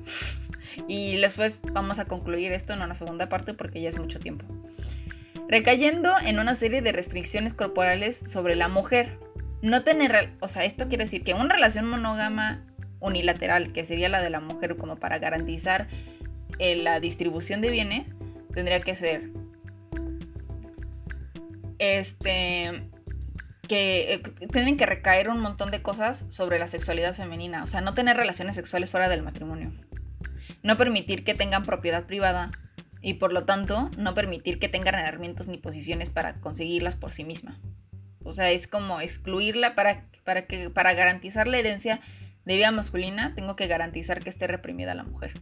Y 0.87 1.17
después 1.17 1.61
vamos 1.73 1.99
a 1.99 2.05
concluir 2.05 2.51
esto 2.51 2.73
en 2.73 2.81
una 2.81 2.95
segunda 2.95 3.27
parte 3.27 3.53
porque 3.53 3.81
ya 3.81 3.89
es 3.89 3.97
mucho 3.97 4.19
tiempo. 4.19 4.45
Recayendo 5.47 6.13
en 6.23 6.39
una 6.39 6.53
serie 6.53 6.81
de 6.81 6.91
restricciones 6.91 7.53
corporales 7.53 8.21
sobre 8.25 8.55
la 8.55 8.67
mujer. 8.67 9.17
No 9.61 9.83
tener, 9.83 10.31
o 10.39 10.47
sea, 10.47 10.63
esto 10.63 10.87
quiere 10.87 11.05
decir 11.05 11.23
que 11.23 11.33
una 11.33 11.55
relación 11.55 11.87
monógama 11.87 12.63
unilateral, 12.99 13.73
que 13.73 13.83
sería 13.83 14.09
la 14.09 14.21
de 14.21 14.29
la 14.29 14.39
mujer 14.39 14.77
como 14.77 14.97
para 14.97 15.17
garantizar 15.17 15.87
eh, 16.59 16.75
la 16.75 16.99
distribución 16.99 17.61
de 17.61 17.71
bienes, 17.71 18.13
tendría 18.53 18.79
que 18.79 18.95
ser 18.95 19.31
este 21.79 22.89
que 23.67 24.13
eh, 24.13 24.23
tienen 24.51 24.77
que 24.77 24.85
recaer 24.85 25.29
un 25.29 25.39
montón 25.39 25.69
de 25.69 25.81
cosas 25.81 26.25
sobre 26.29 26.59
la 26.59 26.67
sexualidad 26.67 27.13
femenina, 27.13 27.63
o 27.63 27.67
sea, 27.67 27.81
no 27.81 27.93
tener 27.93 28.17
relaciones 28.17 28.55
sexuales 28.55 28.89
fuera 28.89 29.07
del 29.07 29.21
matrimonio, 29.21 29.71
no 30.63 30.75
permitir 30.75 31.23
que 31.23 31.35
tengan 31.35 31.63
propiedad 31.63 32.05
privada 32.05 32.51
y 33.01 33.13
por 33.15 33.31
lo 33.31 33.45
tanto 33.45 33.89
no 33.97 34.15
permitir 34.15 34.59
que 34.59 34.69
tengan 34.69 34.95
herramientas 34.95 35.47
ni 35.47 35.57
posiciones 35.57 36.09
para 36.09 36.41
conseguirlas 36.41 36.95
por 36.95 37.13
sí 37.13 37.23
misma. 37.23 37.59
O 38.23 38.31
sea, 38.31 38.51
es 38.51 38.67
como 38.67 38.99
excluirla 39.01 39.75
para, 39.75 40.05
para, 40.25 40.45
que, 40.47 40.69
para 40.69 40.93
garantizar 40.93 41.47
la 41.47 41.57
herencia 41.57 42.01
de 42.45 42.57
vida 42.57 42.71
masculina, 42.71 43.33
tengo 43.35 43.55
que 43.55 43.67
garantizar 43.67 44.21
que 44.23 44.29
esté 44.29 44.47
reprimida 44.47 44.95
la 44.95 45.03
mujer. 45.03 45.41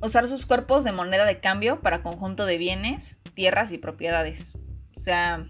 Usar 0.00 0.28
sus 0.28 0.46
cuerpos 0.46 0.84
de 0.84 0.92
moneda 0.92 1.24
de 1.24 1.40
cambio 1.40 1.80
para 1.80 2.02
conjunto 2.02 2.46
de 2.46 2.56
bienes, 2.56 3.18
tierras 3.38 3.70
y 3.70 3.78
propiedades. 3.78 4.52
O 4.96 4.98
sea, 4.98 5.46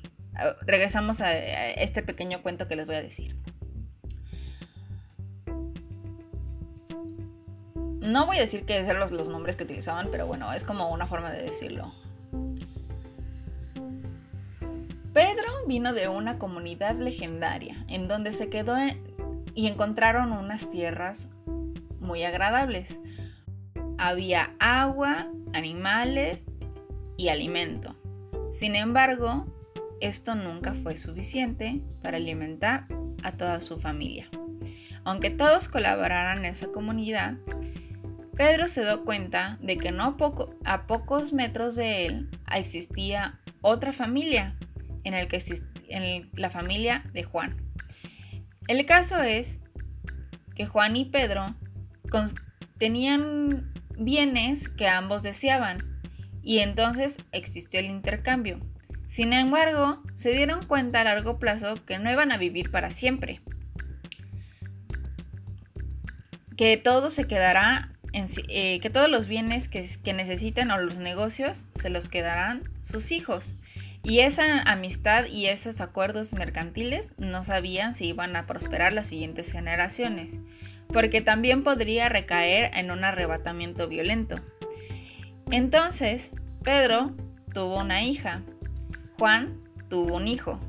regresamos 0.67 1.23
a, 1.23 1.35
este 1.35 2.03
pequeño 2.03 2.43
cuento 2.43 2.69
que 2.69 2.77
les 2.77 2.85
voy 2.85 2.97
a 2.97 3.03
decir. 3.03 3.35
No 8.03 8.27
voy 8.27 8.37
a 8.37 8.41
decir 8.41 8.67
que 8.67 8.77
eran 8.77 9.01
los, 9.01 9.11
los 9.11 9.31
nombres 9.31 9.57
que 9.57 9.65
utilizaban, 9.65 10.09
pero 10.11 10.27
bueno, 10.27 10.53
es 10.53 10.65
como 10.65 10.91
una 10.93 11.07
forma 11.07 11.31
de 11.31 11.43
decirlo. 11.43 11.95
Pedro 15.15 15.67
vino 15.67 15.95
de 15.95 16.09
una 16.09 16.39
comunidad 16.39 16.95
legendaria, 16.97 17.87
en 17.89 18.07
donde 18.07 18.33
se 18.33 18.51
quedó 18.51 18.77
y 19.55 19.67
encontraron 19.67 20.33
unas 20.33 20.69
tierras 20.69 21.31
muy 22.01 22.23
agradables. 22.23 23.01
Había 23.97 24.55
agua, 24.59 25.33
animales 25.55 26.45
y 27.19 27.29
alimento. 27.29 27.95
Sin 28.55 28.77
embargo, 28.77 29.45
esto 30.01 30.35
nunca 30.35 30.73
fue 30.83 30.97
suficiente 30.97 31.83
para 32.03 32.17
alimentar 32.17 32.87
a 33.23 33.33
toda 33.33 33.61
su 33.61 33.79
familia. 33.79 34.31
Aunque 35.05 35.29
todos 35.29 35.69
colaboraran 35.69 36.39
en 36.39 36.45
esa 36.47 36.69
comunidad, 36.69 37.35
Pedro 38.37 38.69
se 38.69 38.83
dio 38.83 39.05
cuenta 39.05 39.59
de 39.61 39.77
que 39.77 39.91
no 39.91 40.17
a, 40.65 40.87
pocos 40.87 41.33
metros 41.33 41.75
de 41.75 42.07
él 42.07 42.31
existía 42.55 43.41
otra 43.61 43.93
familia, 43.93 44.57
en, 45.03 45.15
el 45.15 45.27
que, 45.27 45.43
en 45.89 46.31
la 46.35 46.51
familia 46.51 47.05
de 47.13 47.25
Juan. 47.25 47.57
El 48.69 48.87
caso 48.87 49.21
es 49.23 49.61
que 50.55 50.67
Juan 50.67 50.95
y 50.95 51.07
Pedro 51.07 51.57
tenían 52.79 53.73
bienes 53.99 54.69
que 54.69 54.87
ambos 54.87 55.25
deseaban 55.25 55.98
y 56.49 56.61
entonces 56.61 57.19
existió 57.31 57.79
el 57.79 57.85
intercambio. 57.85 58.59
Sin 59.07 59.35
embargo, 59.35 60.03
se 60.15 60.31
dieron 60.31 60.65
cuenta 60.65 61.03
a 61.03 61.05
largo 61.05 61.39
plazo 61.39 61.85
que 61.85 61.99
no 61.99 62.11
iban 62.11 62.33
a 62.33 62.39
vivir 62.39 62.71
para 62.71 62.91
siempre, 62.91 63.43
que 66.57 66.79
todo 66.79 67.11
se 67.11 67.27
quedará, 67.27 67.93
en, 68.15 68.29
eh, 68.49 68.81
que 68.81 68.89
todos 68.89 69.11
los 69.11 69.27
bienes 69.27 69.69
que, 69.69 69.87
que 70.03 70.15
necesiten 70.15 70.71
o 70.71 70.79
los 70.79 70.97
negocios 70.97 71.67
se 71.75 71.91
los 71.91 72.09
quedarán 72.09 72.63
sus 72.81 73.13
hijos. 73.13 73.57
Y 74.03 74.21
esa 74.21 74.63
amistad 74.63 75.27
y 75.27 75.49
esos 75.49 75.83
acuerdos 75.83 76.33
mercantiles 76.33 77.13
no 77.19 77.45
sabían 77.45 77.95
si 77.95 78.07
iban 78.07 78.37
a 78.37 78.47
prosperar 78.47 78.95
las 78.95 79.09
siguientes 79.09 79.53
generaciones, 79.53 80.39
porque 80.95 81.21
también 81.21 81.63
podría 81.63 82.09
recaer 82.09 82.71
en 82.75 82.91
un 82.91 83.05
arrebatamiento 83.05 83.87
violento. 83.87 84.41
Entonces, 85.51 86.33
Pedro 86.63 87.15
tuvo 87.55 87.79
una 87.79 88.03
hija, 88.03 88.43
Juan 89.19 89.59
tuvo 89.89 90.17
un 90.17 90.29
hijo, 90.29 90.61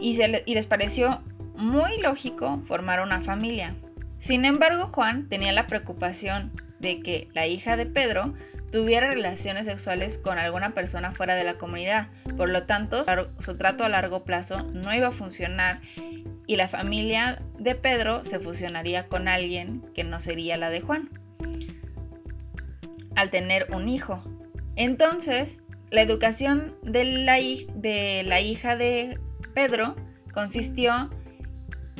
y, 0.00 0.16
les 0.16 0.66
pareció 0.66 1.22
muy 1.56 2.00
lógico 2.00 2.62
formar 2.66 3.00
una 3.00 3.20
familia. 3.20 3.74
Sin 4.18 4.44
embargo, 4.44 4.86
Juan 4.86 5.28
tenía 5.28 5.52
la 5.52 5.66
preocupación 5.66 6.52
de 6.78 7.00
que 7.00 7.28
la 7.34 7.46
hija 7.46 7.76
de 7.76 7.86
Pedro 7.86 8.34
tuviera 8.70 9.10
relaciones 9.10 9.66
sexuales 9.66 10.18
con 10.18 10.38
alguna 10.38 10.74
persona 10.74 11.12
fuera 11.12 11.34
de 11.34 11.44
la 11.44 11.54
comunidad. 11.54 12.08
Por 12.36 12.48
lo 12.48 12.64
tanto, 12.64 13.02
su 13.38 13.56
trato 13.56 13.84
a 13.84 13.88
largo 13.88 14.24
plazo 14.24 14.62
no 14.72 14.94
iba 14.94 15.08
a 15.08 15.12
funcionar 15.12 15.80
y 16.46 16.56
la 16.56 16.68
familia 16.68 17.42
de 17.58 17.74
Pedro 17.74 18.24
se 18.24 18.38
fusionaría 18.38 19.08
con 19.08 19.26
alguien 19.28 19.82
que 19.94 20.04
no 20.04 20.20
sería 20.20 20.56
la 20.56 20.70
de 20.70 20.80
Juan. 20.80 21.10
Al 23.18 23.30
tener 23.30 23.66
un 23.72 23.88
hijo. 23.88 24.22
Entonces, 24.76 25.58
la 25.90 26.02
educación 26.02 26.76
de 26.84 27.02
la, 27.04 27.40
hija 27.40 28.76
de 28.76 29.18
Pedro 29.54 29.96
consistió 30.32 31.10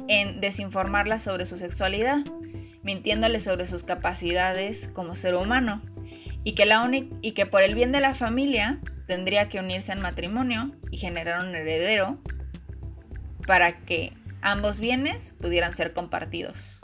en 0.06 0.40
desinformarla 0.40 1.18
sobre 1.18 1.44
su 1.44 1.56
sexualidad, 1.56 2.18
mintiéndole 2.84 3.40
sobre 3.40 3.66
sus 3.66 3.82
capacidades 3.82 4.92
como 4.94 5.16
ser 5.16 5.34
humano 5.34 5.82
y 6.44 6.52
que, 6.52 6.66
la 6.66 6.88
y 7.20 7.32
que 7.32 7.46
por 7.46 7.62
el 7.62 7.74
bien 7.74 7.90
de 7.90 8.00
la 8.00 8.14
familia 8.14 8.78
tendría 9.08 9.48
que 9.48 9.58
unirse 9.58 9.90
en 9.90 10.00
matrimonio 10.00 10.70
y 10.92 10.98
generar 10.98 11.44
un 11.44 11.52
heredero 11.52 12.22
para 13.44 13.80
que 13.80 14.12
ambos 14.40 14.78
bienes 14.78 15.34
pudieran 15.40 15.74
ser 15.74 15.94
compartidos. 15.94 16.78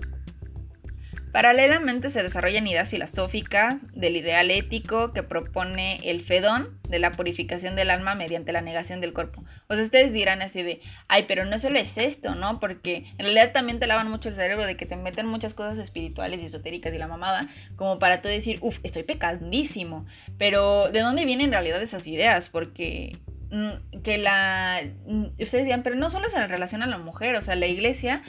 Paralelamente 1.34 2.10
se 2.10 2.22
desarrollan 2.22 2.68
ideas 2.68 2.90
filosóficas 2.90 3.80
del 3.92 4.14
ideal 4.14 4.52
ético 4.52 5.12
que 5.12 5.24
propone 5.24 5.98
el 6.08 6.22
Fedón 6.22 6.78
de 6.88 7.00
la 7.00 7.10
purificación 7.10 7.74
del 7.74 7.90
alma 7.90 8.14
mediante 8.14 8.52
la 8.52 8.60
negación 8.60 9.00
del 9.00 9.12
cuerpo. 9.12 9.42
O 9.68 9.74
sea, 9.74 9.82
ustedes 9.82 10.12
dirán 10.12 10.42
así 10.42 10.62
de, 10.62 10.80
ay, 11.08 11.24
pero 11.26 11.44
no 11.44 11.58
solo 11.58 11.80
es 11.80 11.98
esto, 11.98 12.36
¿no? 12.36 12.60
Porque 12.60 13.06
en 13.18 13.24
realidad 13.24 13.50
también 13.50 13.80
te 13.80 13.88
lavan 13.88 14.08
mucho 14.08 14.28
el 14.28 14.36
cerebro 14.36 14.64
de 14.64 14.76
que 14.76 14.86
te 14.86 14.94
meten 14.94 15.26
muchas 15.26 15.54
cosas 15.54 15.78
espirituales 15.78 16.40
y 16.40 16.46
esotéricas 16.46 16.94
y 16.94 16.98
la 16.98 17.08
mamada, 17.08 17.48
como 17.74 17.98
para 17.98 18.22
tú 18.22 18.28
decir, 18.28 18.58
uff, 18.60 18.78
estoy 18.84 19.02
pecadísimo. 19.02 20.06
Pero, 20.38 20.88
¿de 20.92 21.00
dónde 21.00 21.24
vienen 21.24 21.46
en 21.46 21.50
realidad 21.50 21.82
esas 21.82 22.06
ideas? 22.06 22.48
Porque 22.48 23.18
mm, 23.50 24.02
que 24.04 24.18
la... 24.18 24.82
Mm, 25.08 25.30
ustedes 25.40 25.64
dirán, 25.64 25.82
pero 25.82 25.96
no 25.96 26.10
solo 26.10 26.28
es 26.28 26.34
en 26.34 26.48
relación 26.48 26.84
a 26.84 26.86
la 26.86 26.98
mujer, 26.98 27.34
o 27.34 27.42
sea, 27.42 27.56
la 27.56 27.66
iglesia 27.66 28.22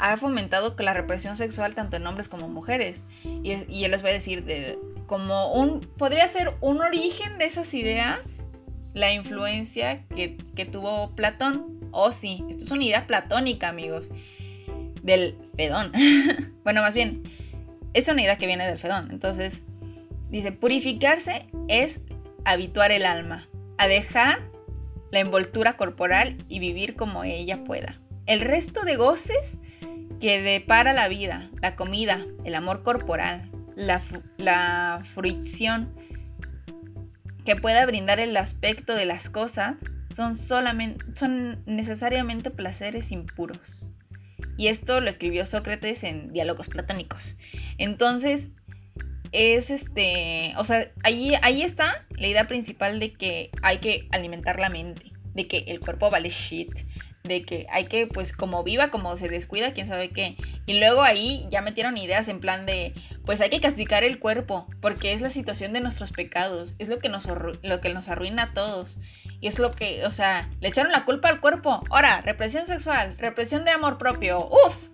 ha 0.00 0.16
fomentado 0.16 0.76
que 0.76 0.82
la 0.82 0.94
represión 0.94 1.36
sexual 1.36 1.74
tanto 1.74 1.96
en 1.96 2.06
hombres 2.06 2.28
como 2.28 2.48
mujeres. 2.48 3.04
Y, 3.24 3.52
y 3.68 3.80
yo 3.80 3.88
les 3.88 4.02
voy 4.02 4.10
a 4.10 4.14
decir, 4.14 4.44
de, 4.44 4.78
como 5.10 5.52
un, 5.54 5.80
podría 5.80 6.28
ser 6.28 6.54
un 6.60 6.80
origen 6.80 7.36
de 7.38 7.46
esas 7.46 7.74
ideas, 7.74 8.44
la 8.94 9.12
influencia 9.12 10.04
que, 10.06 10.38
tuvo 10.70 11.16
Platón. 11.16 11.80
Oh 11.90 12.12
sí, 12.12 12.44
esto 12.48 12.62
es 12.62 12.70
una 12.70 12.84
idea 12.84 13.08
platónica, 13.08 13.68
amigos, 13.68 14.12
del 15.02 15.36
Fedón. 15.56 15.90
bueno, 16.62 16.80
más 16.82 16.94
bien, 16.94 17.24
es 17.92 18.06
una 18.08 18.22
idea 18.22 18.38
que 18.38 18.46
viene 18.46 18.68
del 18.68 18.78
Fedón. 18.78 19.10
Entonces, 19.10 19.64
dice, 20.28 20.52
purificarse 20.52 21.48
es 21.66 22.02
habituar 22.44 22.92
el 22.92 23.04
alma, 23.04 23.48
a 23.78 23.88
dejar 23.88 24.48
la 25.10 25.18
envoltura 25.18 25.76
corporal 25.76 26.36
y 26.48 26.60
vivir 26.60 26.94
como 26.94 27.24
ella 27.24 27.64
pueda. 27.64 28.00
El 28.26 28.42
resto 28.42 28.84
de 28.84 28.94
goces 28.94 29.58
que 30.20 30.42
depara 30.42 30.92
la 30.92 31.08
vida, 31.08 31.50
la 31.60 31.76
comida, 31.76 32.24
el 32.44 32.54
amor 32.54 32.82
corporal, 32.82 33.50
la, 33.74 34.02
la 34.36 35.02
fruición 35.14 35.94
que 37.44 37.56
pueda 37.56 37.86
brindar 37.86 38.20
el 38.20 38.36
aspecto 38.36 38.94
de 38.94 39.06
las 39.06 39.30
cosas, 39.30 39.76
son, 40.10 40.36
solamente, 40.36 41.04
son 41.14 41.62
necesariamente 41.66 42.50
placeres 42.50 43.12
impuros. 43.12 43.88
Y 44.56 44.68
esto 44.68 45.00
lo 45.00 45.08
escribió 45.08 45.46
Sócrates 45.46 46.04
en 46.04 46.32
Diálogos 46.32 46.68
Platónicos. 46.68 47.36
Entonces, 47.78 48.50
es 49.32 49.70
este, 49.70 50.52
o 50.58 50.64
sea, 50.64 50.90
ahí, 51.02 51.34
ahí 51.42 51.62
está 51.62 52.06
la 52.16 52.26
idea 52.26 52.46
principal 52.46 53.00
de 53.00 53.12
que 53.12 53.50
hay 53.62 53.78
que 53.78 54.08
alimentar 54.10 54.58
la 54.58 54.68
mente, 54.68 55.12
de 55.34 55.46
que 55.46 55.58
el 55.68 55.80
cuerpo 55.80 56.10
vale 56.10 56.28
shit, 56.28 56.70
de 57.22 57.44
que 57.44 57.66
hay 57.70 57.84
que, 57.84 58.06
pues 58.06 58.32
como 58.32 58.64
viva, 58.64 58.90
como 58.90 59.16
se 59.16 59.28
descuida, 59.28 59.72
quién 59.72 59.86
sabe 59.86 60.10
qué. 60.10 60.36
Y 60.66 60.78
luego 60.78 61.02
ahí 61.02 61.46
ya 61.50 61.60
metieron 61.60 61.98
ideas 61.98 62.28
en 62.28 62.40
plan 62.40 62.66
de, 62.66 62.94
pues 63.24 63.40
hay 63.40 63.50
que 63.50 63.60
castigar 63.60 64.04
el 64.04 64.18
cuerpo, 64.18 64.66
porque 64.80 65.12
es 65.12 65.20
la 65.20 65.30
situación 65.30 65.72
de 65.72 65.80
nuestros 65.80 66.12
pecados, 66.12 66.74
es 66.78 66.88
lo 66.88 66.98
que 66.98 67.08
nos, 67.08 67.28
lo 67.62 67.80
que 67.80 67.92
nos 67.92 68.08
arruina 68.08 68.44
a 68.44 68.54
todos. 68.54 68.98
Y 69.40 69.48
es 69.48 69.58
lo 69.58 69.70
que, 69.70 70.04
o 70.06 70.12
sea, 70.12 70.50
le 70.60 70.68
echaron 70.68 70.92
la 70.92 71.04
culpa 71.04 71.28
al 71.28 71.40
cuerpo. 71.40 71.82
Ahora, 71.90 72.20
represión 72.22 72.66
sexual, 72.66 73.16
represión 73.18 73.64
de 73.64 73.70
amor 73.70 73.98
propio, 73.98 74.48
¡uf! 74.48 74.88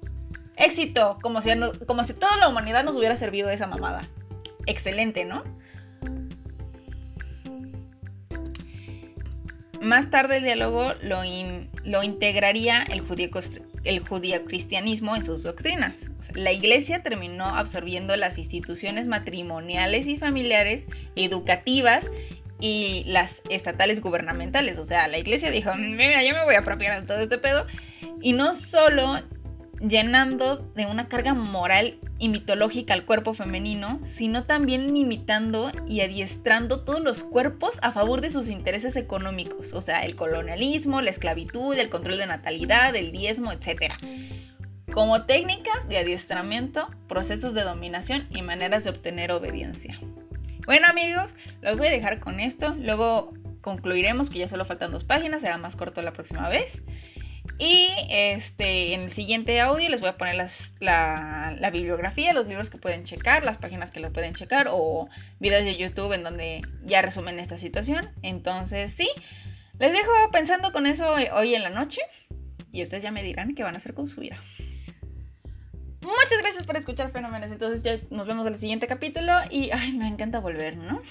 Éxito, 0.57 1.19
como 1.23 1.43
si, 1.43 1.51
como 1.87 2.05
si 2.05 2.15
toda 2.15 2.37
la 2.39 2.49
humanidad 2.49 2.83
nos 2.85 2.97
hubiera 2.97 3.17
servido 3.17 3.51
esa 3.51 3.67
mamada. 3.67 4.09
Excelente, 4.67 5.25
¿no? 5.25 5.45
Más 9.87 10.11
tarde 10.11 10.39
el 10.39 10.43
diálogo 10.43 10.95
lo, 11.01 11.23
lo 11.85 12.03
integraría 12.03 12.83
el 12.83 13.01
judío, 13.03 13.31
el 13.85 14.45
cristianismo 14.45 15.15
en 15.15 15.23
sus 15.23 15.45
doctrinas. 15.45 16.09
la 16.35 16.51
iglesia 16.51 17.05
terminó 17.05 17.45
absorbiendo 17.45 18.17
las 18.17 18.37
instituciones 18.37 19.07
matrimoniales 19.07 20.09
y 20.09 20.19
familiares, 20.19 20.87
educativas 21.15 22.11
y 22.59 23.05
las 23.07 23.43
estatales 23.49 24.01
gubernamentales. 24.01 24.79
O 24.79 24.87
sea, 24.87 25.07
la 25.07 25.19
iglesia 25.19 25.53
dijo, 25.53 25.73
mira, 25.77 26.25
yo 26.25 26.35
me 26.35 26.43
voy 26.45 26.57
a 26.57 26.61
apropiar 26.61 27.01
de 27.01 27.07
todo 27.07 27.21
este 27.21 27.39
pedo. 27.39 27.65
Y 28.21 28.33
no 28.33 28.55
solo 28.55 29.23
llenando 29.81 30.57
de 30.75 30.87
una 30.87 31.09
carga 31.09 31.35
moral 31.35 31.99
y 32.19 32.29
mitológica 32.29 32.95
al 32.95 33.05
cuerpo 33.05 33.35
femenino, 33.35 34.01
sino 34.05 34.45
también 34.45 34.95
limitando 34.95 35.71
y 35.87 36.01
adiestrando 36.01 36.81
todos 36.81 37.01
los 37.01 37.23
cuerpos 37.23 37.79
a 37.83 37.93
favor 37.93 38.21
de 38.21 38.31
sus 38.31 38.49
intereses 38.49 38.97
económicos, 38.97 39.73
o 39.75 39.81
sea, 39.81 40.05
el 40.05 40.17
colonialismo, 40.17 41.03
la 41.03 41.11
esclavitud, 41.11 41.77
el 41.77 41.91
control 41.91 42.19
de 42.19 42.27
natalidad, 42.27 42.97
el 42.97 43.13
diezmo, 43.13 43.53
etc. 43.53 43.93
Como 44.93 45.25
técnicas 45.25 45.89
de 45.89 45.99
adiestramiento, 45.99 46.89
procesos 47.09 47.53
de 47.53 47.63
dominación 47.63 48.27
y 48.31 48.43
maneras 48.43 48.85
de 48.85 48.91
obtener 48.91 49.31
obediencia. 49.33 50.01
Bueno 50.65 50.87
amigos, 50.89 51.37
los 51.61 51.77
voy 51.77 51.89
a 51.89 51.91
dejar 51.91 52.19
con 52.19 52.41
esto, 52.41 52.75
luego 52.79 53.33
concluiremos 53.61 54.31
que 54.31 54.39
ya 54.39 54.49
solo 54.49 54.65
faltan 54.65 54.91
dos 54.91 55.05
páginas, 55.05 55.43
será 55.43 55.59
más 55.59 55.77
corto 55.77 56.01
la 56.01 56.13
próxima 56.13 56.49
vez. 56.49 56.83
Y 57.59 57.89
este, 58.11 58.93
en 58.93 59.03
el 59.03 59.11
siguiente 59.11 59.61
audio 59.61 59.89
les 59.89 60.01
voy 60.01 60.11
a 60.11 60.19
poner 60.19 60.35
la, 60.35 61.57
la, 61.59 61.71
bibliografía, 61.71 62.35
los 62.35 62.47
libros 62.47 62.69
que 62.69 62.77
pueden 62.77 63.05
checar, 63.05 63.45
las 63.45 63.57
páginas 63.57 63.91
que 63.91 64.01
lo 64.01 64.13
pueden 64.13 64.35
checar 64.35 64.69
o 64.71 65.09
videos 65.41 65.65
de 65.65 65.77
YouTube 65.77 66.13
en 66.13 66.23
donde 66.23 66.61
ya 66.85 67.01
resumen 67.01 67.39
esta 67.39 67.57
situación. 67.57 68.11
Entonces, 68.23 68.93
sí, 68.93 69.09
les 69.79 69.93
dejo 69.93 70.11
pensando 70.33 70.71
con 70.73 70.87
eso 70.87 71.07
hoy 71.33 71.55
en 71.55 71.63
la 71.63 71.71
noche 71.71 72.03
y 72.73 72.83
ustedes 72.83 73.03
ya 73.03 73.11
me 73.11 73.23
dirán 73.23 73.55
qué 73.55 73.63
van 73.63 73.75
a 73.75 73.79
hacer 73.79 73.95
con 73.95 74.07
su 74.07 74.21
vida. 74.21 74.37
Muchas 76.07 76.39
gracias 76.41 76.65
por 76.65 76.77
escuchar 76.77 77.11
Fenómenos. 77.11 77.51
Entonces 77.51 77.83
ya 77.83 77.99
nos 78.11 78.27
vemos 78.27 78.47
en 78.47 78.53
el 78.53 78.59
siguiente 78.59 78.87
capítulo 78.87 79.33
y 79.51 79.71
ay, 79.73 79.93
me 79.93 80.07
encanta 80.07 80.39
volver, 80.39 80.77
¿no? 80.77 81.03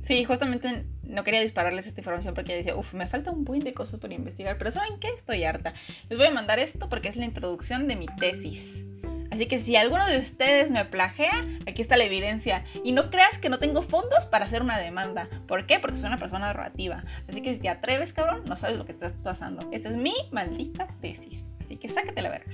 Sí, 0.00 0.24
justamente 0.24 0.86
no 1.02 1.24
quería 1.24 1.40
dispararles 1.40 1.86
esta 1.86 2.00
información 2.00 2.34
porque 2.34 2.54
decía, 2.54 2.74
uff, 2.74 2.94
me 2.94 3.06
falta 3.06 3.30
un 3.30 3.44
buen 3.44 3.62
de 3.62 3.74
cosas 3.74 4.00
por 4.00 4.12
investigar, 4.12 4.56
pero 4.56 4.70
¿saben 4.70 4.98
qué? 4.98 5.08
Estoy 5.08 5.44
harta. 5.44 5.74
Les 6.08 6.18
voy 6.18 6.28
a 6.28 6.30
mandar 6.30 6.58
esto 6.58 6.88
porque 6.88 7.08
es 7.08 7.16
la 7.16 7.26
introducción 7.26 7.86
de 7.86 7.96
mi 7.96 8.06
tesis. 8.18 8.84
Así 9.30 9.46
que 9.46 9.60
si 9.60 9.76
alguno 9.76 10.06
de 10.06 10.18
ustedes 10.18 10.72
me 10.72 10.84
plagea, 10.84 11.46
aquí 11.66 11.82
está 11.82 11.96
la 11.96 12.04
evidencia. 12.04 12.64
Y 12.82 12.92
no 12.92 13.10
creas 13.10 13.38
que 13.38 13.48
no 13.48 13.58
tengo 13.58 13.82
fondos 13.82 14.26
para 14.26 14.46
hacer 14.46 14.62
una 14.62 14.78
demanda. 14.78 15.28
¿Por 15.46 15.66
qué? 15.66 15.78
Porque 15.78 15.96
soy 15.96 16.08
una 16.08 16.18
persona 16.18 16.46
narrativa. 16.46 17.04
Así 17.28 17.40
que 17.42 17.54
si 17.54 17.60
te 17.60 17.68
atreves, 17.68 18.12
cabrón, 18.12 18.42
no 18.46 18.56
sabes 18.56 18.76
lo 18.76 18.86
que 18.86 18.92
estás 18.92 19.12
pasando. 19.12 19.68
Esta 19.70 19.90
es 19.90 19.96
mi 19.96 20.14
maldita 20.32 20.88
tesis. 21.00 21.44
Así 21.60 21.76
que 21.76 21.88
sácate 21.88 22.22
la 22.22 22.30
verga. 22.30 22.52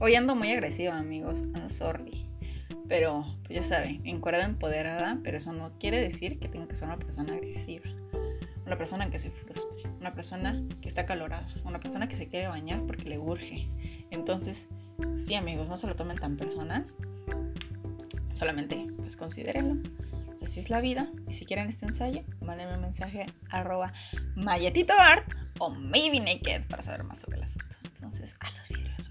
Hoy 0.00 0.16
ando 0.16 0.34
muy 0.34 0.50
agresiva, 0.50 0.98
amigos. 0.98 1.42
I'm 1.54 1.70
sorry. 1.70 2.28
Pero, 2.88 3.24
pues 3.44 3.60
ya 3.60 3.62
saben, 3.62 4.02
en 4.04 4.22
empoderada, 4.24 5.18
pero 5.22 5.36
eso 5.36 5.52
no 5.52 5.72
quiere 5.78 5.98
decir 6.00 6.38
que 6.38 6.48
tenga 6.48 6.68
que 6.68 6.76
ser 6.76 6.88
una 6.88 6.98
persona 6.98 7.32
agresiva. 7.32 7.88
Una 8.66 8.78
persona 8.78 9.10
que 9.10 9.18
se 9.18 9.30
frustre, 9.30 9.82
una 10.00 10.14
persona 10.14 10.62
que 10.80 10.88
está 10.88 11.06
calorada, 11.06 11.46
una 11.64 11.80
persona 11.80 12.08
que 12.08 12.16
se 12.16 12.28
quiere 12.28 12.48
bañar 12.48 12.82
porque 12.86 13.04
le 13.04 13.18
urge. 13.18 13.68
Entonces, 14.10 14.68
sí 15.18 15.34
amigos, 15.34 15.68
no 15.68 15.76
se 15.76 15.86
lo 15.86 15.96
tomen 15.96 16.18
tan 16.18 16.36
personal. 16.36 16.86
Solamente, 18.32 18.86
pues 18.98 19.16
considérenlo. 19.16 19.76
Así 20.42 20.60
es 20.60 20.68
la 20.68 20.80
vida. 20.80 21.10
Y 21.28 21.34
si 21.34 21.46
quieren 21.46 21.68
este 21.68 21.86
ensayo, 21.86 22.22
mándenme 22.40 22.74
un 22.74 22.82
mensaje 22.82 23.26
arroba 23.50 23.92
mayetitoart 24.34 25.26
o 25.58 25.70
maybe 25.70 26.20
naked 26.20 26.66
para 26.68 26.82
saber 26.82 27.04
más 27.04 27.20
sobre 27.20 27.38
el 27.38 27.44
asunto. 27.44 27.76
Entonces, 27.84 28.36
a 28.40 28.50
los 28.50 28.68
videos. 28.68 29.08